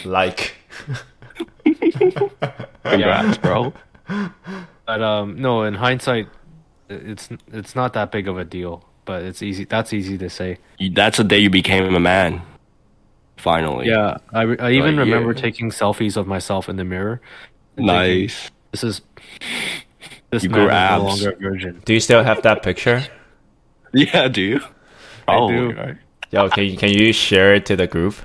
Like 0.03 0.55
Congrats, 2.83 3.37
bro. 3.37 3.71
but 4.85 5.01
um, 5.01 5.39
no, 5.39 5.63
in 5.63 5.75
hindsight, 5.75 6.27
it's 6.89 7.29
it's 7.53 7.75
not 7.75 7.93
that 7.93 8.11
big 8.11 8.27
of 8.27 8.37
a 8.37 8.43
deal. 8.43 8.83
But 9.05 9.23
it's 9.23 9.41
easy. 9.41 9.65
That's 9.65 9.93
easy 9.93 10.17
to 10.17 10.29
say. 10.29 10.57
That's 10.93 11.17
the 11.17 11.23
day 11.23 11.39
you 11.39 11.49
became 11.49 11.93
a 11.93 11.99
man. 11.99 12.41
Finally. 13.41 13.87
Yeah, 13.87 14.17
I, 14.33 14.41
I 14.41 14.71
even 14.71 14.95
Like, 14.97 15.07
yeah. 15.07 15.13
remember 15.13 15.33
taking 15.33 15.71
selfies 15.71 16.15
of 16.15 16.27
myself 16.27 16.69
in 16.69 16.75
the 16.75 16.83
mirror. 16.83 17.19
and 17.75 17.87
thinking, 17.87 18.21
Nice. 18.25 18.51
This 18.71 18.83
is 18.83 19.01
this 20.29 20.43
You 20.43 20.49
man 20.51 20.59
grew 20.59 20.65
is 20.67 20.69
no 20.69 20.75
abs. 20.75 21.03
longer 21.03 21.31
a 21.31 21.35
virgin. 21.49 21.81
Do 21.83 21.93
you 21.93 21.99
still 21.99 22.23
have 22.23 22.41
that 22.43 22.61
picture? 22.63 23.03
Yeah, 23.93 24.29
do 24.29 24.41
you? 24.41 24.59
I 25.27 25.35
Oh, 25.35 25.49
do. 25.49 25.71
right. 25.73 25.97
Yo, 26.31 26.47
can 26.49 26.63
you, 26.63 26.77
can 26.77 26.89
you 26.91 27.11
share 27.11 27.55
it 27.55 27.65
to 27.65 27.75
the 27.75 27.87
group? 27.87 28.15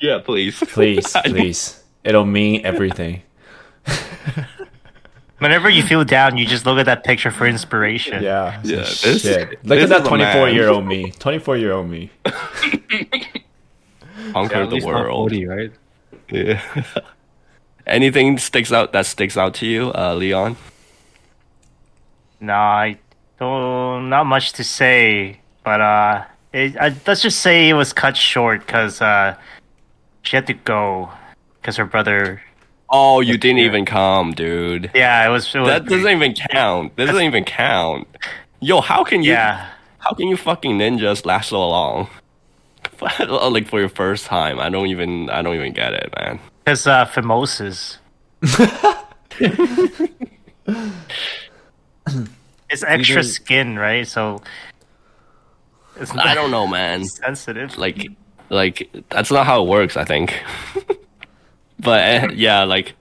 Yeah, 0.00 0.18
please. 0.24 0.58
Please, 0.74 1.14
please. 1.24 1.80
It'll 2.02 2.26
mean 2.26 2.66
everything. 2.66 3.22
Whenever 5.38 5.68
you 5.70 5.82
feel 5.84 6.02
down, 6.04 6.36
you 6.38 6.44
just 6.46 6.66
look 6.66 6.78
at 6.78 6.86
that 6.86 7.04
picture 7.04 7.30
for 7.30 7.46
inspiration. 7.46 8.20
Yeah. 8.22 8.60
Yeah, 8.64 8.82
Shit. 8.84 9.22
this- 9.22 9.24
Look 9.62 9.78
this 9.78 9.90
at 9.90 10.02
that 10.02 10.08
24 10.08 10.48
year 10.48 10.68
old 10.68 10.86
me. 10.86 11.12
24 11.12 11.56
year 11.56 11.72
old 11.72 11.88
me. 11.88 12.10
Conquer 14.32 14.62
At 14.62 14.70
the 14.70 14.84
world. 14.84 15.30
40, 15.30 15.46
right? 15.46 15.72
Yeah. 16.30 16.62
Anything 17.86 18.38
sticks 18.38 18.72
out 18.72 18.92
that 18.92 19.06
sticks 19.06 19.36
out 19.36 19.54
to 19.54 19.66
you, 19.66 19.92
uh, 19.94 20.14
Leon? 20.14 20.56
No, 22.40 22.54
I 22.54 22.98
don't. 23.38 24.08
Not 24.08 24.24
much 24.24 24.52
to 24.54 24.64
say, 24.64 25.40
but 25.64 25.80
uh, 25.80 26.24
it, 26.52 26.76
uh, 26.76 26.90
let's 27.06 27.20
just 27.22 27.40
say 27.40 27.68
it 27.68 27.74
was 27.74 27.92
cut 27.92 28.16
short 28.16 28.66
because 28.66 29.02
uh, 29.02 29.36
she 30.22 30.36
had 30.36 30.46
to 30.46 30.54
go 30.54 31.10
because 31.60 31.76
her 31.76 31.84
brother. 31.84 32.42
Oh, 32.90 33.20
you 33.20 33.36
didn't 33.36 33.58
even 33.58 33.84
come, 33.84 34.32
dude. 34.32 34.90
Yeah, 34.94 35.26
it 35.26 35.30
was. 35.30 35.52
It 35.54 35.58
was 35.58 35.68
That 35.68 35.86
doesn't 35.86 36.08
even 36.08 36.34
count. 36.52 36.96
That 36.96 37.06
doesn't 37.06 37.24
even 37.24 37.44
count. 37.44 38.06
Yo, 38.60 38.80
how 38.80 39.04
can 39.04 39.22
you? 39.22 39.32
Yeah, 39.32 39.68
How 39.98 40.12
can 40.12 40.28
you 40.28 40.36
fucking 40.36 40.78
ninjas 40.78 41.26
last 41.26 41.50
so 41.50 41.68
long? 41.68 42.08
like 43.28 43.66
for 43.68 43.80
your 43.80 43.88
first 43.88 44.26
time, 44.26 44.60
I 44.60 44.68
don't 44.68 44.88
even. 44.88 45.30
I 45.30 45.42
don't 45.42 45.54
even 45.54 45.72
get 45.72 45.92
it, 45.94 46.12
man. 46.18 46.40
because 46.64 46.86
uh, 46.86 47.06
phimosis. 47.06 47.98
it's 52.70 52.82
extra 52.86 53.22
don't- 53.22 53.24
skin, 53.24 53.78
right? 53.78 54.06
So 54.06 54.42
it's 55.96 56.12
not 56.14 56.26
I 56.26 56.34
don't 56.34 56.50
know, 56.50 56.66
man. 56.66 57.04
sensitive. 57.04 57.78
Like, 57.78 58.06
like 58.50 58.90
that's 59.10 59.30
not 59.30 59.46
how 59.46 59.62
it 59.62 59.68
works. 59.68 59.96
I 59.96 60.04
think. 60.04 60.42
but 61.78 62.00
eh, 62.00 62.28
yeah, 62.34 62.64
like 62.64 62.94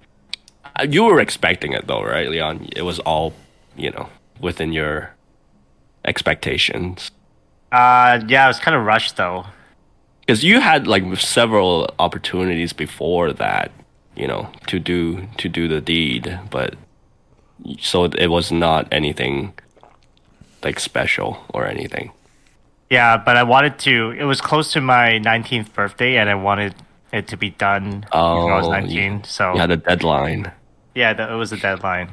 uh, 0.80 0.88
you 0.90 1.04
were 1.04 1.20
expecting 1.20 1.74
it 1.74 1.88
though, 1.88 2.04
right, 2.04 2.30
Leon? 2.30 2.70
It 2.76 2.84
was 2.84 3.00
all, 3.00 3.34
you 3.76 3.92
know, 3.92 4.10
within 4.40 4.74
your 4.74 5.14
expectations. 6.06 7.12
Uh, 7.72 8.22
yeah, 8.28 8.46
it 8.46 8.48
was 8.48 8.60
kind 8.60 8.76
of 8.76 8.86
rushed 8.86 9.18
though. 9.18 9.46
Because 10.26 10.44
you 10.44 10.60
had 10.60 10.88
like 10.88 11.04
several 11.20 11.94
opportunities 12.00 12.74
before 12.74 13.34
that 13.34 13.72
you 14.16 14.28
know 14.28 14.50
to 14.68 14.80
do 14.80 15.28
to 15.38 15.50
do 15.50 15.68
the 15.68 15.82
deed 15.82 16.40
but 16.50 16.76
so 17.80 18.06
it 18.06 18.28
was 18.28 18.52
not 18.52 18.88
anything 18.92 19.54
like 20.64 20.80
special 20.80 21.44
or 21.54 21.66
anything 21.68 22.12
Yeah, 22.90 23.18
but 23.18 23.38
I 23.38 23.44
wanted 23.44 23.80
to. 23.90 24.12
It 24.12 24.26
was 24.26 24.40
close 24.40 24.72
to 24.74 24.82
my 24.82 25.18
19th 25.18 25.74
birthday, 25.74 26.18
and 26.18 26.30
I 26.30 26.36
wanted 26.36 26.76
it 27.12 27.28
to 27.30 27.38
be 27.38 27.50
done 27.50 28.06
oh 28.12 28.46
when 28.46 28.54
I 28.54 28.58
was 28.58 28.68
oh, 28.68 28.76
you- 28.86 29.10
19. 29.10 29.24
so 29.24 29.54
you 29.54 29.60
had 29.60 29.72
a 29.72 29.78
deadline 29.78 30.52
yeah, 30.96 31.14
that, 31.14 31.32
it 31.32 31.36
was 31.36 31.52
a 31.52 31.58
deadline. 31.58 32.10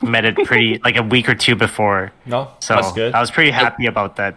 Met 0.00 0.24
it 0.24 0.36
pretty 0.46 0.78
like 0.84 0.96
a 0.96 1.02
week 1.02 1.28
or 1.28 1.34
two 1.34 1.56
before, 1.56 2.12
No, 2.26 2.48
so 2.60 2.74
that's 2.76 2.92
good. 2.92 3.12
I 3.14 3.20
was 3.20 3.30
pretty 3.32 3.50
happy 3.50 3.86
about 3.86 4.16
that. 4.16 4.36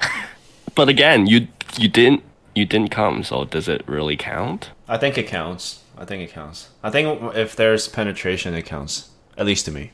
but 0.74 0.88
again 0.88 1.26
you 1.26 1.48
you 1.78 1.88
didn't 1.88 2.22
you 2.54 2.66
didn't 2.66 2.90
come, 2.90 3.22
so 3.22 3.44
does 3.44 3.68
it 3.68 3.82
really 3.88 4.16
count? 4.16 4.70
I 4.88 4.98
think 4.98 5.16
it 5.16 5.26
counts. 5.26 5.82
I 5.96 6.04
think 6.04 6.22
it 6.22 6.32
counts. 6.32 6.68
I 6.82 6.90
think 6.90 7.34
if 7.34 7.56
there's 7.56 7.88
penetration, 7.88 8.54
it 8.54 8.66
counts. 8.66 9.10
At 9.36 9.46
least 9.46 9.64
to 9.66 9.70
me. 9.70 9.92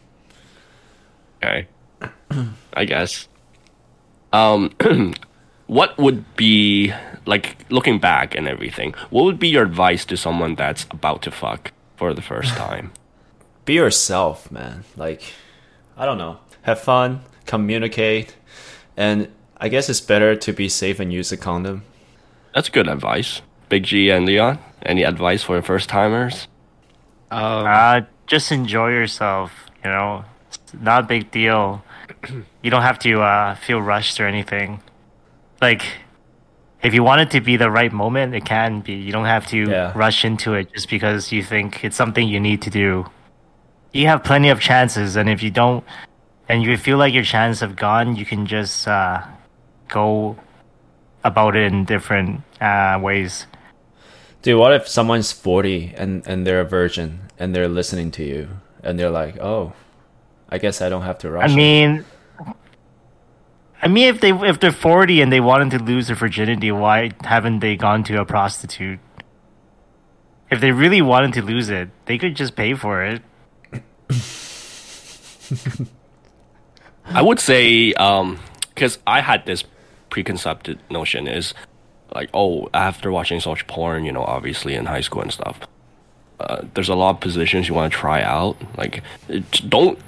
Okay. 1.37 1.69
I 2.75 2.85
guess. 2.85 3.29
Um, 4.33 4.73
what 5.67 5.97
would 5.99 6.37
be 6.37 6.93
like 7.27 7.71
looking 7.71 7.99
back 7.99 8.35
and 8.35 8.49
everything? 8.49 8.95
What 9.11 9.25
would 9.25 9.39
be 9.39 9.49
your 9.49 9.65
advice 9.65 10.05
to 10.07 10.17
someone 10.17 10.55
that's 10.57 10.85
about 10.91 11.23
to 11.23 11.31
fuck 11.31 11.73
for 11.97 12.13
the 12.13 12.23
first 12.23 12.55
time? 12.57 12.93
Be 13.65 13.75
yourself, 13.75 14.51
man. 14.51 14.85
Like, 14.97 15.35
I 15.97 16.07
don't 16.07 16.19
know. 16.19 16.39
Have 16.63 16.81
fun, 16.81 17.21
communicate, 17.47 18.35
and 18.97 19.29
I 19.61 19.69
guess 19.69 19.89
it's 19.89 20.01
better 20.01 20.37
to 20.37 20.53
be 20.53 20.69
safe 20.69 21.01
and 21.01 21.13
use 21.13 21.33
a 21.33 21.37
condom. 21.37 21.83
That's 22.55 22.69
good 22.69 22.89
advice. 22.89 23.43
Big 23.69 23.83
G 23.85 24.11
and 24.11 24.25
Leon, 24.25 24.59
any 24.83 25.03
advice 25.03 25.43
for 25.43 25.61
first 25.63 25.89
timers? 25.89 26.49
Um, 27.31 27.67
Uh, 27.67 28.01
just 28.27 28.53
enjoy 28.53 28.91
yourself. 28.91 29.53
You 29.85 29.91
know, 29.91 30.25
it's 30.49 30.59
not 30.81 31.05
a 31.05 31.07
big 31.07 31.31
deal. 31.31 31.83
you 32.63 32.71
don't 32.71 32.83
have 32.83 32.99
to 33.01 33.21
uh, 33.21 33.55
feel 33.57 33.81
rushed 33.83 34.21
or 34.21 34.27
anything. 34.27 34.81
Like, 35.61 35.83
if 36.83 36.95
you 36.95 37.03
want 37.03 37.21
it 37.21 37.31
to 37.33 37.41
be 37.41 37.57
the 37.57 37.71
right 37.71 37.93
moment, 37.93 38.35
it 38.35 38.45
can 38.45 38.81
be. 38.81 38.95
You 38.95 39.13
don't 39.13 39.25
have 39.27 39.47
to 39.49 39.69
Yeah. 39.69 39.93
rush 39.95 40.25
into 40.25 40.55
it 40.55 40.73
just 40.73 40.89
because 40.89 41.33
you 41.33 41.43
think 41.43 41.85
it's 41.85 41.97
something 41.97 42.27
you 42.29 42.41
need 42.41 42.63
to 42.63 42.71
do. 42.71 43.07
You 43.93 44.07
have 44.07 44.23
plenty 44.23 44.49
of 44.51 44.61
chances, 44.61 45.17
and 45.17 45.29
if 45.29 45.43
you 45.43 45.51
don't, 45.51 45.85
and 46.49 46.63
you 46.63 46.77
feel 46.77 46.97
like 46.99 47.13
your 47.13 47.25
chances 47.25 47.61
have 47.61 47.75
gone, 47.77 48.17
you 48.17 48.25
can 48.25 48.47
just 48.47 48.87
uh, 48.87 49.23
go 49.89 50.37
about 51.25 51.57
it 51.57 51.73
in 51.73 51.85
different 51.85 52.43
uh, 52.61 52.99
ways. 53.03 53.47
Dude, 54.43 54.59
what 54.59 54.73
if 54.73 54.87
someone's 54.87 55.33
40 55.33 55.95
and, 55.97 56.27
and 56.27 56.47
they're 56.47 56.61
a 56.61 56.65
virgin 56.65 57.21
and 57.39 57.55
they're 57.55 57.69
listening 57.69 58.11
to 58.13 58.25
you 58.25 58.49
and 58.83 58.99
they're 58.99 59.11
like, 59.11 59.39
oh, 59.39 59.73
I 60.49 60.59
guess 60.59 60.81
I 60.81 60.89
don't 60.89 61.03
have 61.03 61.19
to 61.19 61.31
rush. 61.31 61.51
I 61.51 61.53
it." 61.53 61.57
mean, 61.57 62.05
I 63.81 63.89
mean, 63.89 64.09
if 64.09 64.21
they 64.21 64.33
if 64.33 64.59
they're 64.61 64.73
forty 64.73 65.21
and 65.21 65.31
they 65.31 65.41
wanted 65.41 65.79
to 65.79 65.85
lose 65.85 66.09
their 66.09 66.17
virginity, 66.17 66.73
why 66.73 67.11
haven't 67.23 67.61
they 67.61 67.77
gone 67.77 68.03
to 68.05 68.21
a 68.21 68.25
prostitute? 68.25 68.99
If 70.51 70.61
they 70.61 70.73
really 70.73 71.03
wanted 71.03 71.35
to 71.35 71.43
lose 71.43 71.69
it, 71.69 71.91
they 72.07 72.19
could 72.19 72.35
just 72.35 72.57
pay 72.57 72.75
for 72.75 73.05
it. 73.05 73.23
I 77.05 77.23
would 77.23 77.39
say, 77.39 77.93
um, 77.95 78.41
because 78.75 78.99
I 79.07 79.21
had 79.21 79.47
this 79.47 79.63
preconceived 80.11 80.79
notion 80.91 81.27
is 81.27 81.55
like, 82.15 82.31
oh, 82.35 82.69
after 82.75 83.11
watching 83.11 83.41
so 83.41 83.51
much 83.51 83.67
porn, 83.67 84.05
you 84.05 84.13
know, 84.13 84.25
obviously 84.25 84.75
in 84.75 84.87
high 84.87 85.01
school 85.01 85.23
and 85.23 85.33
stuff, 85.33 85.61
uh, 86.41 86.63
there's 86.75 86.89
a 86.89 86.95
lot 86.95 87.11
of 87.11 87.21
positions 87.21 87.69
you 87.69 87.75
want 87.75 87.93
to 87.93 87.99
try 87.99 88.23
out. 88.23 88.57
Like, 88.77 89.03
don't. 89.69 89.99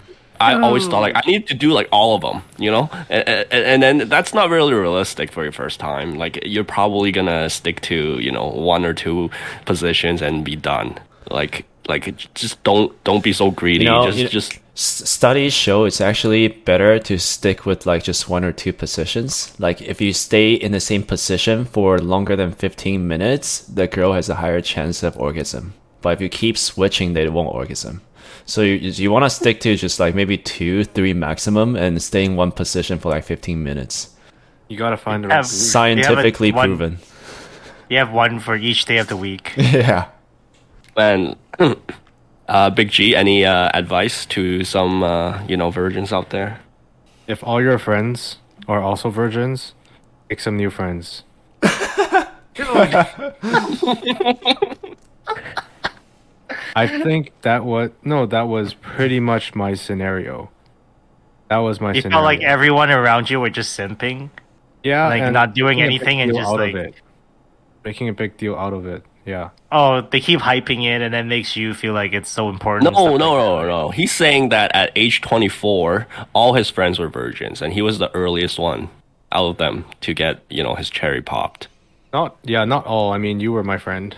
I 0.40 0.58
always 0.58 0.88
thought 0.88 1.00
like 1.00 1.14
I 1.14 1.20
need 1.26 1.48
to 1.48 1.54
do 1.54 1.70
like 1.70 1.86
all 1.92 2.14
of 2.14 2.22
them, 2.22 2.42
you 2.56 2.70
know, 2.70 2.88
and, 3.10 3.28
and, 3.28 3.52
and 3.52 3.82
then 3.82 4.08
that's 4.08 4.32
not 4.32 4.48
really 4.48 4.72
realistic 4.72 5.30
for 5.30 5.42
your 5.42 5.52
first 5.52 5.78
time. 5.78 6.14
Like 6.14 6.38
you're 6.46 6.64
probably 6.64 7.12
gonna 7.12 7.50
stick 7.50 7.82
to 7.82 8.18
you 8.18 8.30
know 8.30 8.48
one 8.48 8.86
or 8.86 8.94
two 8.94 9.28
positions 9.66 10.22
and 10.22 10.42
be 10.42 10.56
done. 10.56 10.98
Like 11.30 11.66
like 11.90 12.04
just 12.34 12.62
don't 12.64 12.88
don't 13.04 13.22
be 13.22 13.32
so 13.32 13.50
greedy. 13.50 13.84
You 13.84 13.90
know, 13.90 14.06
just 14.06 14.18
you- 14.18 14.28
just 14.28 14.58
studies 14.74 15.52
show 15.52 15.84
it's 15.84 16.00
actually 16.00 16.48
better 16.48 16.98
to 16.98 17.18
stick 17.18 17.66
with 17.66 17.84
like 17.84 18.02
just 18.02 18.28
one 18.30 18.44
or 18.44 18.52
two 18.52 18.72
positions. 18.72 19.52
Like 19.58 19.82
if 19.82 20.00
you 20.00 20.12
stay 20.14 20.54
in 20.54 20.72
the 20.72 20.80
same 20.80 21.02
position 21.02 21.64
for 21.66 21.98
longer 21.98 22.34
than 22.36 22.52
15 22.52 23.06
minutes, 23.06 23.60
the 23.66 23.86
girl 23.86 24.12
has 24.14 24.28
a 24.30 24.36
higher 24.36 24.62
chance 24.62 25.02
of 25.02 25.18
orgasm. 25.18 25.74
But 26.02 26.14
if 26.14 26.20
you 26.22 26.28
keep 26.30 26.56
switching, 26.56 27.12
they 27.12 27.28
won't 27.28 27.54
orgasm. 27.54 28.00
So 28.46 28.62
you 28.62 28.76
you 29.04 29.10
want 29.12 29.24
to 29.26 29.30
stick 29.30 29.60
to 29.60 29.76
just 29.76 30.00
like 30.00 30.14
maybe 30.14 30.38
two, 30.38 30.84
three 30.84 31.12
maximum, 31.12 31.76
and 31.76 32.00
stay 32.02 32.24
in 32.24 32.36
one 32.36 32.52
position 32.52 32.98
for 32.98 33.10
like 33.10 33.24
15 33.24 33.62
minutes. 33.62 34.08
you 34.70 34.78
gotta 34.78 34.96
find 34.96 35.24
the 35.24 35.28
Have- 35.28 35.44
right 35.44 35.50
groove. 35.50 35.70
Scientifically 35.76 36.52
one- 36.52 36.68
proven. 36.68 36.98
You 37.90 37.98
have 37.98 38.12
one 38.12 38.40
for 38.40 38.54
each 38.56 38.84
day 38.86 38.98
of 38.98 39.08
the 39.08 39.16
week. 39.16 39.52
yeah. 39.56 40.06
And 40.96 41.36
uh, 42.48 42.70
Big 42.70 42.90
G, 42.90 43.14
any 43.14 43.44
uh, 43.44 43.70
advice 43.74 44.26
to 44.26 44.64
some 44.64 45.02
uh, 45.02 45.42
you 45.46 45.56
know 45.56 45.70
virgins 45.70 46.12
out 46.12 46.30
there? 46.30 46.60
If 47.26 47.44
all 47.44 47.60
your 47.62 47.78
friends 47.78 48.38
are 48.66 48.82
also 48.82 49.10
virgins, 49.10 49.74
make 50.28 50.40
some 50.40 50.56
new 50.56 50.70
friends. 50.70 51.22
I 56.74 56.86
think 56.86 57.32
that 57.42 57.64
was 57.64 57.90
no, 58.04 58.26
that 58.26 58.42
was 58.42 58.74
pretty 58.74 59.20
much 59.20 59.54
my 59.54 59.74
scenario. 59.74 60.50
That 61.48 61.58
was 61.58 61.80
my 61.80 61.92
You 61.92 62.02
scenario. 62.02 62.16
felt 62.16 62.24
like 62.24 62.40
everyone 62.42 62.90
around 62.90 63.28
you 63.28 63.40
were 63.40 63.50
just 63.50 63.76
simping. 63.78 64.30
yeah, 64.84 65.08
like, 65.08 65.32
not 65.32 65.54
doing 65.54 65.78
making 65.78 65.82
a 65.82 65.98
big 65.98 66.00
anything 66.08 66.20
and 66.20 66.32
just, 66.34 66.48
out 66.48 66.58
like- 66.60 66.74
of 66.74 66.80
it. 66.80 66.94
making 67.84 68.08
a 68.08 68.12
big 68.12 68.36
deal 68.36 68.54
out 68.54 68.72
of 68.72 68.86
it. 68.86 69.02
Yeah, 69.24 69.50
Oh, 69.72 70.00
they 70.00 70.20
keep 70.20 70.40
hyping 70.40 70.84
it, 70.84 71.00
and 71.00 71.14
that 71.14 71.26
makes 71.26 71.54
you 71.54 71.74
feel 71.74 71.92
like 71.92 72.12
it's 72.12 72.28
so 72.28 72.48
important. 72.48 72.88
and 72.88 72.96
No, 72.96 73.16
no, 73.16 73.34
like 73.34 73.66
no, 73.66 73.66
no. 73.66 73.90
He's 73.90 74.12
saying 74.12 74.48
that 74.48 74.74
at 74.74 74.90
age 74.96 75.20
24, 75.20 76.08
all 76.32 76.54
his 76.54 76.68
friends 76.68 76.98
were 76.98 77.08
virgins, 77.08 77.62
and 77.62 77.72
he 77.72 77.80
was 77.80 77.98
the 77.98 78.12
earliest 78.14 78.58
one 78.58 78.88
out 79.30 79.46
of 79.46 79.56
them 79.58 79.84
to 80.00 80.12
get 80.12 80.40
you 80.50 80.62
know 80.62 80.74
his 80.74 80.90
cherry 80.90 81.22
popped. 81.22 81.68
not 82.12 82.36
yeah, 82.42 82.64
not 82.64 82.84
all. 82.86 83.12
I 83.12 83.18
mean, 83.18 83.38
you 83.38 83.52
were 83.52 83.62
my 83.62 83.78
friend. 83.78 84.16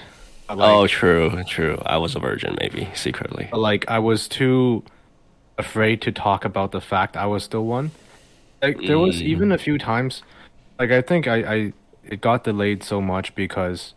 But, 0.49 0.59
like, 0.59 0.71
oh, 0.71 0.87
true, 0.87 1.45
true. 1.45 1.81
I 1.85 1.99
was 1.99 2.17
a 2.17 2.19
virgin, 2.19 2.57
maybe 2.61 2.89
secretly. 2.95 3.49
but, 3.51 3.61
like 3.61 3.89
I 3.91 3.99
was 3.99 4.29
too 4.29 4.85
afraid 5.59 6.01
to 6.03 6.13
talk 6.13 6.47
about 6.47 6.73
the 6.73 6.81
fact 6.81 7.17
I 7.17 7.27
was 7.27 7.45
still 7.45 7.67
one. 7.67 7.91
Like 8.63 8.79
there 8.87 8.99
was 8.99 9.17
mm. 9.17 9.27
even 9.27 9.53
a 9.53 9.59
few 9.59 9.77
times, 9.77 10.23
like 10.79 10.91
I 10.91 11.03
think 11.03 11.29
I, 11.29 11.37
I 11.37 11.73
it 12.05 12.23
got 12.23 12.45
delayed 12.45 12.83
so 12.83 13.03
much 13.03 13.35
because 13.35 13.93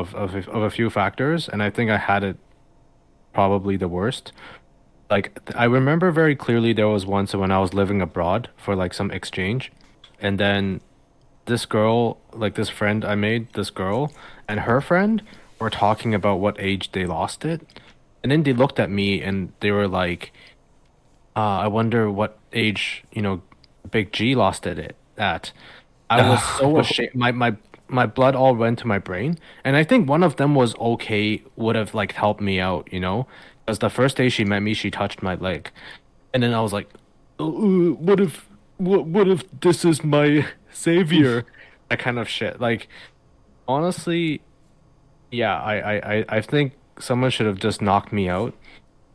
of 0.00 0.14
of 0.14 0.34
of 0.48 0.62
a 0.62 0.70
few 0.70 0.90
factors, 0.90 1.48
and 1.48 1.62
I 1.62 1.70
think 1.70 1.90
I 1.90 1.98
had 1.98 2.22
it 2.24 2.36
probably 3.32 3.76
the 3.76 3.88
worst. 3.88 4.32
Like 5.10 5.26
I 5.54 5.64
remember 5.64 6.10
very 6.10 6.36
clearly 6.36 6.72
there 6.72 6.88
was 6.88 7.04
once 7.06 7.34
when 7.34 7.50
I 7.50 7.60
was 7.60 7.74
living 7.74 8.00
abroad 8.02 8.50
for 8.56 8.74
like 8.74 8.92
some 8.94 9.10
exchange, 9.10 9.72
and 10.20 10.38
then 10.38 10.80
this 11.46 11.66
girl, 11.66 12.18
like 12.32 12.54
this 12.54 12.68
friend 12.68 13.04
I 13.04 13.14
made, 13.14 13.52
this 13.52 13.70
girl 13.70 14.12
and 14.48 14.60
her 14.60 14.80
friend 14.80 15.22
were 15.58 15.70
talking 15.70 16.14
about 16.14 16.36
what 16.40 16.56
age 16.58 16.92
they 16.92 17.06
lost 17.06 17.44
it. 17.44 17.60
And 18.22 18.32
then 18.32 18.42
they 18.42 18.52
looked 18.52 18.80
at 18.80 18.90
me 18.90 19.22
and 19.22 19.52
they 19.60 19.70
were 19.70 19.88
like, 19.88 20.32
uh, 21.36 21.58
I 21.64 21.68
wonder 21.68 22.10
what 22.10 22.38
age, 22.52 23.04
you 23.12 23.22
know, 23.22 23.42
Big 23.90 24.12
G 24.12 24.34
lost 24.34 24.66
it 24.66 24.96
at-. 25.18 25.52
I 26.08 26.28
was 26.28 26.42
so 26.58 26.78
ashamed. 26.78 27.14
My, 27.14 27.32
my, 27.32 27.56
my 27.94 28.06
blood 28.06 28.34
all 28.34 28.54
went 28.54 28.78
to 28.80 28.86
my 28.86 28.98
brain. 28.98 29.38
And 29.64 29.76
I 29.76 29.84
think 29.84 30.08
one 30.08 30.22
of 30.22 30.36
them 30.36 30.54
was 30.54 30.74
okay, 30.76 31.42
would 31.56 31.76
have 31.76 31.94
like 31.94 32.12
helped 32.12 32.40
me 32.40 32.60
out, 32.60 32.92
you 32.92 33.00
know? 33.00 33.26
Because 33.64 33.78
the 33.78 33.88
first 33.88 34.16
day 34.16 34.28
she 34.28 34.44
met 34.44 34.60
me, 34.60 34.74
she 34.74 34.90
touched 34.90 35.22
my 35.22 35.36
leg. 35.36 35.70
And 36.34 36.42
then 36.42 36.52
I 36.52 36.60
was 36.60 36.72
like, 36.72 36.88
uh, 37.38 37.44
what 37.46 38.20
if, 38.20 38.48
what, 38.76 39.06
what 39.06 39.28
if 39.28 39.44
this 39.60 39.84
is 39.84 40.04
my 40.04 40.46
savior? 40.70 41.46
that 41.88 41.98
kind 41.98 42.18
of 42.18 42.28
shit. 42.28 42.60
Like, 42.60 42.88
honestly, 43.68 44.42
yeah, 45.30 45.58
I, 45.58 45.74
I, 45.76 46.14
I, 46.16 46.24
I 46.28 46.40
think 46.40 46.74
someone 46.98 47.30
should 47.30 47.46
have 47.46 47.58
just 47.58 47.80
knocked 47.80 48.12
me 48.12 48.28
out 48.28 48.54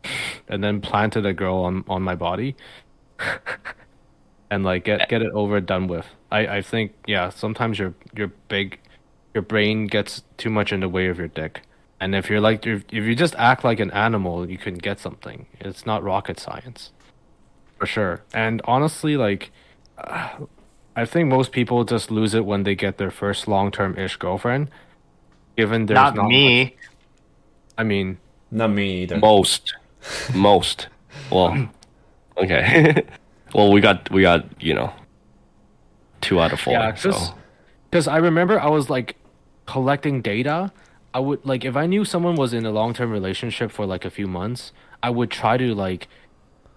and 0.48 0.64
then 0.64 0.82
planted 0.82 1.26
a 1.26 1.34
girl 1.34 1.58
on, 1.58 1.84
on 1.88 2.02
my 2.02 2.16
body 2.16 2.56
and 4.52 4.64
like 4.64 4.84
get 4.86 5.10
get 5.10 5.22
it 5.22 5.32
over 5.34 5.60
done 5.62 5.88
with. 5.88 6.06
I, 6.32 6.58
I 6.58 6.62
think 6.62 6.94
yeah, 7.08 7.30
sometimes 7.30 7.80
your 7.80 7.94
your 8.16 8.28
big 8.48 8.80
your 9.34 9.42
brain 9.44 9.88
gets 9.88 10.24
too 10.38 10.50
much 10.50 10.72
in 10.74 10.80
the 10.80 10.90
way 10.90 11.08
of 11.08 11.18
your 11.18 11.28
dick. 11.28 11.62
And 12.02 12.16
if 12.16 12.30
you're 12.30 12.42
like 12.42 12.66
if, 12.66 12.84
if 12.92 13.04
you 13.04 13.16
just 13.16 13.36
act 13.36 13.64
like 13.64 13.80
an 13.80 13.92
animal, 13.92 14.50
you 14.50 14.58
can 14.58 14.76
get 14.76 15.00
something. 15.00 15.46
It's 15.60 15.86
not 15.86 16.04
rocket 16.04 16.40
science. 16.40 16.92
For 17.78 17.86
sure. 17.86 18.22
And 18.34 18.62
honestly 18.66 19.18
like 19.18 19.52
uh, 19.98 20.30
I 20.96 21.06
think 21.06 21.30
most 21.30 21.52
people 21.52 21.84
just 21.86 22.10
lose 22.12 22.34
it 22.34 22.46
when 22.46 22.64
they 22.64 22.76
get 22.76 22.98
their 22.98 23.12
first 23.12 23.48
long-term 23.48 23.98
ish 23.98 24.18
girlfriend. 24.18 24.70
Given 25.58 25.86
there's 25.86 25.96
Not, 25.96 26.16
not 26.16 26.28
me. 26.28 26.64
much- 26.64 26.74
I 27.78 27.84
mean, 27.84 28.18
Not 28.52 28.72
me 28.72 29.04
either. 29.04 29.18
Most, 29.18 29.76
most. 30.34 30.88
Well, 31.32 31.70
okay. 32.38 33.04
well, 33.54 33.72
we 33.72 33.82
got 33.82 34.10
we 34.12 34.22
got 34.22 34.62
you 34.62 34.74
know 34.74 34.94
two 36.22 36.40
out 36.40 36.54
of 36.54 36.60
four. 36.60 36.74
Yeah, 36.74 36.94
so 36.96 37.36
because 37.90 38.08
I 38.08 38.18
remember 38.18 38.60
I 38.60 38.70
was 38.70 38.90
like 38.90 39.16
collecting 39.66 40.22
data. 40.22 40.72
I 41.14 41.20
would 41.20 41.46
like 41.46 41.66
if 41.66 41.76
I 41.76 41.86
knew 41.86 42.06
someone 42.06 42.36
was 42.36 42.54
in 42.54 42.66
a 42.66 42.72
long 42.72 42.94
term 42.94 43.12
relationship 43.12 43.72
for 43.72 43.86
like 43.86 44.06
a 44.06 44.10
few 44.10 44.28
months, 44.28 44.72
I 45.02 45.10
would 45.10 45.32
try 45.32 45.58
to 45.58 45.74
like 45.74 46.08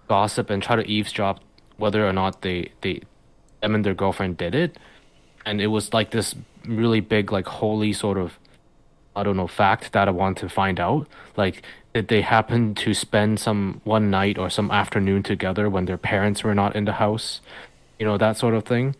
gossip 0.07 0.49
and 0.49 0.61
try 0.61 0.75
to 0.75 0.85
eavesdrop 0.87 1.39
whether 1.77 2.07
or 2.07 2.13
not 2.13 2.41
they 2.41 2.71
they 2.81 3.01
them 3.61 3.75
and 3.75 3.85
their 3.85 3.93
girlfriend 3.93 4.37
did 4.37 4.55
it. 4.55 4.77
And 5.45 5.61
it 5.61 5.67
was 5.67 5.93
like 5.93 6.11
this 6.11 6.35
really 6.65 6.99
big 6.99 7.31
like 7.31 7.47
holy 7.47 7.93
sort 7.93 8.17
of 8.17 8.39
I 9.15 9.23
don't 9.23 9.37
know 9.37 9.47
fact 9.47 9.91
that 9.93 10.07
I 10.07 10.11
want 10.11 10.37
to 10.39 10.49
find 10.49 10.79
out. 10.79 11.07
Like 11.37 11.63
did 11.93 12.07
they 12.07 12.21
happen 12.21 12.73
to 12.75 12.93
spend 12.93 13.39
some 13.39 13.81
one 13.83 14.09
night 14.09 14.37
or 14.37 14.49
some 14.49 14.71
afternoon 14.71 15.21
together 15.21 15.69
when 15.69 15.85
their 15.85 15.97
parents 15.97 16.43
were 16.43 16.55
not 16.55 16.75
in 16.75 16.85
the 16.85 16.93
house? 16.93 17.39
You 17.99 18.07
know, 18.07 18.17
that 18.17 18.37
sort 18.37 18.55
of 18.55 18.65
thing. 18.65 18.95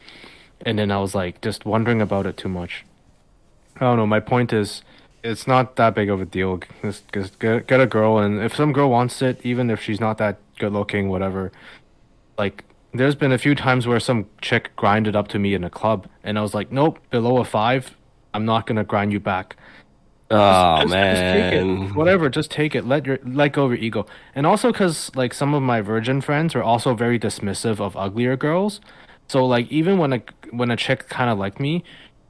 And 0.62 0.78
then 0.78 0.92
I 0.92 1.00
was 1.00 1.16
like 1.16 1.42
just 1.42 1.66
wondering 1.66 2.02
about 2.02 2.28
it 2.28 2.38
too 2.38 2.50
much. 2.50 2.86
I 3.78 3.80
don't 3.82 3.98
know. 3.98 4.06
My 4.06 4.20
point 4.20 4.54
is, 4.54 4.84
it's 5.24 5.48
not 5.48 5.76
that 5.78 5.96
big 5.96 6.10
of 6.10 6.22
a 6.22 6.26
deal. 6.26 6.60
Just, 6.84 7.12
just 7.12 7.40
get, 7.40 7.66
get 7.66 7.82
a 7.82 7.88
girl, 7.88 8.20
and 8.20 8.42
if 8.42 8.56
some 8.56 8.72
girl 8.74 8.90
wants 8.90 9.22
it, 9.22 9.40
even 9.44 9.70
if 9.70 9.82
she's 9.82 10.00
not 10.00 10.18
that 10.20 10.38
good 10.60 10.74
looking, 10.74 11.10
whatever. 11.10 11.52
Like, 12.38 12.66
there's 12.94 13.16
been 13.16 13.32
a 13.32 13.38
few 13.38 13.56
times 13.56 13.88
where 13.88 14.00
some 14.00 14.28
chick 14.42 14.76
grinded 14.76 15.16
up 15.16 15.30
to 15.30 15.40
me 15.40 15.54
in 15.54 15.64
a 15.64 15.70
club, 15.70 16.08
and 16.24 16.38
I 16.38 16.42
was 16.42 16.54
like, 16.54 16.72
nope, 16.72 17.00
below 17.10 17.38
a 17.38 17.46
five, 17.46 17.96
I'm 18.34 18.46
not 18.46 18.68
gonna 18.68 18.84
grind 18.84 19.12
you 19.12 19.20
back. 19.20 19.56
Oh 20.32 20.82
Just- 20.82 20.90
just 20.90 21.22
take 21.22 21.54
it. 21.54 21.64
man. 21.66 21.94
Whatever, 21.94 22.30
just 22.30 22.50
take 22.52 22.74
it. 22.76 22.86
Let 22.88 23.06
your 23.06 23.20
let 23.24 23.54
go 23.54 23.66
of 23.66 23.72
your 23.72 23.80
ego. 23.80 24.06
And 24.34 24.46
also 24.48 24.72
because 24.72 25.12
like 25.16 25.34
some 25.34 25.54
of 25.54 25.62
my 25.62 25.82
virgin 25.82 26.22
friends 26.22 26.56
are 26.56 26.64
also 26.64 26.96
very 26.96 27.20
dismissive 27.20 27.80
of 27.80 27.96
uglier 27.96 28.36
girls. 28.36 28.82
So 29.28 29.46
like 29.46 29.72
even 29.72 29.98
when 29.98 30.14
a 30.14 30.22
when 30.52 30.72
a 30.72 30.76
chick 30.78 31.08
kind 31.10 31.30
of 31.30 31.38
like 31.38 31.60
me, 31.60 31.84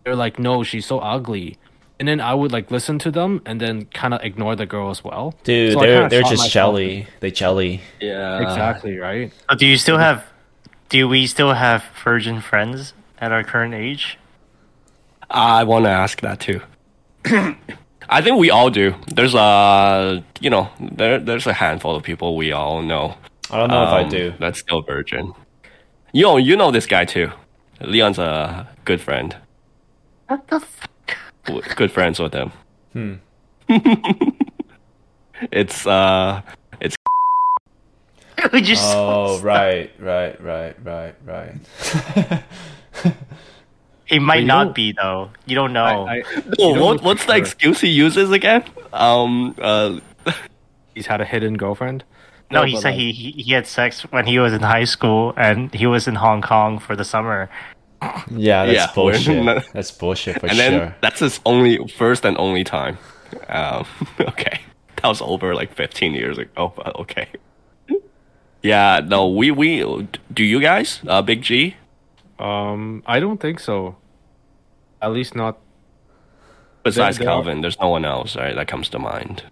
they're 0.03 0.15
like, 0.15 0.37
no, 0.39 0.63
she's 0.63 0.85
so 0.85 0.99
ugly. 0.99 1.57
And 1.99 2.07
then 2.07 2.19
I 2.19 2.33
would 2.33 2.51
like 2.51 2.71
listen 2.71 2.99
to 2.99 3.11
them 3.11 3.41
and 3.45 3.61
then 3.61 3.85
kind 3.93 4.13
of 4.13 4.21
ignore 4.21 4.55
the 4.57 4.65
girl 4.65 4.89
as 4.89 5.03
well. 5.03 5.35
Dude, 5.43 5.73
So 5.73 5.79
they're 5.79 5.95
kinda 6.01 6.09
they're 6.09 6.21
shot 6.23 6.31
just 6.31 6.51
jelly. 6.51 7.07
They 7.21 7.31
jelly. 7.31 7.81
Yeah. 8.01 8.41
Exactly 8.41 8.97
right. 8.97 9.31
So 9.49 9.55
do 9.55 9.65
you 9.65 9.77
still 9.77 9.97
have? 9.99 10.25
Do 10.89 11.07
we 11.07 11.25
still 11.27 11.53
have 11.53 11.85
virgin 12.03 12.41
friends 12.41 12.93
at 13.19 13.31
our 13.31 13.43
current 13.43 13.73
age? 13.73 14.17
I 15.29 15.63
want 15.63 15.85
to 15.85 15.89
ask 15.91 16.19
that 16.21 16.39
too. 16.41 16.59
I 18.09 18.21
think 18.21 18.37
we 18.37 18.49
all 18.49 18.69
do. 18.69 18.95
There's 19.13 19.33
a, 19.35 20.23
you 20.39 20.49
know, 20.49 20.69
there 20.79 21.19
there's 21.19 21.47
a 21.47 21.53
handful 21.53 21.95
of 21.95 22.03
people 22.03 22.35
we 22.35 22.51
all 22.51 22.81
know. 22.81 23.15
I 23.49 23.57
don't 23.57 23.69
know 23.69 23.83
if 23.83 23.89
I 23.89 24.03
um, 24.03 24.09
do. 24.09 24.33
That's 24.39 24.59
still 24.59 24.81
virgin. 24.81 25.33
Yo, 26.11 26.37
you 26.37 26.55
know 26.55 26.71
this 26.71 26.85
guy 26.85 27.05
too. 27.05 27.31
Leon's 27.81 28.19
a 28.19 28.67
good 28.85 29.01
friend. 29.01 29.35
What 30.27 30.47
the? 30.47 30.57
F- 30.57 30.87
W- 31.45 31.61
Good 31.75 31.91
friends 31.91 32.19
with 32.19 32.33
him. 32.33 32.51
Hmm. 32.93 33.13
It's 35.51 35.85
uh, 35.85 36.41
it's 36.79 36.95
we 38.53 38.61
just. 38.61 38.83
Oh 38.95 39.39
right, 39.43 39.91
right, 39.99 40.39
right, 40.41 40.75
right, 40.83 41.15
right. 41.25 41.55
It 44.09 44.19
might 44.21 44.41
you 44.41 44.45
not 44.45 44.63
don't- 44.65 44.75
be 44.75 44.91
though. 44.91 45.29
You 45.45 45.55
don't 45.55 45.73
know. 45.73 46.05
I, 46.07 46.15
I, 46.17 46.23
oh, 46.59 46.79
what, 46.83 46.99
for 46.99 47.05
what's 47.05 47.25
the 47.25 47.35
excuse 47.35 47.81
he 47.81 47.89
uses 47.89 48.31
again? 48.31 48.63
Um, 48.91 49.55
uh, 49.61 49.99
he's 50.95 51.07
had 51.07 51.21
a 51.21 51.25
hidden 51.25 51.57
girlfriend. 51.57 52.03
no, 52.51 52.63
he 52.63 52.75
said 52.75 52.89
like, 52.89 52.95
he, 52.99 53.11
he 53.13 53.31
he 53.31 53.53
had 53.53 53.65
sex 53.65 54.01
when 54.11 54.25
he 54.27 54.37
was 54.39 54.53
in 54.53 54.61
high 54.61 54.83
school 54.83 55.33
and 55.37 55.73
he 55.73 55.87
was 55.87 56.07
in 56.07 56.15
Hong 56.15 56.41
Kong 56.41 56.79
for 56.79 56.95
the 56.95 57.05
summer. 57.05 57.49
Yeah, 58.29 58.65
that's 58.65 58.75
Yeah, 58.77 58.91
bullshit. 58.95 59.43
not- 59.45 59.63
That's 59.73 59.91
bullshit 59.91 60.39
for 60.41 60.47
and 60.47 60.59
then 60.59 60.93
that's 61.01 61.21
his 61.21 61.39
only 61.45 61.79
first 61.87 62.25
and 62.25 62.37
only 62.37 62.65
time. 62.65 62.97
Um, 63.47 63.85
okay, 64.19 64.59
that 64.97 65.07
was 65.07 65.21
over 65.21 65.55
like 65.55 65.73
15 65.73 66.13
years 66.13 66.37
ago. 66.37 66.73
But 66.75 66.99
okay. 66.99 67.27
Yeah, 68.61 69.01
no, 69.05 69.27
we 69.29 69.51
we 69.51 70.07
do 70.33 70.43
you 70.43 70.59
guys? 70.59 70.99
Uh, 71.07 71.21
Big 71.21 71.41
G. 71.43 71.75
Um, 72.43 73.03
I 73.05 73.19
don't 73.19 73.39
think 73.39 73.59
so. 73.59 73.95
At 75.01 75.11
least 75.11 75.35
not. 75.35 75.57
Besides 76.83 77.17
there 77.17 77.29
are- 77.29 77.35
Calvin, 77.35 77.61
there's 77.61 77.79
no 77.79 77.89
one 77.89 78.05
else, 78.05 78.35
right? 78.35 78.55
That 78.55 78.67
comes 78.67 78.89
to 78.89 78.99
mind. 78.99 79.43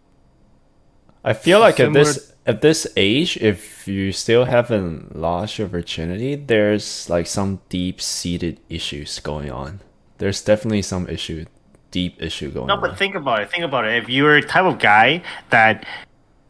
I 1.23 1.33
feel 1.33 1.59
like 1.59 1.79
at 1.79 1.93
this 1.93 2.33
at 2.47 2.61
this 2.61 2.87
age, 2.97 3.37
if 3.37 3.87
you 3.87 4.11
still 4.11 4.45
haven't 4.45 5.15
lost 5.15 5.59
your 5.59 5.67
virginity, 5.67 6.35
there's 6.35 7.09
like 7.09 7.27
some 7.27 7.61
deep 7.69 8.01
seated 8.01 8.59
issues 8.69 9.19
going 9.19 9.51
on. 9.51 9.81
There's 10.17 10.41
definitely 10.41 10.81
some 10.81 11.07
issue, 11.07 11.45
deep 11.91 12.21
issue 12.21 12.49
going 12.49 12.63
on. 12.63 12.67
No, 12.67 12.73
on. 12.75 12.81
but 12.89 12.97
think 12.97 13.13
about 13.15 13.41
it. 13.41 13.51
Think 13.51 13.63
about 13.63 13.85
it. 13.85 14.01
If 14.03 14.09
you're 14.09 14.35
a 14.37 14.41
type 14.41 14.65
of 14.65 14.79
guy 14.79 15.21
that, 15.51 15.85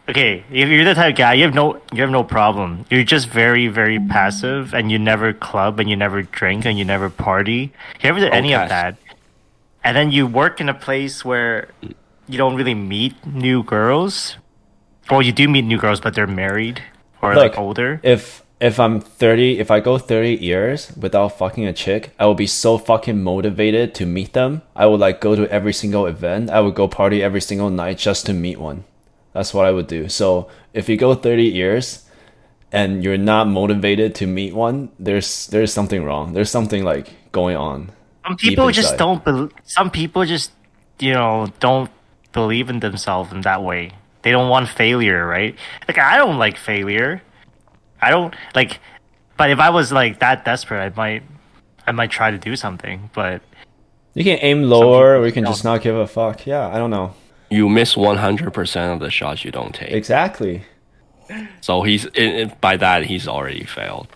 okay, 0.10 0.44
if 0.52 0.70
you're 0.70 0.84
the 0.84 0.94
type 0.94 1.14
of 1.14 1.18
guy, 1.18 1.34
you 1.34 1.44
have 1.44 1.54
no, 1.54 1.82
you 1.94 2.02
have 2.02 2.10
no 2.10 2.24
problem. 2.24 2.86
You're 2.90 3.04
just 3.04 3.28
very, 3.28 3.68
very 3.68 4.00
passive, 4.00 4.74
and 4.74 4.92
you 4.92 5.00
never 5.00 5.34
club, 5.34 5.80
and 5.80 5.90
you 5.90 5.96
never 5.96 6.22
drink, 6.22 6.66
and 6.66 6.78
you 6.78 6.86
never 6.86 7.10
party. 7.10 7.74
You 8.02 8.10
never 8.10 8.20
did 8.20 8.32
oh, 8.32 8.36
any 8.36 8.54
of 8.54 8.70
that, 8.70 8.98
and 9.84 9.96
then 9.96 10.12
you 10.12 10.28
work 10.28 10.62
in 10.62 10.70
a 10.70 10.74
place 10.74 11.26
where 11.26 11.70
you 12.28 12.38
don't 12.38 12.56
really 12.56 12.76
meet 12.76 13.26
new 13.26 13.64
girls. 13.64 14.38
Well, 15.10 15.22
you 15.22 15.32
do 15.32 15.48
meet 15.48 15.64
new 15.64 15.78
girls, 15.78 16.00
but 16.00 16.14
they're 16.14 16.28
married 16.28 16.82
or 17.22 17.36
Look, 17.36 17.52
like 17.54 17.60
older. 17.60 18.00
if 18.04 18.44
if 18.62 18.80
I'm 18.80 19.02
30, 19.02 19.58
if 19.60 19.72
I 19.72 19.80
go 19.80 19.98
30 19.98 20.36
years 20.36 20.96
without 20.96 21.30
fucking 21.30 21.66
a 21.66 21.74
chick, 21.74 22.14
I 22.20 22.28
will 22.28 22.36
be 22.36 22.46
so 22.46 22.78
fucking 22.78 23.24
motivated 23.24 23.96
to 23.96 24.06
meet 24.06 24.34
them. 24.34 24.62
I 24.76 24.86
would 24.86 25.00
like 25.00 25.20
go 25.20 25.36
to 25.36 25.50
every 25.50 25.74
single 25.74 26.06
event. 26.06 26.52
I 26.52 26.62
would 26.62 26.76
go 26.76 26.88
party 26.88 27.24
every 27.24 27.42
single 27.42 27.72
night 27.72 27.98
just 27.98 28.28
to 28.28 28.34
meet 28.34 28.60
one. 28.60 28.84
That's 29.34 29.54
what 29.54 29.66
I 29.66 29.72
would 29.72 29.88
do. 29.88 30.10
So 30.10 30.50
if 30.74 30.90
you 30.90 30.98
go 30.98 31.16
30 31.16 31.44
years 31.44 32.06
and 32.72 33.04
you're 33.04 33.18
not 33.18 33.48
motivated 33.48 34.16
to 34.16 34.28
meet 34.28 34.54
one, 34.54 34.90
there's 35.00 35.48
there's 35.48 35.72
something 35.74 36.04
wrong. 36.04 36.34
There's 36.34 36.50
something 36.50 36.84
like 36.84 37.14
going 37.32 37.56
on. 37.56 37.92
Some 38.26 38.38
people 38.38 38.72
just 38.72 38.98
don't. 38.98 39.24
Bel 39.24 39.50
some 39.64 39.90
people 39.90 40.26
just, 40.26 40.52
you 41.00 41.14
know, 41.14 41.48
don't 41.60 41.90
believe 42.34 42.70
in 42.70 42.80
themselves 42.80 43.32
in 43.32 43.42
that 43.42 43.64
way. 43.64 43.92
They 44.22 44.32
don't 44.32 44.50
want 44.50 44.70
failure, 44.70 45.26
right? 45.26 45.56
Like 45.88 45.98
I 45.98 46.18
don't 46.18 46.38
like 46.38 46.58
failure. 46.58 47.22
I 48.02 48.10
don't 48.12 48.36
like. 48.56 48.80
But 49.38 49.50
if 49.50 49.60
I 49.60 49.70
was 49.70 49.92
like 49.92 50.20
that 50.20 50.46
desperate, 50.46 50.80
I 50.80 50.90
might, 50.96 51.24
I 51.88 51.92
might 51.92 52.12
try 52.12 52.30
to 52.32 52.38
do 52.38 52.56
something. 52.56 53.10
But 53.14 53.42
You 54.14 54.24
can 54.24 54.38
aim 54.42 54.64
lower 54.64 55.18
or 55.18 55.26
you 55.26 55.32
can 55.32 55.46
just 55.46 55.64
not 55.64 55.82
give 55.82 55.96
a 55.96 56.06
fuck. 56.06 56.46
Yeah, 56.46 56.68
I 56.68 56.78
don't 56.78 56.92
know. 56.92 57.16
You 57.52 57.68
miss 57.70 57.96
100% 57.96 58.94
of 58.94 59.00
the 59.02 59.12
shots 59.12 59.44
you 59.46 59.52
don't 59.52 59.76
take. 59.76 59.92
Exactly. 59.92 60.64
So 61.62 61.84
he's 61.84 62.06
it, 62.06 62.16
it- 62.18 62.62
by 62.62 62.78
that 62.78 63.06
he's 63.06 63.28
already 63.28 63.64
failed. 63.66 64.08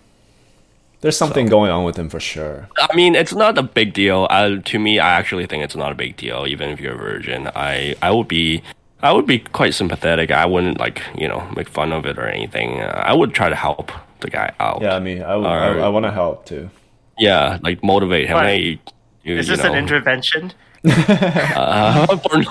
There's 1.02 1.18
something 1.18 1.46
going 1.46 1.70
on 1.70 1.84
with 1.84 1.98
him 2.00 2.10
for 2.10 2.20
sure. 2.20 2.68
I 2.80 2.96
mean, 2.96 3.14
it's 3.14 3.34
not 3.34 3.60
a 3.60 3.64
big 3.64 3.94
deal. 3.94 4.26
I, 4.32 4.56
to 4.56 4.80
me, 4.80 4.98
I 4.98 5.12
actually 5.20 5.46
think 5.46 5.64
it's 5.64 5.76
not 5.76 5.92
a 5.92 5.96
big 5.96 6.18
deal, 6.18 6.48
even 6.48 6.70
if 6.72 6.80
you're 6.80 6.96
a 6.96 6.98
virgin. 6.98 7.48
I, 7.56 7.94
I 8.02 8.10
would 8.10 8.28
be, 8.28 8.64
I 9.04 9.12
would 9.12 9.28
be 9.28 9.38
quite 9.38 9.76
sympathetic. 9.76 10.32
I 10.32 10.48
wouldn't 10.48 10.80
like, 10.80 11.04
you 11.16 11.28
know, 11.28 11.48
make 11.56 11.70
fun 11.70 11.92
of 11.92 12.08
it 12.08 12.18
or 12.18 12.26
anything. 12.26 12.82
Uh, 12.82 13.04
I 13.06 13.14
would 13.14 13.36
try 13.36 13.50
to 13.50 13.56
help 13.56 13.92
the 14.22 14.32
guy 14.32 14.52
out. 14.60 14.82
Yeah, 14.82 14.96
I 14.96 15.00
mean, 15.00 15.22
I, 15.22 15.36
would- 15.36 15.46
I, 15.46 15.78
I 15.80 15.90
want 15.90 16.06
to 16.06 16.12
help 16.12 16.46
too. 16.48 16.72
Yeah, 17.20 17.60
like 17.62 17.84
motivate 17.84 18.28
him. 18.28 18.38
But- 18.38 18.46
Hey, 18.48 18.80
you, 19.24 19.38
is 19.38 19.48
you 19.48 19.56
this 19.56 19.64
know, 19.64 19.74
an 19.74 19.78
intervention? 19.78 20.54
Uh, 20.86 22.18
for, 22.18 22.44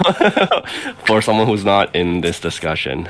for 1.07 1.23
someone 1.23 1.47
who's 1.47 1.65
not 1.65 1.95
in 1.95 2.21
this 2.21 2.41
discussion. 2.41 3.09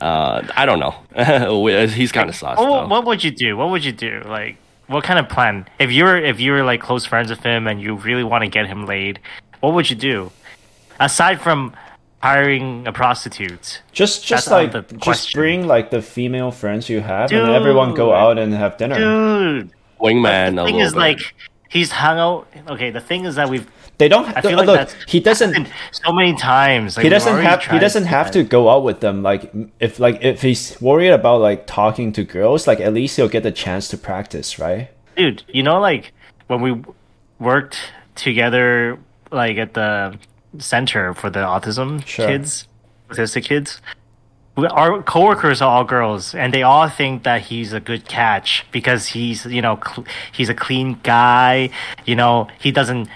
Uh, 0.00 0.42
I 0.56 0.66
don't 0.66 0.80
know. 0.80 0.94
He's 1.86 2.12
kind 2.12 2.28
of 2.28 2.36
sus. 2.36 2.58
What, 2.58 2.88
what 2.88 3.04
would 3.06 3.24
you 3.24 3.30
do? 3.30 3.56
What 3.56 3.70
would 3.70 3.84
you 3.84 3.92
do? 3.92 4.22
Like, 4.26 4.56
what 4.86 5.04
kind 5.04 5.18
of 5.18 5.28
plan? 5.28 5.66
If 5.78 5.90
you're 5.92 6.16
if 6.16 6.40
you 6.40 6.52
were 6.52 6.62
like 6.62 6.80
close 6.80 7.06
friends 7.06 7.30
with 7.30 7.40
him 7.40 7.66
and 7.66 7.80
you 7.80 7.94
really 7.94 8.24
want 8.24 8.42
to 8.44 8.50
get 8.50 8.66
him 8.66 8.86
laid, 8.86 9.20
what 9.60 9.72
would 9.74 9.88
you 9.88 9.96
do? 9.96 10.30
Aside 11.00 11.40
from 11.40 11.74
hiring 12.22 12.86
a 12.86 12.92
prostitute, 12.92 13.82
Just 13.92 14.24
just 14.26 14.50
like 14.50 14.72
the 14.72 14.82
just 14.82 15.00
question. 15.02 15.38
bring 15.40 15.66
like 15.66 15.90
the 15.90 16.02
female 16.02 16.50
friends 16.50 16.88
you 16.88 17.00
have 17.00 17.30
and 17.32 17.50
everyone 17.50 17.94
go 17.94 18.12
out 18.14 18.38
and 18.38 18.52
have 18.52 18.76
dinner. 18.76 18.96
dude. 18.96 19.70
Wingman. 20.00 20.56
the 20.56 20.62
a 20.62 20.64
thing 20.66 20.74
little 20.74 20.80
is 20.80 20.92
bit. 20.92 20.98
like 20.98 21.34
he's 21.70 21.90
hung 21.90 22.18
out. 22.18 22.46
Okay, 22.68 22.90
the 22.90 23.00
thing 23.00 23.24
is 23.24 23.36
that 23.36 23.48
we've 23.48 23.66
They 23.98 24.08
don't 24.08 24.26
I 24.36 24.40
feel 24.40 24.56
like 24.56 24.66
look. 24.66 24.88
He 25.06 25.20
doesn't. 25.20 25.68
so 25.92 26.12
many 26.12 26.34
times. 26.34 26.96
Like, 26.96 27.04
He 27.04 27.10
doesn't 27.10 27.38
have. 27.42 27.62
He 27.64 27.78
doesn't 27.78 28.06
have 28.06 28.30
to 28.32 28.42
go 28.42 28.68
out 28.68 28.82
with 28.82 29.00
them. 29.00 29.22
Like 29.22 29.52
if 29.78 30.00
like 30.00 30.18
if 30.22 30.42
he's 30.42 30.76
worried 30.80 31.10
about 31.12 31.40
like 31.40 31.66
talking 31.66 32.12
to 32.14 32.24
girls, 32.24 32.66
like 32.66 32.80
at 32.80 32.92
least 32.92 33.16
he'll 33.16 33.28
get 33.28 33.42
the 33.44 33.52
chance 33.52 33.86
to 33.88 33.96
practice, 33.98 34.58
right? 34.58 34.88
dude. 35.16 35.44
You 35.48 35.62
know, 35.62 35.78
like 35.78 36.12
when 36.48 36.60
we 36.60 36.82
worked 37.38 37.78
together, 38.16 38.98
like 39.30 39.58
at 39.58 39.74
the 39.74 40.18
center 40.58 41.14
for 41.14 41.30
the 41.30 41.40
autism 41.40 42.04
Sure. 42.06 42.26
kids, 42.26 42.66
autistic 43.10 43.44
kids. 43.44 43.80
we- 44.56 44.66
Our 44.68 45.02
coworkers 45.02 45.60
are 45.62 45.70
all 45.70 45.84
girls, 45.84 46.34
and 46.34 46.52
they 46.54 46.62
all 46.62 46.88
think 46.88 47.22
that 47.24 47.42
he's 47.42 47.72
a 47.72 47.80
good 47.80 48.06
catch 48.08 48.64
because 48.72 49.06
he's, 49.08 49.46
you 49.46 49.60
know, 49.62 49.78
cl- 49.84 50.06
he's 50.32 50.48
a 50.48 50.54
clean 50.54 50.98
guy. 51.02 51.70
You 52.06 52.14
know, 52.16 52.48
he 52.60 52.70
doesn't, 52.70 53.08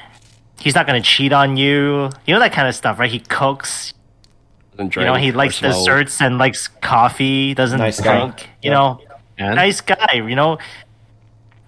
he's 0.60 0.74
not 0.74 0.86
gonna 0.86 1.00
cheat 1.00 1.32
on 1.32 1.56
you. 1.56 2.10
You 2.26 2.34
know 2.34 2.40
that 2.40 2.52
kind 2.52 2.68
of 2.68 2.74
stuff, 2.74 2.98
right? 2.98 3.10
He 3.10 3.20
cooks. 3.20 3.94
Doesn't 4.76 4.94
You 4.96 5.04
know, 5.04 5.14
he 5.14 5.32
likes 5.32 5.60
desserts 5.60 6.20
and 6.22 6.38
likes 6.38 6.68
coffee. 6.68 7.52
Doesn't 7.54 7.78
Nice 7.80 8.00
guy. 8.00 8.20
drink. 8.20 8.48
You 8.62 8.70
Yeah. 8.70 8.74
know, 8.78 9.00
And 9.38 9.56
nice 9.56 9.80
guy, 9.80 10.14
you 10.14 10.36
know. 10.36 10.58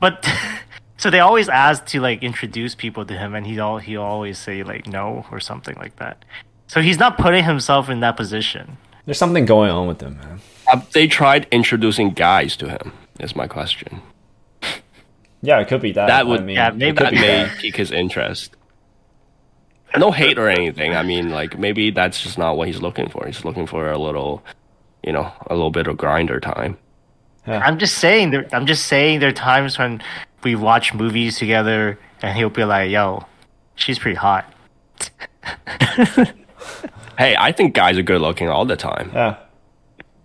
But 0.01 0.27
So 0.97 1.09
they 1.09 1.21
always 1.21 1.49
ask 1.49 1.87
to 1.87 2.01
like 2.01 2.23
introduce 2.23 2.75
people 2.75 3.07
to 3.07 3.17
him, 3.17 3.35
and 3.35 3.47
he 3.47 3.59
all 3.59 3.79
he 3.79 3.97
always 3.97 4.37
say 4.39 4.63
like 4.63 4.87
no 4.87 5.25
or 5.33 5.41
something 5.41 5.75
like 5.77 5.97
that. 5.97 6.25
So 6.67 6.83
he's 6.83 6.99
not 6.99 7.17
putting 7.17 7.45
himself 7.45 7.89
in 7.89 8.01
that 8.01 8.17
position. 8.19 8.77
There's 9.07 9.17
something 9.19 9.47
going 9.47 9.71
on 9.71 9.89
with 9.89 10.03
him, 10.03 10.19
man. 10.19 10.41
Have 10.67 10.91
they 10.93 11.07
tried 11.09 11.47
introducing 11.51 12.11
guys 12.11 12.55
to 12.59 12.69
him? 12.69 12.93
Is 13.19 13.35
my 13.35 13.47
question. 13.47 14.03
Yeah, 15.43 15.59
it 15.61 15.69
could 15.69 15.81
be 15.81 15.93
that. 15.93 16.07
That 16.07 16.27
would- 16.27 16.41
I 16.41 16.45
mean, 16.45 16.57
yeah, 16.57 16.69
maybe 16.71 16.99
could 16.99 17.07
That 17.07 17.13
may 17.15 17.49
pique 17.59 17.77
his 17.77 17.91
interest. 17.91 18.55
No 19.97 20.11
hate 20.11 20.39
or 20.39 20.49
anything. 20.49 20.95
I 20.95 21.03
mean, 21.03 21.31
like 21.31 21.59
maybe 21.59 21.91
that's 21.91 22.23
just 22.23 22.39
not 22.39 22.57
what 22.57 22.69
he's 22.69 22.81
looking 22.81 23.09
for. 23.09 23.27
He's 23.27 23.45
looking 23.45 23.67
for 23.67 23.91
a 23.91 23.99
little, 23.99 24.43
you 25.03 25.13
know, 25.13 25.33
a 25.49 25.55
little 25.55 25.71
bit 25.71 25.87
of 25.87 25.97
Grindr 25.97 26.41
time. 26.41 26.79
I'm 27.47 27.79
just 27.79 27.99
saying. 27.99 28.31
There, 28.31 28.47
I'm 28.53 28.67
just 28.67 28.87
saying. 28.87 29.21
There 29.21 29.31
are 29.31 29.33
times 29.33 29.79
when 29.79 30.03
we 30.45 30.55
watch 30.55 30.95
movies 30.95 31.39
together, 31.39 31.99
and 32.23 32.37
he'll 32.37 32.51
be 32.51 32.65
like, 32.65 32.91
"Yo, 32.91 33.25
she's 33.75 33.99
pretty 33.99 34.17
hot." 34.17 34.53
Hey, 37.21 37.37
I 37.39 37.53
think 37.53 37.75
guys 37.75 37.99
are 37.99 38.03
good 38.03 38.23
looking 38.23 38.49
all 38.49 38.65
the 38.65 38.77
time. 38.77 39.11
Yeah. 39.13 39.37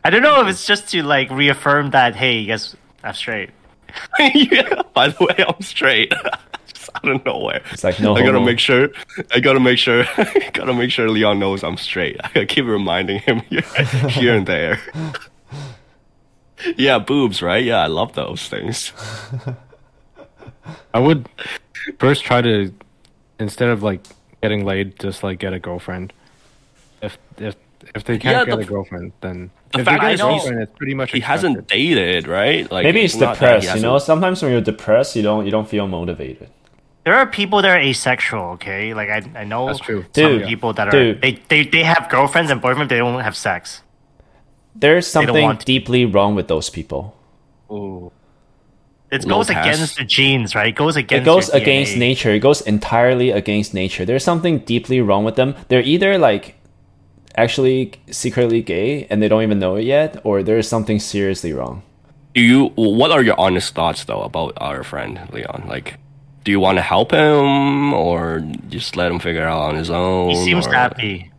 I 0.05 0.09
don't 0.09 0.23
know 0.23 0.39
if 0.39 0.47
it's 0.47 0.65
just 0.65 0.87
to 0.91 1.03
like 1.03 1.29
reaffirm 1.29 1.89
that, 1.89 2.15
hey, 2.15 2.45
guess 2.45 2.73
I'm 3.03 3.13
straight. 3.13 3.49
yeah. 4.33 4.81
By 4.93 5.09
the 5.09 5.25
way, 5.25 5.43
I'm 5.45 5.61
straight. 5.61 6.13
Just 6.95 7.05
out 7.05 7.11
of 7.15 7.25
nowhere. 7.25 7.61
It's 7.71 7.83
like 7.83 7.99
no 7.99 8.15
I 8.15 8.19
gotta 8.21 8.33
homo. 8.33 8.45
make 8.45 8.59
sure. 8.59 8.89
I 9.33 9.39
gotta 9.39 9.59
make 9.59 9.77
sure. 9.77 10.05
gotta 10.53 10.73
make 10.73 10.91
sure 10.91 11.09
Leon 11.09 11.39
knows 11.39 11.63
I'm 11.63 11.77
straight. 11.77 12.17
I 12.23 12.27
gotta 12.33 12.45
keep 12.45 12.65
reminding 12.65 13.19
him 13.19 13.39
here, 13.49 13.61
here 14.09 14.35
and 14.35 14.47
there. 14.47 14.79
yeah, 16.77 16.99
boobs, 16.99 17.41
right? 17.41 17.63
Yeah, 17.63 17.79
I 17.79 17.87
love 17.87 18.13
those 18.13 18.47
things. 18.47 18.91
I 20.93 20.99
would 20.99 21.27
first 21.99 22.23
try 22.23 22.41
to 22.41 22.73
instead 23.39 23.69
of 23.69 23.83
like 23.83 24.01
getting 24.41 24.65
laid, 24.65 24.99
just 24.99 25.23
like 25.23 25.39
get 25.39 25.53
a 25.53 25.59
girlfriend. 25.59 26.13
If 27.01 27.17
if 27.37 27.55
if 27.93 28.03
they 28.05 28.17
can't 28.17 28.35
Yeah, 28.37 28.45
get 28.45 28.55
the- 28.57 28.63
a 28.63 28.65
girlfriend, 28.65 29.11
then 29.21 29.51
the 29.73 29.79
if 29.79 29.85
they 29.85 29.91
fact 29.91 30.01
get 30.01 30.13
a 30.13 30.17
girlfriend, 30.17 30.61
it's 30.61 30.77
pretty 30.77 30.93
much 30.93 31.11
He 31.11 31.19
hasn't 31.19 31.67
dated, 31.67 32.27
right? 32.27 32.69
Like 32.71 32.83
Maybe 32.85 33.01
he's 33.01 33.15
not 33.17 33.37
he 33.37 33.45
depressed. 33.45 33.75
You 33.75 33.81
know, 33.81 33.97
sometimes 33.99 34.41
when 34.41 34.51
you're 34.51 34.61
depressed, 34.61 35.15
you 35.15 35.21
don't 35.21 35.45
you 35.45 35.51
don't 35.51 35.67
feel 35.67 35.87
motivated. 35.87 36.49
There 37.05 37.13
are 37.15 37.27
people 37.27 37.61
that 37.61 37.69
are 37.71 37.79
asexual. 37.79 38.41
Okay, 38.57 38.93
like 38.93 39.09
I, 39.09 39.21
I 39.41 39.43
know 39.45 39.67
That's 39.67 39.79
true. 39.79 40.01
some 40.03 40.11
Dude, 40.39 40.47
people 40.47 40.73
that 40.73 40.87
are 40.87 40.91
dude. 40.91 41.21
they, 41.21 41.39
they 41.49 41.63
they 41.65 41.83
have 41.83 42.09
girlfriends 42.09 42.49
and 42.51 42.61
boyfriends. 42.61 42.89
They 42.89 42.97
don't 42.97 43.19
have 43.21 43.35
sex. 43.37 43.81
There's 44.75 45.05
don't 45.13 45.25
something 45.27 45.43
want 45.43 45.59
to. 45.61 45.65
deeply 45.65 46.05
wrong 46.05 46.35
with 46.35 46.47
those 46.47 46.69
people. 46.69 47.15
Ooh. 47.71 48.11
It 49.11 49.23
Low 49.23 49.37
goes 49.37 49.47
pass. 49.47 49.75
against 49.75 49.97
the 49.97 50.03
genes, 50.03 50.55
right? 50.55 50.67
It 50.69 50.75
goes 50.75 50.95
against. 50.95 51.21
It 51.21 51.25
goes 51.25 51.47
your 51.49 51.57
against 51.61 51.93
DNA. 51.93 51.99
nature. 51.99 52.31
It 52.31 52.39
goes 52.39 52.61
entirely 52.61 53.29
against 53.29 53.73
nature. 53.73 54.03
There's 54.03 54.23
something 54.23 54.59
deeply 54.59 54.99
wrong 54.99 55.23
with 55.23 55.35
them. 55.35 55.55
They're 55.69 55.83
either 55.83 56.17
like 56.17 56.55
actually 57.37 57.93
secretly 58.09 58.61
gay 58.61 59.05
and 59.09 59.21
they 59.21 59.27
don't 59.27 59.43
even 59.43 59.59
know 59.59 59.75
it 59.75 59.83
yet, 59.85 60.19
or 60.23 60.41
there's 60.41 60.67
something 60.67 60.99
seriously 60.99 61.53
wrong. 61.53 61.83
Do 62.33 62.41
you? 62.41 62.65
What 62.75 63.11
are 63.11 63.21
your 63.21 63.39
honest 63.39 63.75
thoughts 63.75 64.03
though 64.05 64.23
about 64.23 64.53
our 64.57 64.83
friend 64.83 65.19
Leon? 65.31 65.65
Like, 65.67 65.97
do 66.45 66.51
you 66.51 66.59
want 66.61 66.77
to 66.77 66.81
help 66.81 67.11
him 67.11 67.93
or 67.93 68.39
just 68.69 68.95
let 68.95 69.11
him 69.11 69.19
figure 69.19 69.41
it 69.41 69.45
out 69.45 69.63
on 69.69 69.75
his 69.75 69.89
own? 69.89 70.29
He 70.29 70.35
seems 70.45 70.65
or- 70.67 70.73
happy, 70.73 71.31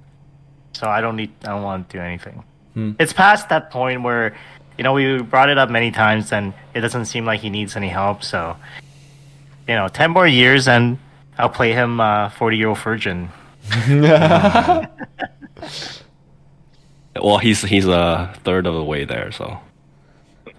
so 0.74 0.86
I 0.86 1.00
don't 1.00 1.16
need. 1.16 1.32
I 1.44 1.48
don't 1.48 1.62
want 1.62 1.88
to 1.88 1.96
do 1.96 2.02
anything. 2.02 2.44
Hmm. 2.74 2.92
It's 2.98 3.14
past 3.14 3.48
that 3.48 3.70
point 3.70 4.02
where, 4.02 4.36
you 4.76 4.84
know, 4.84 4.92
we 4.92 5.22
brought 5.22 5.48
it 5.48 5.57
up 5.57 5.70
many 5.70 5.90
times, 5.90 6.32
and 6.32 6.52
it 6.74 6.80
doesn't 6.82 7.07
seem 7.07 7.24
like 7.24 7.40
he 7.40 7.48
needs 7.48 7.74
any 7.76 7.88
help. 7.88 8.22
So, 8.22 8.57
you 9.66 9.74
know, 9.74 9.88
ten 9.88 10.11
more 10.11 10.26
years, 10.26 10.68
and 10.68 10.98
I'll 11.38 11.48
play 11.48 11.72
him 11.72 12.00
uh, 12.00 12.28
forty-year-old 12.30 12.78
virgin. 12.78 13.30
Well, 17.22 17.38
he's 17.38 17.62
he's 17.62 17.86
a 17.86 18.34
third 18.44 18.66
of 18.66 18.74
the 18.74 18.84
way 18.84 19.04
there, 19.04 19.32
so 19.32 19.59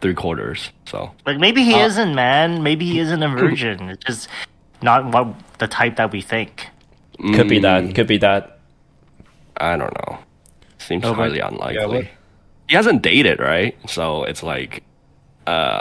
three 0.02 0.14
quarters. 0.14 0.72
So 0.86 1.12
Like 1.26 1.38
maybe 1.40 1.64
he 1.64 1.74
Uh, 1.76 1.86
isn't, 1.88 2.14
man. 2.16 2.64
Maybe 2.64 2.86
he 2.86 3.00
isn't 3.00 3.22
a 3.24 3.30
virgin. 3.30 3.90
It's 3.90 4.06
just 4.06 4.30
not 4.82 5.06
what 5.14 5.28
the 5.60 5.68
type 5.68 5.96
that 5.98 6.12
we 6.12 6.22
think. 6.22 6.68
Could 7.34 7.50
be 7.50 7.60
Mm, 7.60 7.62
that. 7.64 7.96
Could 7.96 8.08
be 8.08 8.18
that. 8.20 8.60
I 9.58 9.76
don't 9.76 9.94
know. 10.06 10.20
Seems 10.78 11.04
No, 11.04 11.14
highly 11.14 11.38
yeah, 11.38 11.48
unlikely. 11.48 11.86
what- 11.88 12.06
he 12.70 12.76
hasn't 12.76 13.02
dated, 13.02 13.40
right? 13.40 13.76
So 13.90 14.24
it's 14.26 14.44
like, 14.44 14.84
uh, 15.48 15.80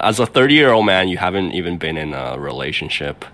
as 0.00 0.20
a 0.20 0.26
thirty-year-old 0.26 0.86
man, 0.86 1.08
you 1.08 1.18
haven't 1.18 1.52
even 1.52 1.76
been 1.78 1.96
in 1.96 2.14
a 2.14 2.38
relationship 2.38 3.24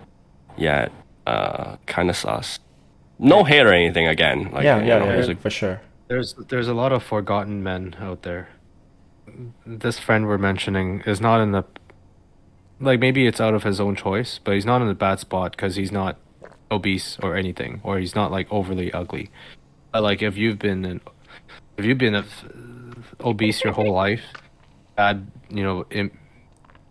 yet. 0.57 0.91
Uh, 1.27 1.77
kind 1.87 2.09
of 2.11 2.17
sus. 2.17 2.59
No 3.19 3.45
hate 3.45 3.61
or 3.67 3.73
anything. 3.73 4.09
Again, 4.09 4.51
like 4.53 4.65
yeah, 4.65 4.79
you 4.81 4.87
yeah, 4.89 4.99
know, 4.99 5.05
yeah, 5.07 5.17
he's 5.17 5.29
a- 5.29 5.35
for 5.37 5.51
sure. 5.51 5.81
There's 6.09 6.35
there's 6.49 6.69
a 6.69 6.75
lot 6.75 6.93
of 6.93 7.03
forgotten 7.03 7.63
men 7.63 7.95
out 8.01 8.23
there. 8.23 8.49
This 9.67 9.99
friend 9.99 10.27
we're 10.27 10.39
mentioning 10.39 11.03
is 11.07 11.21
not 11.21 11.41
in 11.41 11.53
the 11.53 11.65
like 12.81 13.01
maybe 13.01 13.27
it's 13.27 13.41
out 13.41 13.55
of 13.55 13.65
his 13.65 13.81
own 13.81 13.97
choice, 13.97 14.39
but 14.43 14.55
he's 14.55 14.67
not 14.67 14.83
in 14.83 14.89
a 14.89 14.95
bad 14.95 15.19
spot 15.21 15.53
because 15.53 15.77
he's 15.77 15.91
not 15.93 16.19
obese 16.71 17.19
or 17.23 17.37
anything, 17.37 17.81
or 17.83 17.99
he's 17.99 18.15
not 18.15 18.31
like 18.31 18.47
overly 18.51 18.93
ugly. 18.93 19.31
But 19.93 20.03
like 20.03 20.23
if 20.23 20.37
you've 20.37 20.59
been 20.59 20.85
in, 20.85 21.01
if 21.77 21.85
you've 21.85 21.99
been 21.99 22.15
uh, 22.15 22.25
obese 23.21 23.65
your 23.65 23.73
whole 23.73 23.93
life, 23.93 24.23
had 24.97 25.31
you 25.51 25.63
know 25.63 25.87
Im- 25.91 26.17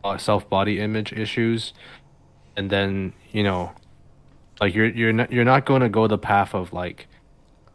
uh, 0.03 0.17
self 0.17 0.49
body 0.49 0.79
image 0.79 1.13
issues, 1.13 1.73
and 2.55 2.69
then 2.69 3.13
you 3.31 3.43
know, 3.43 3.71
like 4.59 4.73
you're 4.73 4.87
you're 4.87 5.13
not 5.13 5.31
you're 5.31 5.45
not 5.45 5.65
going 5.65 5.81
to 5.81 5.89
go 5.89 6.07
the 6.07 6.17
path 6.17 6.53
of 6.53 6.73
like 6.73 7.07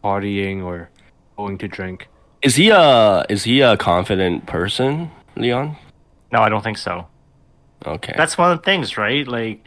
partying 0.02 0.62
or 0.62 0.90
going 1.36 1.56
to 1.58 1.68
drink. 1.68 2.08
Is 2.42 2.56
he 2.56 2.70
a 2.70 3.24
is 3.28 3.44
he 3.44 3.60
a 3.60 3.76
confident 3.76 4.46
person, 4.46 5.10
Leon? 5.36 5.76
No, 6.32 6.40
I 6.40 6.48
don't 6.48 6.62
think 6.62 6.78
so. 6.78 7.06
Okay. 7.86 8.14
That's 8.16 8.38
one 8.38 8.50
of 8.50 8.58
the 8.58 8.64
things, 8.64 8.96
right? 8.96 9.26
Like, 9.26 9.64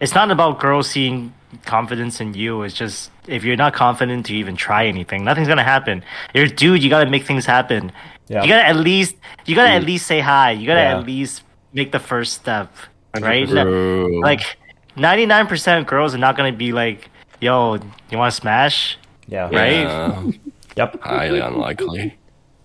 it's 0.00 0.14
not 0.14 0.30
about 0.30 0.58
girls 0.58 0.90
seeing 0.90 1.32
confidence 1.64 2.20
in 2.20 2.34
you. 2.34 2.62
It's 2.62 2.74
just 2.74 3.10
if 3.26 3.44
you're 3.44 3.56
not 3.56 3.72
confident 3.72 4.26
to 4.26 4.34
even 4.34 4.56
try 4.56 4.86
anything, 4.86 5.24
nothing's 5.24 5.48
gonna 5.48 5.62
happen. 5.62 6.04
You're 6.34 6.44
a 6.44 6.48
dude. 6.48 6.82
You 6.82 6.90
gotta 6.90 7.08
make 7.08 7.24
things 7.24 7.46
happen. 7.46 7.92
Yeah. 8.28 8.42
You 8.42 8.48
gotta 8.48 8.66
at 8.66 8.76
least 8.76 9.16
you 9.46 9.54
gotta 9.54 9.70
at 9.70 9.82
mm. 9.82 9.86
least 9.86 10.06
say 10.06 10.20
hi. 10.20 10.50
You 10.52 10.66
gotta 10.66 10.80
Yeah. 10.80 10.98
at 10.98 11.06
least 11.06 11.44
make 11.72 11.92
the 11.92 11.98
first 11.98 12.34
step, 12.34 12.74
right? 13.20 13.48
True. 13.48 14.20
Like, 14.22 14.56
ninety 14.96 15.26
nine 15.26 15.46
percent 15.46 15.80
of 15.80 15.86
girls 15.86 16.14
are 16.14 16.18
not 16.18 16.36
gonna 16.36 16.52
be 16.52 16.72
like, 16.72 17.08
"Yo, 17.40 17.74
you 18.10 18.18
want 18.18 18.32
to 18.34 18.40
smash?" 18.40 18.98
Yeah. 19.28 19.48
right? 19.50 20.34
Yeah, 20.76 20.84
Yep. 20.84 21.00
highly 21.02 21.40
unlikely. 21.40 22.18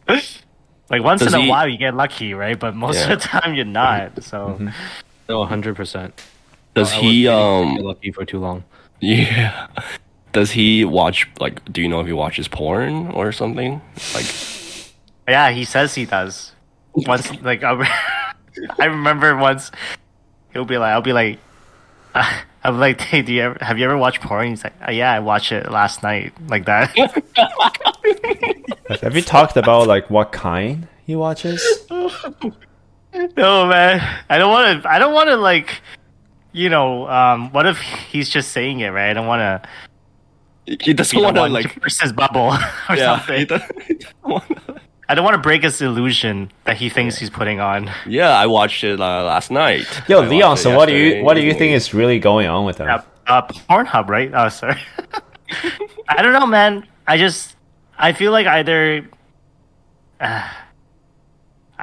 Like 0.89 1.03
once 1.03 1.19
Does 1.21 1.33
in 1.33 1.39
a 1.41 1.43
he- 1.43 1.49
while 1.49 1.67
you 1.67 1.77
get 1.77 1.95
lucky, 1.95 2.33
right? 2.33 2.57
But 2.57 2.73
most 2.73 2.95
Yeah. 2.95 3.11
of 3.11 3.21
the 3.21 3.27
time 3.27 3.53
you're 3.55 3.65
not. 3.65 4.11
Mm-hmm. 4.15 4.21
So 4.21 4.37
mm-hmm. 4.55 4.69
No, 5.27 5.43
hundred 5.43 5.75
percent. 5.75 6.13
Does 6.75 6.93
he 6.93 7.27
um? 7.27 7.75
lucky 7.75 8.13
for 8.13 8.23
too 8.23 8.39
long? 8.39 8.63
Yeah. 9.01 9.67
Does 10.31 10.51
he 10.51 10.85
watch 10.85 11.27
like? 11.41 11.59
Do 11.73 11.81
you 11.81 11.89
know 11.89 11.99
if 11.99 12.07
he 12.07 12.13
watches 12.13 12.47
porn 12.47 13.07
or 13.11 13.33
something? 13.33 13.81
Like, 14.13 14.25
Yeah, 15.27 15.49
he 15.51 15.65
says 15.65 15.93
he 15.93 16.05
does. 16.05 16.53
Once, 16.93 17.29
like, 17.41 17.63
I, 17.63 17.75
I 18.79 18.85
remember 18.85 19.35
once 19.35 19.71
he'll 20.53 20.63
be 20.65 20.77
like, 20.77 20.93
I'll 20.93 21.01
be 21.01 21.11
like, 21.13 21.39
uh, 22.15 22.31
I'm 22.63 22.79
like, 22.79 22.99
hey, 23.01 23.21
do 23.21 23.33
you 23.33 23.41
ever 23.43 23.57
have 23.61 23.77
you 23.77 23.85
ever 23.85 23.97
watched 23.97 24.21
porn? 24.21 24.49
He's 24.49 24.63
like, 24.63 24.73
oh, 24.87 24.91
yeah, 24.91 25.11
I 25.13 25.19
watched 25.19 25.51
it 25.51 25.69
last 25.71 26.03
night, 26.03 26.33
like 26.49 26.65
that. 26.65 26.91
Have 29.01 29.15
you 29.15 29.21
talked 29.21 29.57
about 29.57 29.87
like 29.87 30.09
what 30.09 30.31
kind 30.31 30.87
he 31.05 31.15
watches? 31.15 31.61
no, 31.89 33.65
man, 33.65 34.01
I 34.29 34.37
don't 34.37 34.51
want 34.51 34.83
to. 34.83 34.89
I 34.89 34.99
don't 34.99 35.13
want 35.13 35.29
to 35.29 35.35
like, 35.37 35.81
you 36.51 36.69
know, 36.69 37.07
um, 37.07 37.51
what 37.51 37.65
if 37.65 37.79
he's 37.79 38.29
just 38.29 38.51
saying 38.51 38.79
it, 38.79 38.89
right? 38.89 39.09
I 39.09 39.13
don't 39.13 39.27
want 39.27 39.41
to 39.41 39.61
he 40.85 40.93
doesn't 40.93 41.21
want 41.21 41.35
to 41.37 41.47
like. 41.47 41.73
to 41.73 41.79
burst 41.79 42.01
his 42.01 42.11
bubble 42.13 42.51
or 42.89 42.95
Yeah. 42.95 43.17
something. 43.19 43.39
he 43.39 43.45
doesn't- 43.45 43.81
he 43.83 43.93
doesn't 43.93 44.15
wanna- 44.23 44.81
I 45.09 45.15
don't 45.15 45.23
want 45.23 45.35
to 45.35 45.41
break 45.41 45.63
his 45.63 45.81
illusion 45.81 46.51
that 46.65 46.77
he 46.77 46.89
thinks 46.89 47.17
he's 47.17 47.29
putting 47.29 47.59
on. 47.61 47.89
yeah, 48.05 48.31
I 48.31 48.45
watched 48.47 48.83
it 48.83 48.99
uh, 48.99 49.23
last 49.23 49.51
night. 49.51 49.85
Yo, 50.09 50.21
I 50.23 50.27
Leon. 50.27 50.57
So 50.57 50.75
what 50.75 50.87
do 50.87 50.95
you 50.95 51.23
what 51.23 51.35
do 51.35 51.41
you 51.41 51.53
think 51.53 51.73
is 51.75 51.93
really 51.93 52.19
going 52.19 52.47
on 52.47 52.65
with 52.65 52.77
him? 52.79 52.87
Uh, 52.89 53.01
uh, 53.27 53.41
Pornhub, 53.47 54.09
right? 54.09 54.31
Oh, 54.33 54.49
sorry. 54.49 54.79
I 56.09 56.21
don't 56.21 56.33
know, 56.33 56.45
man. 56.47 56.85
I 57.07 57.17
just 57.17 57.55
I 57.97 58.11
feel 58.11 58.31
like 58.33 58.47
either, 58.47 59.07
uh, 60.19 60.47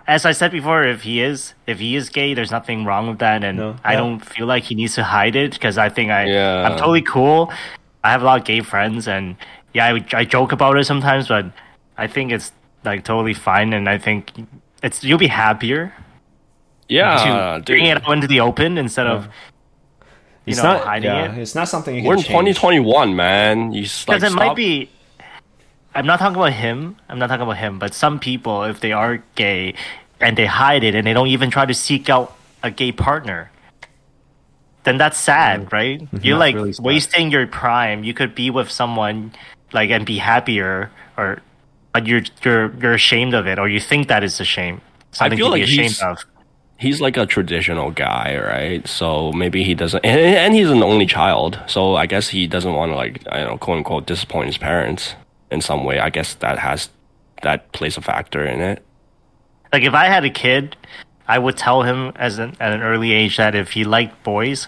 as 0.06 0.26
I 0.26 0.32
said 0.32 0.50
before, 0.52 0.84
if 0.84 1.02
he 1.02 1.20
is 1.22 1.54
if 1.66 1.78
he 1.78 1.96
is 1.96 2.08
gay, 2.10 2.34
there's 2.34 2.50
nothing 2.50 2.84
wrong 2.84 3.08
with 3.08 3.18
that, 3.20 3.42
and 3.44 3.56
No, 3.58 3.76
I 3.84 3.92
yeah. 3.94 4.00
don't 4.00 4.20
feel 4.20 4.46
like 4.46 4.64
he 4.64 4.74
needs 4.74 4.94
to 4.96 5.04
hide 5.04 5.34
it 5.36 5.52
because 5.52 5.78
I 5.78 5.88
think 5.88 6.10
I 6.10 6.26
Yeah. 6.26 6.68
I'm 6.68 6.76
totally 6.76 7.02
cool. 7.02 7.50
I 8.02 8.10
have 8.10 8.20
a 8.20 8.24
lot 8.26 8.38
of 8.40 8.44
gay 8.44 8.60
friends, 8.60 9.08
and 9.08 9.36
yeah, 9.72 9.86
I, 9.86 10.04
I 10.12 10.24
joke 10.24 10.52
about 10.52 10.76
it 10.76 10.84
sometimes, 10.84 11.28
but 11.28 11.46
I 11.96 12.06
think 12.06 12.32
it's 12.32 12.52
like 12.84 13.04
totally 13.04 13.34
fine, 13.34 13.72
and 13.72 13.88
I 13.88 13.98
think 13.98 14.32
it's 14.82 15.02
you'll 15.04 15.18
be 15.18 15.28
happier. 15.28 15.92
Yeah, 16.88 17.58
to 17.58 17.62
bring 17.64 17.86
it 17.86 18.04
out 18.04 18.12
into 18.12 18.26
the 18.26 18.40
open 18.40 18.76
instead 18.76 19.06
of 19.06 19.24
you 20.44 20.52
It's 20.52 20.58
know 20.62 20.74
not. 20.74 20.84
hiding 20.84 21.10
yeah, 21.10 21.32
it. 21.32 21.38
it's 21.38 21.54
not 21.54 21.68
something 21.68 21.94
you 21.96 22.04
We're 22.04 22.14
in 22.14 22.18
change. 22.20 22.58
2021, 22.58 23.16
man. 23.16 23.72
You 23.72 23.84
s- 23.84 24.06
like 24.06 24.18
Because 24.20 24.32
it 24.32 24.36
might 24.36 24.54
be. 24.54 24.90
I'm 25.94 26.04
not 26.06 26.18
talking 26.18 26.36
about 26.36 26.52
him. 26.52 26.96
I'm 27.08 27.18
not 27.18 27.28
talking 27.28 27.42
about 27.42 27.56
him. 27.56 27.78
But 27.78 27.94
some 27.94 28.18
people, 28.18 28.64
if 28.64 28.80
they 28.80 28.92
are 28.92 29.22
gay, 29.36 29.74
and 30.20 30.36
they 30.36 30.44
hide 30.46 30.84
it, 30.84 30.94
and 30.94 31.06
they 31.06 31.14
don't 31.14 31.28
even 31.28 31.50
try 31.50 31.64
to 31.64 31.72
seek 31.74 32.10
out 32.10 32.36
a 32.62 32.70
gay 32.70 32.92
partner, 32.92 33.50
then 34.84 34.98
that's 34.98 35.16
sad, 35.16 35.72
right? 35.72 36.00
Mm-hmm. 36.00 36.18
You're 36.22 36.36
That's 36.38 36.40
like 36.40 36.54
really 36.56 36.74
wasting 36.80 37.30
your 37.30 37.46
prime. 37.46 38.04
You 38.04 38.12
could 38.12 38.34
be 38.34 38.50
with 38.50 38.70
someone, 38.70 39.32
like, 39.72 39.88
and 39.90 40.04
be 40.04 40.18
happier, 40.18 40.90
or, 41.16 41.38
but 41.94 42.06
you're 42.06 42.22
you're 42.44 42.74
you're 42.80 42.92
ashamed 42.92 43.32
of 43.32 43.46
it, 43.46 43.58
or 43.58 43.68
you 43.68 43.80
think 43.80 44.08
that 44.08 44.22
is 44.22 44.38
a 44.40 44.44
shame. 44.44 44.82
Something 45.12 45.38
feel 45.38 45.50
to 45.50 45.54
be 45.54 45.60
like 45.60 45.68
ashamed 45.68 45.90
he's- 45.90 46.02
of. 46.02 46.24
he's 46.76 47.00
like 47.00 47.16
a 47.16 47.24
traditional 47.24 47.90
guy, 47.92 48.36
right? 48.36 48.86
So 48.86 49.32
maybe 49.32 49.62
he 49.64 49.74
doesn't, 49.74 50.04
and, 50.04 50.20
and 50.20 50.54
he's 50.54 50.68
an 50.68 50.82
only 50.82 51.06
child. 51.06 51.58
So 51.66 51.94
I 51.94 52.06
guess 52.06 52.28
he 52.28 52.46
doesn't 52.48 52.74
want 52.74 52.90
to 52.92 52.96
like, 52.96 53.22
I 53.30 53.38
don't 53.38 53.50
know, 53.52 53.58
quote 53.58 53.78
unquote, 53.78 54.06
disappoint 54.06 54.48
his 54.48 54.58
parents 54.58 55.14
in 55.50 55.60
some 55.60 55.84
way. 55.84 56.00
I 56.00 56.10
guess 56.10 56.34
that 56.34 56.58
has 56.58 56.90
that 57.42 57.70
plays 57.72 57.96
a 57.96 58.00
factor 58.02 58.44
in 58.44 58.60
it. 58.60 58.82
Like 59.72 59.84
if 59.84 59.94
I 59.94 60.06
had 60.06 60.24
a 60.24 60.30
kid, 60.30 60.76
I 61.28 61.38
would 61.38 61.56
tell 61.56 61.82
him 61.82 62.12
as 62.16 62.38
an, 62.38 62.56
at 62.60 62.72
an 62.72 62.82
early 62.82 63.12
age 63.12 63.36
that 63.36 63.54
if 63.54 63.70
he 63.72 63.84
liked 63.84 64.22
boys, 64.24 64.66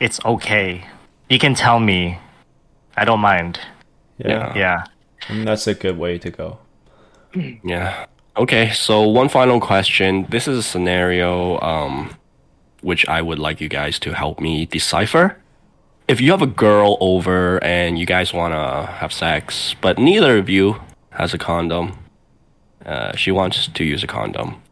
it's 0.00 0.20
okay. 0.24 0.84
You 1.30 1.38
can 1.38 1.54
tell 1.54 1.80
me. 1.80 2.18
I 2.96 3.04
don't 3.04 3.20
mind. 3.20 3.58
Yeah, 4.18 4.52
Yeah. 4.56 4.84
And 5.28 5.46
that's 5.46 5.66
a 5.66 5.74
good 5.74 5.98
way 5.98 6.18
to 6.18 6.30
go. 6.30 6.58
Yeah. 7.62 8.06
Okay, 8.36 8.70
so 8.70 9.02
one 9.02 9.28
final 9.28 9.60
question. 9.60 10.26
This 10.30 10.46
is 10.46 10.58
a 10.58 10.62
scenario 10.62 11.58
um, 11.60 12.14
which 12.82 13.06
I 13.08 13.20
would 13.22 13.38
like 13.38 13.60
you 13.60 13.68
guys 13.68 13.98
to 14.00 14.14
help 14.14 14.40
me 14.40 14.66
decipher. 14.66 15.36
If 16.06 16.20
you 16.20 16.30
have 16.30 16.42
a 16.42 16.46
girl 16.46 16.96
over 17.00 17.62
and 17.62 17.98
you 17.98 18.06
guys 18.06 18.32
want 18.32 18.54
to 18.54 18.92
have 18.92 19.12
sex, 19.12 19.74
but 19.80 19.98
neither 19.98 20.38
of 20.38 20.48
you 20.48 20.80
has 21.10 21.34
a 21.34 21.38
condom, 21.38 21.98
uh, 22.86 23.14
she 23.16 23.30
wants 23.30 23.66
to 23.66 23.84
use 23.84 24.02
a 24.02 24.06
condom. 24.06 24.62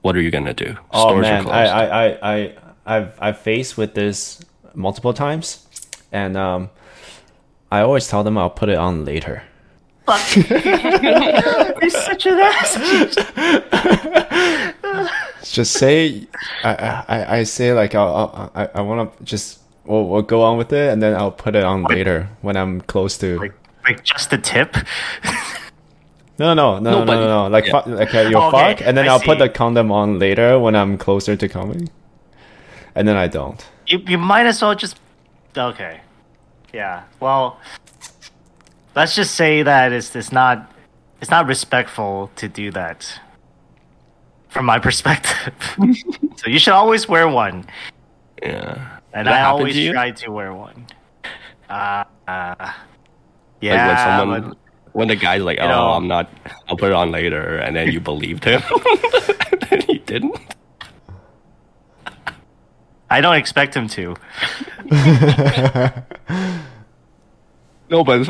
What 0.00 0.16
are 0.16 0.20
you 0.20 0.30
gonna 0.30 0.54
do? 0.54 0.76
Oh 0.92 1.08
Stores 1.10 1.22
man, 1.22 1.46
I, 1.46 1.64
I, 1.66 1.84
I, 1.84 2.34
I, 2.34 2.56
I've, 2.86 3.18
I've 3.20 3.38
faced 3.38 3.76
with 3.76 3.94
this 3.94 4.40
multiple 4.74 5.12
times, 5.12 5.66
and 6.10 6.36
um, 6.36 6.70
I 7.70 7.80
always 7.80 8.08
tell 8.08 8.24
them 8.24 8.38
I'll 8.38 8.50
put 8.50 8.70
it 8.70 8.78
on 8.78 9.04
later. 9.04 9.42
You're 11.80 11.90
such 11.90 12.26
an 12.26 12.38
ass. 12.38 12.76
Just 15.52 15.72
say, 15.74 16.26
I, 16.64 17.04
I, 17.08 17.36
I 17.38 17.42
say 17.44 17.72
like 17.72 17.94
I'll, 17.94 18.14
I'll 18.14 18.52
I, 18.54 18.68
I 18.74 18.80
want 18.82 19.16
to 19.18 19.24
just 19.24 19.60
we'll, 19.84 20.06
we'll 20.06 20.22
go 20.22 20.42
on 20.42 20.58
with 20.58 20.72
it, 20.72 20.92
and 20.92 21.02
then 21.02 21.14
I'll 21.14 21.32
put 21.32 21.56
it 21.56 21.64
on 21.64 21.82
later 21.84 22.28
when 22.40 22.56
I'm 22.56 22.80
close 22.82 23.18
to. 23.18 23.38
Like, 23.38 23.54
like 23.84 24.04
just 24.04 24.32
a 24.32 24.38
tip. 24.38 24.76
No, 26.38 26.54
no, 26.54 26.78
no, 26.78 26.90
no, 26.90 27.04
no, 27.04 27.14
no, 27.14 27.26
no. 27.26 27.46
Like, 27.48 27.66
yeah. 27.66 27.82
fu- 27.82 27.90
like 27.90 28.14
uh, 28.14 28.20
you 28.20 28.36
Okay, 28.36 28.74
fuck, 28.74 28.80
and 28.86 28.96
then 28.96 29.06
I 29.06 29.12
I'll 29.12 29.20
put 29.20 29.38
the 29.38 29.50
condom 29.50 29.92
on 29.92 30.18
later 30.18 30.58
when 30.58 30.74
I'm 30.74 30.96
closer 30.96 31.36
to 31.36 31.48
coming, 31.48 31.90
and 32.94 33.06
then 33.06 33.16
I 33.16 33.26
don't. 33.26 33.62
You 33.86 33.98
you 34.08 34.16
might 34.16 34.46
as 34.46 34.62
well 34.62 34.74
just. 34.74 34.98
Okay. 35.54 36.00
Yeah. 36.72 37.02
Well, 37.18 37.58
let's 39.00 39.16
just 39.16 39.34
say 39.34 39.62
that 39.62 39.92
it's 39.92 40.14
it's 40.14 40.30
not 40.30 40.70
it's 41.22 41.30
not 41.30 41.46
respectful 41.46 42.30
to 42.36 42.48
do 42.48 42.70
that. 42.72 43.20
From 44.48 44.66
my 44.66 44.78
perspective, 44.88 45.54
so 46.36 46.50
you 46.50 46.58
should 46.58 46.74
always 46.74 47.08
wear 47.08 47.28
one, 47.28 47.64
yeah. 48.42 48.98
and 49.14 49.28
I 49.28 49.42
always 49.42 49.74
to 49.74 49.92
try 49.92 50.10
to 50.10 50.30
wear 50.30 50.52
one. 50.52 50.86
Uh, 51.68 52.04
uh 52.26 52.54
Like 52.58 52.74
yeah, 53.60 53.86
when 53.86 53.96
someone, 54.18 54.48
but- 54.48 54.58
when 54.92 55.08
the 55.08 55.16
guy's 55.16 55.42
like, 55.42 55.58
"Oh, 55.62 55.68
know- 55.68 55.92
I'm 55.92 56.08
not. 56.08 56.28
I'll 56.68 56.76
put 56.76 56.90
it 56.90 56.98
on 56.98 57.12
later," 57.12 57.58
and 57.58 57.76
then 57.76 57.92
you 57.92 58.00
believed 58.00 58.44
him, 58.44 58.60
and 59.52 59.60
then 59.70 59.80
he 59.82 59.98
didn't. 59.98 60.36
I 63.08 63.20
don't 63.20 63.36
expect 63.36 63.74
him 63.74 63.86
to. 63.96 64.16
No, 67.90 68.04
but 68.04 68.26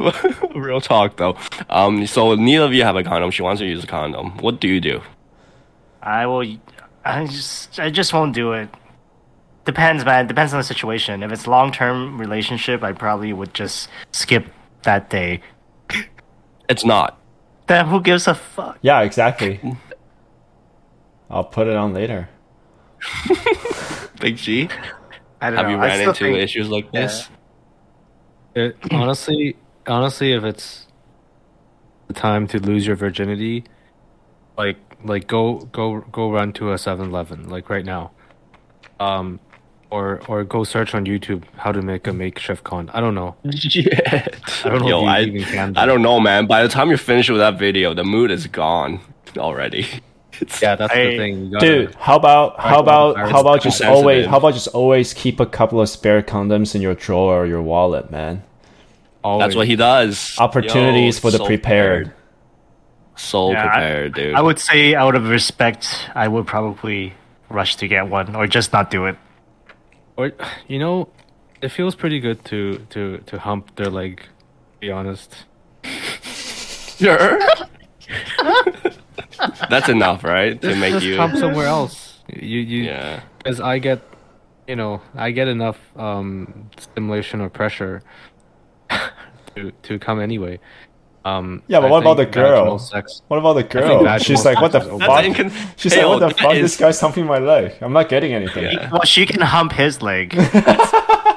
real 0.54 0.80
talk 0.80 1.16
though. 1.16 1.36
Um, 1.68 2.06
so 2.06 2.34
neither 2.34 2.64
of 2.64 2.72
you 2.72 2.82
have 2.84 2.96
a 2.96 3.04
condom. 3.04 3.30
She 3.30 3.42
wants 3.42 3.60
to 3.60 3.66
use 3.66 3.84
a 3.84 3.86
condom. 3.86 4.38
What 4.38 4.60
do 4.60 4.68
you 4.68 4.80
do? 4.80 5.02
I 6.02 6.26
will. 6.26 6.56
I 7.04 7.26
just. 7.26 7.78
I 7.78 7.90
just 7.90 8.12
won't 8.14 8.34
do 8.34 8.52
it. 8.52 8.68
Depends, 9.66 10.04
man. 10.04 10.26
Depends 10.26 10.54
on 10.54 10.58
the 10.60 10.64
situation. 10.64 11.22
If 11.22 11.30
it's 11.30 11.46
long 11.46 11.72
term 11.72 12.18
relationship, 12.18 12.82
I 12.82 12.92
probably 12.92 13.32
would 13.34 13.52
just 13.52 13.88
skip 14.12 14.46
that 14.84 15.10
day. 15.10 15.42
It's 16.68 16.84
not. 16.84 17.18
Then 17.66 17.86
who 17.86 18.00
gives 18.00 18.26
a 18.26 18.34
fuck? 18.34 18.78
Yeah, 18.80 19.02
exactly. 19.02 19.60
I'll 21.28 21.44
put 21.44 21.66
it 21.68 21.76
on 21.76 21.92
later. 21.92 22.28
Big 24.20 24.36
G. 24.36 24.68
I 25.40 25.50
don't 25.50 25.56
Have 25.58 25.66
know. 25.66 25.72
you 25.72 25.78
ran 25.80 25.96
still 25.98 26.08
into 26.10 26.24
think- 26.24 26.38
issues 26.38 26.68
like 26.68 26.90
this? 26.92 27.28
It, 28.54 28.76
honestly, 28.90 29.56
honestly, 29.86 30.32
if 30.32 30.44
it's 30.44 30.86
the 32.08 32.14
time 32.14 32.46
to 32.48 32.58
lose 32.58 32.86
your 32.86 32.96
virginity, 32.96 33.64
like 34.58 34.76
like 35.04 35.26
go 35.26 35.58
go 35.72 36.00
go 36.12 36.30
run 36.30 36.52
to 36.54 36.72
a 36.72 36.74
7-Eleven 36.74 37.48
like 37.48 37.70
right 37.70 37.84
now, 37.84 38.10
um, 38.98 39.38
or 39.90 40.20
or 40.28 40.44
go 40.44 40.64
search 40.64 40.94
on 40.94 41.06
YouTube 41.06 41.44
how 41.56 41.72
to 41.72 41.80
make 41.82 42.06
a 42.06 42.12
makeshift 42.12 42.64
con. 42.64 42.90
I 42.92 43.00
don't 43.00 43.14
know. 43.14 43.36
Yeah. 43.44 44.26
I 44.64 44.68
don't 44.68 44.82
know 44.82 44.88
Yo, 44.88 44.98
if 44.98 45.02
you 45.04 45.08
I, 45.08 45.20
even 45.22 45.42
can. 45.44 45.72
Do 45.72 45.80
I 45.80 45.86
don't 45.86 46.02
know, 46.02 46.20
man. 46.20 46.46
By 46.46 46.62
the 46.62 46.68
time 46.68 46.88
you're 46.88 46.98
finished 46.98 47.30
with 47.30 47.38
that 47.38 47.58
video, 47.58 47.94
the 47.94 48.04
mood 48.04 48.30
is 48.30 48.46
gone 48.46 49.00
already. 49.38 49.86
It's, 50.40 50.62
Yeah, 50.62 50.76
that's 50.76 50.92
I- 50.92 51.04
the 51.06 51.16
thing. 51.16 51.50
Gotta, 51.50 51.66
Dude, 51.66 51.94
how 51.96 52.16
about 52.16 52.58
how 52.60 52.78
about 52.80 53.16
virus 53.16 53.30
how 53.32 53.40
about 53.40 53.58
is 53.58 53.64
just 53.64 53.78
sensitive. 53.78 53.96
always 53.96 54.26
how 54.26 54.36
about 54.38 54.54
just 54.54 54.68
always 54.68 55.12
keep 55.14 55.40
a 55.40 55.46
couple 55.46 55.80
of 55.80 55.88
spare 55.88 56.22
condoms 56.22 56.74
in 56.74 56.80
your 56.82 56.94
drawer 56.94 57.42
or 57.42 57.46
your 57.46 57.62
wallet, 57.62 58.10
man? 58.10 58.42
always. 59.22 59.44
That's 59.44 59.56
what 59.56 59.66
he 59.66 59.76
does. 59.76 60.34
Opportunities 60.38 61.16
Yo, 61.18 61.20
for 61.20 61.30
the 61.30 61.38
so 61.38 61.46
prepared. 61.46 62.12
So 63.16 63.50
Yeah, 63.52 63.64
I- 63.64 63.68
prepared, 63.68 64.14
dude. 64.14 64.34
I 64.34 64.40
would 64.40 64.58
say, 64.58 64.94
out 64.94 65.14
of 65.14 65.28
respect, 65.28 66.08
I 66.14 66.26
would 66.26 66.46
probably 66.46 67.12
rush 67.50 67.76
to 67.76 67.88
get 67.88 68.08
one, 68.08 68.34
or 68.34 68.46
just 68.46 68.72
not 68.72 68.90
do 68.90 69.04
it. 69.06 69.16
Or 70.16 70.32
you 70.68 70.78
know, 70.78 71.08
it 71.60 71.68
feels 71.68 71.94
pretty 71.94 72.18
good 72.20 72.42
to 72.46 72.78
to 72.90 73.18
to 73.26 73.38
hump 73.38 73.76
their 73.76 73.90
leg. 73.90 74.20
To 74.20 74.78
be 74.80 74.90
honest. 74.90 75.44
Sure. 77.00 77.40
That's 79.68 79.88
enough, 79.88 80.24
right? 80.24 80.60
To 80.62 80.74
make 80.76 80.92
Just 80.94 81.06
you. 81.06 81.16
hump 81.16 81.36
somewhere 81.36 81.66
else. 81.66 82.22
You 82.28 82.60
you 82.60 82.84
Yeah. 82.84 83.20
because 83.38 83.60
I 83.60 83.78
get, 83.78 84.00
you 84.68 84.76
know, 84.76 85.00
I 85.14 85.30
get 85.32 85.48
enough 85.48 85.78
um, 85.96 86.70
stimulation 86.78 87.40
or 87.40 87.48
pressure 87.48 88.02
to 89.56 89.70
to 89.82 89.98
come 89.98 90.20
anyway. 90.20 90.58
Um, 91.24 91.62
Yeah, 91.68 91.80
but 91.80 91.88
I 91.88 91.90
what 91.90 92.00
about 92.02 92.16
the 92.16 92.24
girl? 92.26 92.78
Sex. 92.78 93.20
What 93.28 93.36
about 93.38 93.52
the 93.54 93.62
girl? 93.64 94.18
She's 94.18 94.42
like, 94.44 94.58
what 94.60 94.72
the 94.72 94.80
fuck? 94.80 95.02
okay. 95.02 95.28
incon- 95.30 95.52
She's 95.76 95.92
Hey, 95.92 96.04
like, 96.04 96.20
what 96.20 96.28
the 96.28 96.34
fuck? 96.34 96.54
is- 96.54 96.62
This 96.62 96.76
guy's 96.78 96.98
humping 96.98 97.26
my 97.26 97.38
leg. 97.38 97.74
I'm 97.82 97.92
not 97.92 98.08
getting 98.08 98.32
anything. 98.32 98.64
Yeah. 98.64 98.88
Well, 98.90 99.04
she 99.04 99.26
can 99.26 99.42
hump 99.42 99.72
his 99.72 100.00
leg. 100.00 100.30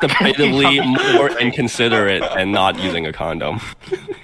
Debatably 0.03 0.83
more 1.15 1.29
inconsiderate 1.39 2.23
and 2.37 2.51
not 2.51 2.79
using 2.79 3.05
a 3.07 3.13
condom. 3.13 3.59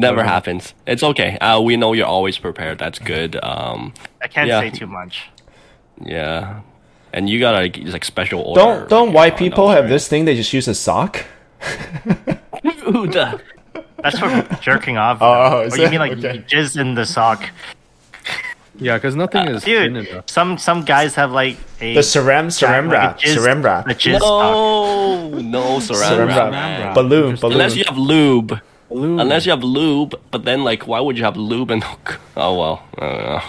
Never 0.00 0.24
happens. 0.24 0.74
It's 0.86 1.02
okay. 1.02 1.36
Uh, 1.38 1.60
we 1.60 1.76
know 1.76 1.92
you're 1.92 2.06
always 2.06 2.38
prepared. 2.38 2.78
That's 2.78 2.98
good. 2.98 3.36
Um, 3.42 3.92
I 4.22 4.28
can't 4.28 4.48
Yeah. 4.48 4.60
say 4.60 4.70
too 4.70 4.86
much. 4.86 5.28
yeah. 6.04 6.60
And 7.12 7.28
you 7.28 7.40
gotta 7.40 7.70
like, 7.90 8.04
special 8.04 8.40
order. 8.42 8.60
Don't 8.60 8.88
don't 8.88 9.06
like, 9.08 9.14
white 9.14 9.32
condoms, 9.34 9.38
people 9.38 9.68
have 9.70 9.84
right? 9.84 9.90
this 9.90 10.06
thing? 10.08 10.24
They 10.26 10.36
just 10.36 10.52
use 10.52 10.68
a 10.68 10.74
sock. 10.74 11.24
Dude, 12.62 13.16
uh, 13.16 13.38
That's 14.02 14.18
for 14.18 14.30
jerking 14.60 14.96
off. 14.96 15.18
Oh, 15.20 15.68
though. 15.68 15.76
you 15.76 15.90
mean 15.90 15.98
like 16.00 16.12
Okay. 16.12 16.34
you 16.36 16.40
jizz 16.42 16.80
in 16.80 16.94
the 16.94 17.04
sock? 17.04 17.42
Yeah, 18.78 18.96
because 18.96 19.14
nothing 19.16 19.48
is 19.48 19.64
thin 19.64 19.92
Dude, 19.94 20.08
enough. 20.08 20.24
some 20.30 20.56
some 20.56 20.84
guys 20.84 21.14
have 21.16 21.32
like 21.32 21.56
a 21.80 21.94
The 21.94 22.00
saran 22.00 22.46
saran 22.46 22.84
like 22.84 22.84
a 22.84 22.88
wrap, 22.88 23.18
jizz- 23.18 23.36
saran 23.36 23.62
wrap, 23.64 23.86
a 23.88 23.94
jizz 23.94 24.20
sock. 24.20 24.54
No, 24.54 25.28
no 25.40 25.64
saran 25.78 26.10
saran 26.16 26.28
wrap, 26.28 26.52
wrap, 26.52 26.94
balloon, 26.94 27.36
balloon. 27.36 27.52
Unless 27.52 27.76
you 27.76 27.84
have 27.88 27.98
lube. 27.98 28.58
Balloon. 28.90 29.20
Unless 29.20 29.46
you 29.46 29.50
have 29.50 29.62
lube, 29.62 30.20
but 30.30 30.44
then 30.44 30.64
like, 30.64 30.86
why 30.86 31.00
would 31.00 31.16
you 31.16 31.24
have 31.24 31.36
lube 31.36 31.70
and? 31.70 31.82
Oh 32.36 32.58
well, 32.58 32.82
I 32.98 33.06
don't 33.06 33.22
know. 33.24 33.42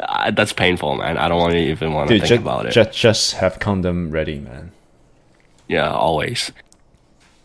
Uh, 0.00 0.30
that's 0.32 0.52
painful, 0.52 0.96
man. 0.96 1.16
I 1.16 1.28
don't 1.28 1.38
want 1.38 1.52
to 1.52 1.58
even 1.58 1.92
want 1.92 2.08
to 2.08 2.14
think 2.18 2.28
just, 2.28 2.40
about 2.40 2.66
it. 2.66 2.72
just 2.72 2.92
just 2.92 3.32
have 3.34 3.58
condom 3.58 4.10
ready, 4.10 4.38
man. 4.40 4.72
Yeah, 5.68 5.90
always. 5.90 6.50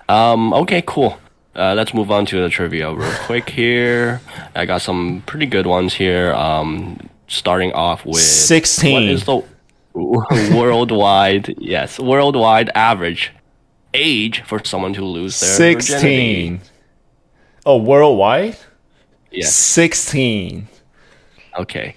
Um. 0.09 0.53
Okay. 0.53 0.83
Cool. 0.85 1.17
Uh, 1.55 1.73
let's 1.73 1.93
move 1.93 2.11
on 2.11 2.25
to 2.25 2.41
the 2.41 2.49
trivia 2.49 2.91
real 2.93 3.11
quick 3.25 3.49
here. 3.49 4.21
I 4.55 4.65
got 4.65 4.81
some 4.81 5.23
pretty 5.25 5.45
good 5.45 5.67
ones 5.67 5.93
here. 5.93 6.33
Um, 6.33 7.09
starting 7.27 7.71
off 7.73 8.05
with 8.05 8.21
16. 8.21 8.93
What 8.93 9.03
is 9.03 9.23
the 9.23 9.43
worldwide? 10.55 11.55
yes, 11.59 11.99
worldwide 11.99 12.69
average 12.75 13.31
age 13.93 14.41
for 14.41 14.63
someone 14.63 14.93
to 14.93 15.05
lose 15.05 15.39
their 15.39 15.75
virginity? 15.75 16.59
16. 17.65 17.71
Oh, 17.73 17.77
worldwide? 17.77 18.57
Yes. 19.31 19.53
16. 19.55 20.67
Okay. 21.57 21.95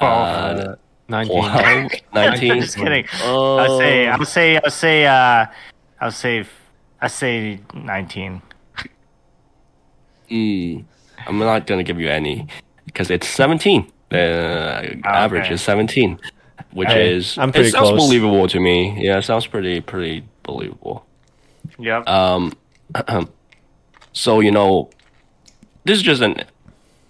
Oh, 0.00 0.06
Uh, 0.06 0.74
19. 1.08 1.38
Wow. 1.38 1.88
19. 2.14 2.60
just 2.60 2.76
kidding. 2.76 3.06
Oh. 3.22 3.58
I'll 3.58 3.78
say, 3.78 4.08
I'll 4.08 4.24
say, 4.24 4.56
I'll 4.56 4.70
say, 4.70 5.06
uh, 5.06 5.46
I'll 6.00 6.10
say, 6.10 6.44
I 7.00 7.08
say 7.08 7.60
nineteen. 7.74 8.42
Mm, 10.30 10.84
I'm 11.26 11.38
not 11.38 11.66
gonna 11.66 11.82
give 11.82 11.98
you 12.00 12.08
any 12.08 12.46
because 12.86 13.10
it's 13.10 13.26
17. 13.28 13.86
The 14.10 15.00
average 15.04 15.46
okay. 15.46 15.54
is 15.54 15.62
17, 15.62 16.18
which 16.72 16.88
Hey, 16.88 17.12
is 17.14 17.36
I'm 17.38 17.50
pretty 17.52 17.68
it 17.68 17.72
sounds 17.72 17.88
close. 17.90 18.00
believable 18.06 18.46
to 18.48 18.60
me. 18.60 18.94
Yeah, 18.98 19.18
it 19.18 19.22
sounds 19.22 19.46
pretty 19.46 19.80
pretty 19.80 20.24
believable. 20.44 21.04
Yep. 21.78 22.08
Um, 22.08 22.52
so 24.12 24.40
you 24.40 24.50
know, 24.50 24.90
this 25.84 25.96
is 25.98 26.02
just 26.02 26.22
an 26.22 26.44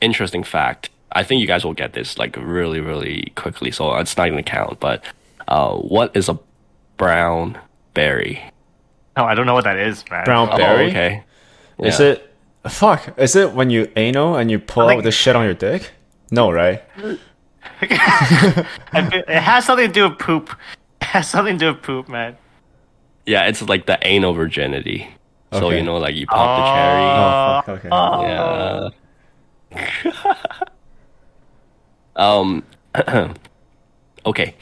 interesting 0.00 0.42
fact. 0.44 0.90
I 1.12 1.22
think 1.22 1.40
you 1.40 1.46
guys 1.46 1.64
will 1.64 1.74
get 1.74 1.92
this 1.92 2.18
like 2.18 2.36
really 2.36 2.80
really 2.80 3.32
quickly, 3.36 3.70
so 3.70 3.94
it's 3.96 4.16
not 4.16 4.28
gonna 4.28 4.42
count. 4.42 4.80
But 4.80 5.04
uh, 5.48 5.74
what 5.76 6.16
is 6.16 6.28
a 6.28 6.38
brown 6.96 7.58
berry? 7.94 8.42
oh, 9.16 9.24
I 9.24 9.34
don't 9.34 9.44
know 9.44 9.54
what 9.54 9.64
that 9.64 9.76
is, 9.78 10.04
man. 10.10 10.24
Brown 10.24 10.48
Oh, 10.50 10.56
berry? 10.56 10.88
okay. 10.88 11.24
Is 11.78 12.00
it. 12.00 12.28
Fuck. 12.68 13.18
Is 13.18 13.34
it 13.36 13.52
when 13.52 13.68
you 13.70 13.90
anal 13.96 14.36
and 14.36 14.50
you 14.50 14.58
pull 14.58 14.86
think- 14.88 14.98
out 15.00 15.04
the 15.04 15.10
shit 15.10 15.34
on 15.36 15.44
your 15.44 15.54
dick? 15.54 15.90
No, 16.30 16.50
right? 16.50 16.82
it 17.82 18.66
it 19.28 19.28
has 19.42 19.66
something 19.66 19.86
to 19.88 19.92
do 19.92 20.08
with 20.08 20.18
poop. 20.18 20.50
It 21.02 21.06
has 21.08 21.28
something 21.28 21.58
to 21.58 21.64
do 21.66 21.72
with 21.74 21.82
poop, 21.82 22.08
man. 22.08 22.36
Yeah, 23.26 23.46
it's 23.48 23.60
like 23.60 23.86
the 23.86 23.98
anal 24.06 24.32
virginity. 24.34 25.08
So 25.52 25.70
you 25.70 25.82
know, 25.82 25.98
like 25.98 26.14
you 26.14 26.26
pop 26.26 27.62
the 27.66 27.72
cherry. 27.72 27.72
Oh. 27.72 27.72
Okay. 27.76 27.88
Oh. 27.92 28.90
Yeah. 29.72 30.64
um. 32.16 32.64
okay. 34.26 34.54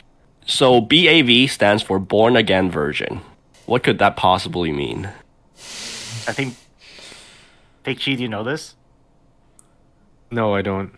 So 0.46 0.80
BAV 0.80 1.50
stands 1.50 1.82
for 1.82 1.98
Born 1.98 2.36
Again 2.36 2.70
Virgin. 2.70 3.20
What 3.66 3.82
could 3.84 3.98
that 4.00 4.16
possibly 4.16 4.72
mean? 4.72 5.06
I 6.26 6.32
think. 6.32 6.56
Big 7.82 7.98
G, 7.98 8.16
do 8.16 8.22
you 8.22 8.28
know 8.28 8.42
this? 8.44 8.74
No, 10.30 10.54
I 10.54 10.62
don't. 10.62 10.92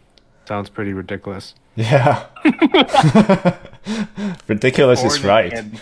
Sounds 0.46 0.68
pretty 0.68 0.92
ridiculous. 0.92 1.54
Yeah. 1.76 2.26
Ridiculous 4.48 5.02
is 5.04 5.22
right. 5.24 5.52
Again- 5.52 5.80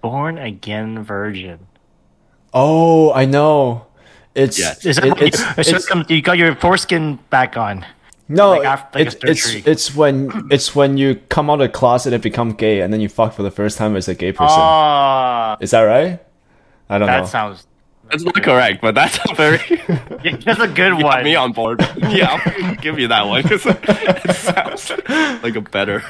Born 0.00 0.36
again 0.36 1.04
virgin. 1.04 1.60
Oh, 2.52 3.12
I 3.12 3.24
know. 3.24 3.86
It's 4.34 4.58
Yes. 4.58 4.84
Is 4.86 4.98
it- 4.98 5.02
that, 5.04 5.22
it's, 5.22 5.40
you, 5.40 5.46
it's- 5.58 5.88
some- 5.88 6.04
you 6.08 6.22
got 6.22 6.38
your 6.38 6.54
foreskin 6.56 7.18
back 7.30 7.56
on. 7.56 7.84
no, 8.28 8.50
like 8.50 8.64
after- 8.66 8.98
like 9.00 9.08
a 9.08 9.30
it's, 9.30 9.52
it's 9.54 9.66
it's 9.66 9.94
when 9.94 10.48
it's 10.50 10.74
when 10.74 10.96
you 10.96 11.16
come 11.28 11.50
out 11.50 11.54
of 11.54 11.60
the 11.60 11.68
closet 11.68 12.12
and 12.14 12.22
become 12.22 12.52
gay, 12.52 12.80
and 12.80 12.92
then 12.92 13.00
you 13.00 13.08
fuck 13.08 13.34
for 13.34 13.42
the 13.42 13.50
first 13.50 13.76
time 13.76 13.94
as 13.96 14.08
a 14.08 14.14
gay 14.14 14.32
person. 14.32 14.56
Oh, 14.58 15.56
Is 15.60 15.70
that 15.72 15.82
right? 15.82 16.18
I 16.88 16.98
don't 16.98 17.08
that 17.08 17.16
know. 17.18 17.22
That 17.24 17.28
sounds. 17.30 17.66
That's 18.10 18.24
not 18.24 18.42
correct, 18.42 18.80
but 18.82 18.94
that's 18.94 19.18
a 19.30 19.34
very 19.34 19.58
Yeah, 20.24 20.36
That's 20.44 20.60
a 20.60 20.68
good 20.68 20.92
got 20.98 21.02
one. 21.02 21.24
me 21.24 21.34
on 21.34 21.52
board. 21.52 21.80
yeah, 21.96 22.40
I'll 22.46 22.74
give 22.76 22.98
you 22.98 23.08
that 23.08 23.26
one 23.26 23.42
'cause 23.42 23.64
it 23.66 24.34
sounds 24.36 24.90
like 25.42 25.56
a 25.56 25.60
better, 25.62 26.02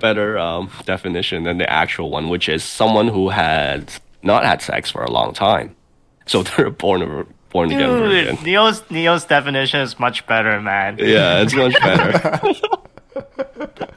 better 0.00 0.38
um, 0.38 0.70
definition 0.84 1.44
than 1.44 1.58
the 1.58 1.70
actual 1.70 2.10
one, 2.10 2.28
which 2.28 2.48
is 2.48 2.64
someone 2.64 3.08
who 3.08 3.28
had 3.30 3.92
not 4.26 4.44
had 4.44 4.60
sex 4.62 4.90
for 4.90 5.02
a 5.02 5.10
long 5.10 5.32
time, 5.32 5.74
so 6.26 6.42
they're 6.44 6.70
born 6.70 7.02
a 7.02 7.24
born 7.50 7.70
again 7.70 7.88
Dude, 7.88 8.26
virgin. 8.26 8.44
Neo's 8.44 8.82
Neo's 8.90 9.24
definition 9.24 9.80
is 9.80 9.98
much 9.98 10.26
better, 10.26 10.60
man. 10.60 10.98
Yeah, 10.98 11.40
it's 11.42 11.54
much 11.54 11.74
better. 11.80 12.52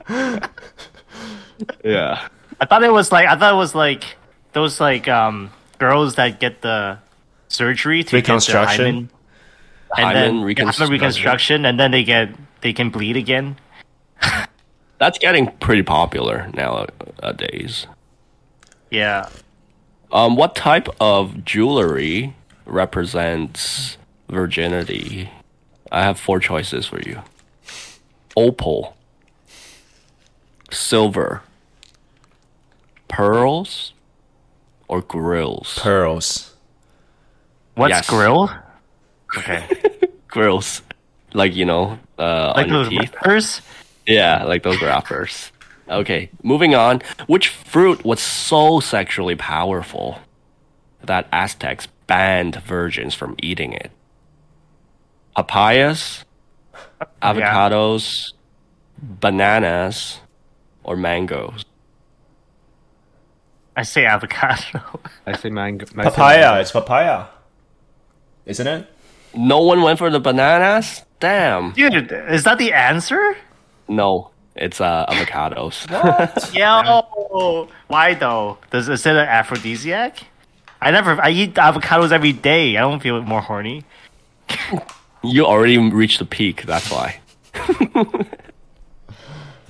yeah. 1.83 2.27
I 2.61 2.65
thought 2.65 2.83
it 2.83 2.91
was 2.91 3.11
like 3.11 3.27
I 3.27 3.35
thought 3.37 3.53
it 3.53 3.57
was 3.57 3.75
like 3.75 4.03
those 4.53 4.79
like 4.79 5.07
um 5.07 5.51
girls 5.77 6.15
that 6.15 6.39
get 6.39 6.61
the 6.61 6.97
surgery 7.47 8.03
to 8.03 8.15
Reconstruction? 8.15 8.77
get 8.77 8.85
the 8.85 8.91
hymen, 8.91 9.09
and 9.97 10.05
Hymen 10.07 10.13
then 10.37 10.41
reconstruction. 10.43 10.81
hymen 10.87 10.91
reconstruction, 10.99 11.65
and 11.65 11.79
then 11.79 11.91
they 11.91 12.03
get 12.03 12.29
they 12.61 12.73
can 12.73 12.89
bleed 12.89 13.17
again. 13.17 13.57
That's 14.99 15.17
getting 15.17 15.47
pretty 15.59 15.83
popular 15.83 16.49
nowadays. 16.53 17.87
Yeah, 18.91 19.29
Um, 20.11 20.35
what 20.35 20.55
type 20.55 20.87
of 20.99 21.45
jewelry 21.45 22.35
represents 22.65 23.97
virginity? 24.27 25.29
I 25.91 26.03
have 26.03 26.19
four 26.19 26.39
choices 26.39 26.85
for 26.87 26.99
you: 27.01 27.21
opal, 28.35 28.95
silver, 30.71 31.41
pearls, 33.07 33.93
or 34.87 35.01
grills. 35.01 35.77
Pearls. 35.81 36.55
what's 37.75 37.91
Yes. 37.91 38.09
grill? 38.09 38.51
Okay, 39.37 39.67
grills, 40.27 40.81
like 41.33 41.55
you 41.55 41.65
know, 41.65 41.99
uh, 42.17 42.53
like 42.55 42.65
on 42.65 42.69
your 42.73 42.83
those 42.83 42.89
teeth. 42.89 43.13
rappers. 43.15 43.61
Yeah, 44.07 44.43
like 44.43 44.63
those 44.63 44.81
wrappers. 44.81 45.51
Okay, 45.89 46.29
moving 46.43 46.75
on. 46.75 47.01
Which 47.27 47.47
fruit 47.49 48.05
was 48.05 48.19
so 48.21 48.79
sexually 48.79 49.35
powerful 49.35 50.19
that 51.03 51.27
Aztecs 51.31 51.87
banned 52.07 52.55
virgins 52.57 53.15
from 53.15 53.35
eating 53.41 53.73
it? 53.73 53.91
Papayas, 55.35 56.23
avocados, 57.21 58.33
bananas, 58.97 60.19
or 60.83 60.95
mangoes? 60.95 61.65
I 63.75 63.83
say 63.83 64.05
avocado. 64.05 64.99
I 65.25 65.37
say 65.37 65.49
mango. 65.49 65.85
I 65.97 66.03
say 66.03 66.09
Papaya. 66.09 66.39
mango. 66.41 66.61
It's 66.61 66.71
papaya. 66.71 67.25
Isn't 68.45 68.67
it? 68.67 68.87
No 69.33 69.61
one 69.61 69.81
went 69.81 69.97
for 69.99 70.09
the 70.09 70.19
bananas? 70.19 71.03
Damn. 71.19 71.71
Dude, 71.71 72.11
is 72.11 72.43
that 72.43 72.57
the 72.57 72.73
answer? 72.73 73.37
No, 73.87 74.31
it's 74.55 74.81
uh, 74.81 75.05
avocados. 75.07 75.87
Yo, 76.53 77.67
why 77.87 78.13
though? 78.13 78.57
Does 78.71 78.89
is 78.89 79.05
it 79.05 79.11
an 79.11 79.27
aphrodisiac? 79.27 80.19
I 80.81 80.91
never. 80.91 81.21
I 81.21 81.29
eat 81.31 81.53
avocados 81.55 82.11
every 82.11 82.33
day. 82.33 82.77
I 82.77 82.81
don't 82.81 82.99
feel 82.99 83.21
more 83.21 83.41
horny. 83.41 83.83
You 85.21 85.45
already 85.45 85.77
reached 85.77 86.19
the 86.19 86.25
peak. 86.25 86.63
That's 86.63 86.89
why. 86.89 87.19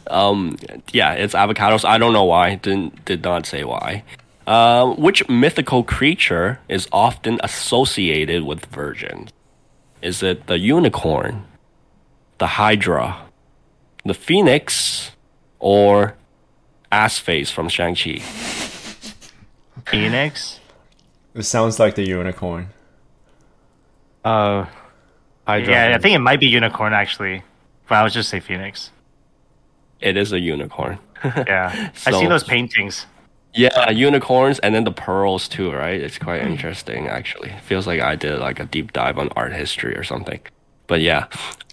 um, 0.07 0.57
yeah, 0.93 1.13
it's 1.13 1.33
avocados. 1.33 1.83
I 1.85 1.97
don't 1.97 2.13
know 2.13 2.25
why. 2.25 2.53
Didn't 2.55 3.03
did 3.05 3.23
not 3.23 3.47
say 3.47 3.63
why. 3.63 4.03
Um, 4.45 4.95
which 4.97 5.27
mythical 5.27 5.83
creature 5.83 6.59
is 6.69 6.87
often 6.91 7.39
associated 7.43 8.43
with 8.43 8.65
virgins? 8.67 9.31
Is 10.01 10.23
it 10.23 10.47
the 10.47 10.59
unicorn, 10.59 11.45
the 12.37 12.47
hydra, 12.47 13.17
the 14.05 14.13
phoenix, 14.13 15.11
or 15.59 16.15
ass 16.91 17.17
face 17.19 17.51
from 17.51 17.69
Shang 17.69 17.95
Chi? 17.95 18.19
Phoenix. 19.85 20.59
It 21.35 21.43
sounds 21.43 21.79
like 21.79 21.95
the 21.95 22.07
unicorn. 22.07 22.69
Uh, 24.23 24.65
Hydra. 25.47 25.71
Yeah, 25.73 25.95
I 25.95 25.99
think 25.99 26.15
it 26.15 26.19
might 26.19 26.39
be 26.39 26.47
unicorn 26.47 26.93
actually, 26.93 27.43
but 27.87 27.95
I 27.95 28.03
would 28.03 28.11
just 28.11 28.29
say 28.29 28.39
phoenix. 28.39 28.91
It 30.01 30.17
is 30.17 30.31
a 30.33 30.39
unicorn. 30.39 30.99
Yeah, 31.23 31.91
I 32.05 32.11
So- 32.11 32.19
seen 32.19 32.29
those 32.29 32.43
paintings. 32.43 33.05
Yeah, 33.53 33.89
unicorns 33.89 34.59
and 34.59 34.75
then 34.75 34.83
the 34.83 34.91
pearls 34.91 35.47
too, 35.47 35.71
right? 35.71 35.99
It's 35.99 36.19
quite 36.19 36.41
interesting 36.43 37.07
actually. 37.07 37.51
Feels 37.63 37.87
like 37.87 37.99
I 37.99 38.15
did 38.15 38.37
like 38.39 38.59
a 38.59 38.65
deep 38.65 38.93
dive 38.93 39.17
on 39.17 39.29
art 39.35 39.53
history 39.53 39.95
or 39.97 40.03
something. 40.03 40.39
But 40.85 41.01
yeah. 41.01 41.25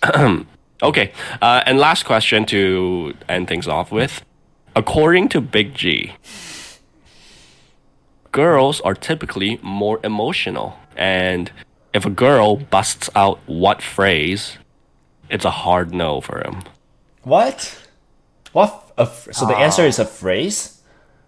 okay. 0.83 1.13
Uh, 1.41 1.63
and 1.67 1.79
last 1.79 2.05
question 2.05 2.45
to 2.47 3.15
end 3.29 3.49
things 3.49 3.67
off 3.67 3.91
with. 3.91 4.25
According 4.75 5.31
to 5.31 5.41
Big 5.41 5.75
G, 5.75 6.13
girls 8.31 8.83
are 8.83 8.95
typically 8.95 9.59
more 9.63 9.99
emotional. 10.05 10.77
And 10.97 11.51
if 11.95 12.05
a 12.05 12.11
girl 12.11 12.57
busts 12.57 13.09
out 13.15 13.39
what 13.47 13.81
phrase, 13.81 14.59
it's 15.31 15.47
a 15.47 15.51
hard 15.51 15.95
no 15.95 16.21
for 16.21 16.41
him. 16.41 16.63
What? 17.23 17.75
What? 18.53 18.93
So 19.33 19.47
the 19.47 19.57
answer 19.57 19.83
is 19.83 19.99
a 19.99 20.05
phrase? 20.05 20.83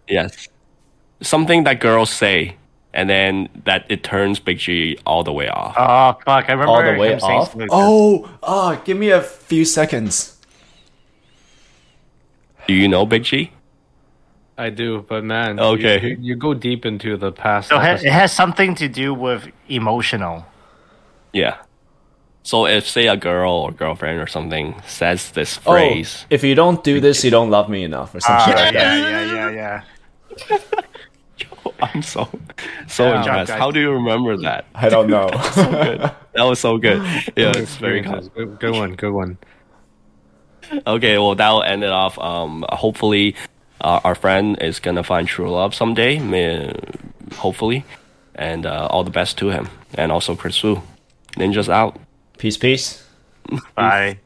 Yes. 0.06 0.48
Something 1.22 1.64
that 1.64 1.80
girls 1.80 2.10
say, 2.10 2.57
and 2.94 3.08
then 3.08 3.48
that 3.64 3.84
it 3.88 4.02
turns 4.02 4.38
Big 4.40 4.58
G 4.58 4.98
all 5.06 5.22
the 5.22 5.32
way 5.32 5.48
off. 5.48 5.74
Oh 5.78 6.18
fuck! 6.24 6.48
I 6.48 6.52
remember 6.52 6.72
All 6.72 6.82
the 6.82 6.98
way 6.98 7.12
him 7.12 7.20
saying 7.20 7.40
off? 7.40 7.56
Oh, 7.70 8.30
oh, 8.42 8.80
give 8.84 8.96
me 8.96 9.10
a 9.10 9.22
few 9.22 9.64
seconds. 9.64 10.36
Do 12.66 12.74
you 12.74 12.88
know 12.88 13.06
Big 13.06 13.24
G? 13.24 13.52
I 14.58 14.70
do, 14.70 15.04
but 15.08 15.22
man, 15.22 15.60
Okay. 15.60 16.00
you, 16.10 16.16
you 16.20 16.34
go 16.36 16.52
deep 16.52 16.84
into 16.84 17.16
the 17.16 17.30
past. 17.30 17.68
So 17.68 17.76
it 17.76 17.78
ha- 17.78 17.84
episodes. 17.90 18.04
it 18.06 18.12
has 18.12 18.32
something 18.32 18.74
to 18.74 18.88
do 18.88 19.14
with 19.14 19.48
emotional. 19.68 20.44
Yeah. 21.32 21.58
So 22.42 22.66
if 22.66 22.88
say 22.88 23.06
a 23.06 23.16
girl 23.16 23.52
or 23.52 23.70
girlfriend 23.72 24.20
or 24.20 24.26
something 24.26 24.74
says 24.86 25.30
this 25.32 25.58
Oh, 25.64 25.72
phrase, 25.72 26.24
if 26.30 26.42
you 26.42 26.54
don't 26.54 26.82
do 26.82 26.98
this, 26.98 27.22
you 27.22 27.30
don't 27.30 27.50
love 27.50 27.68
me 27.68 27.84
enough, 27.84 28.14
or 28.14 28.20
something. 28.20 28.54
Ah, 28.54 28.64
shit 28.64 28.74
yeah, 28.74 28.96
yeah, 28.96 29.50
yeah, 29.50 29.82
yeah. 30.50 30.58
I'm 31.94 32.02
so 32.02 32.28
so 32.88 33.04
Yeah. 33.08 33.18
impressed. 33.20 33.52
How 33.52 33.70
do 33.70 33.80
you 33.80 33.92
remember 33.92 34.36
that? 34.46 34.66
I 34.74 34.88
don't 34.88 35.08
know. 35.08 35.28
Good. 35.54 36.00
That 36.34 36.44
was 36.44 36.60
so 36.60 36.78
good. 36.78 37.02
Yeah, 37.36 37.52
it's 37.56 37.76
very 37.76 38.00
good. 38.00 38.30
Good, 38.34 38.58
good 38.60 38.74
one. 38.74 38.94
Good 38.94 39.12
one. 39.12 39.38
Okay, 40.86 41.18
well 41.18 41.34
that'll 41.34 41.62
end 41.62 41.82
it 41.82 41.90
off. 41.90 42.18
Um, 42.18 42.64
hopefully, 42.70 43.34
uh, 43.80 44.00
our 44.04 44.14
friend 44.14 44.56
is 44.60 44.80
gonna 44.80 45.02
find 45.02 45.26
true 45.26 45.50
love 45.50 45.74
someday. 45.74 46.18
May, 46.18 46.72
hopefully, 47.36 47.84
and 48.34 48.66
uh, 48.66 48.86
all 48.90 49.02
the 49.04 49.10
best 49.10 49.38
to 49.38 49.48
him, 49.50 49.68
and 49.94 50.12
also 50.12 50.36
Chris 50.36 50.62
Wu. 50.62 50.82
Ninjas 51.36 51.68
out. 51.68 51.98
peace, 52.38 52.56
peace. 52.56 53.04
Bye. 53.74 54.18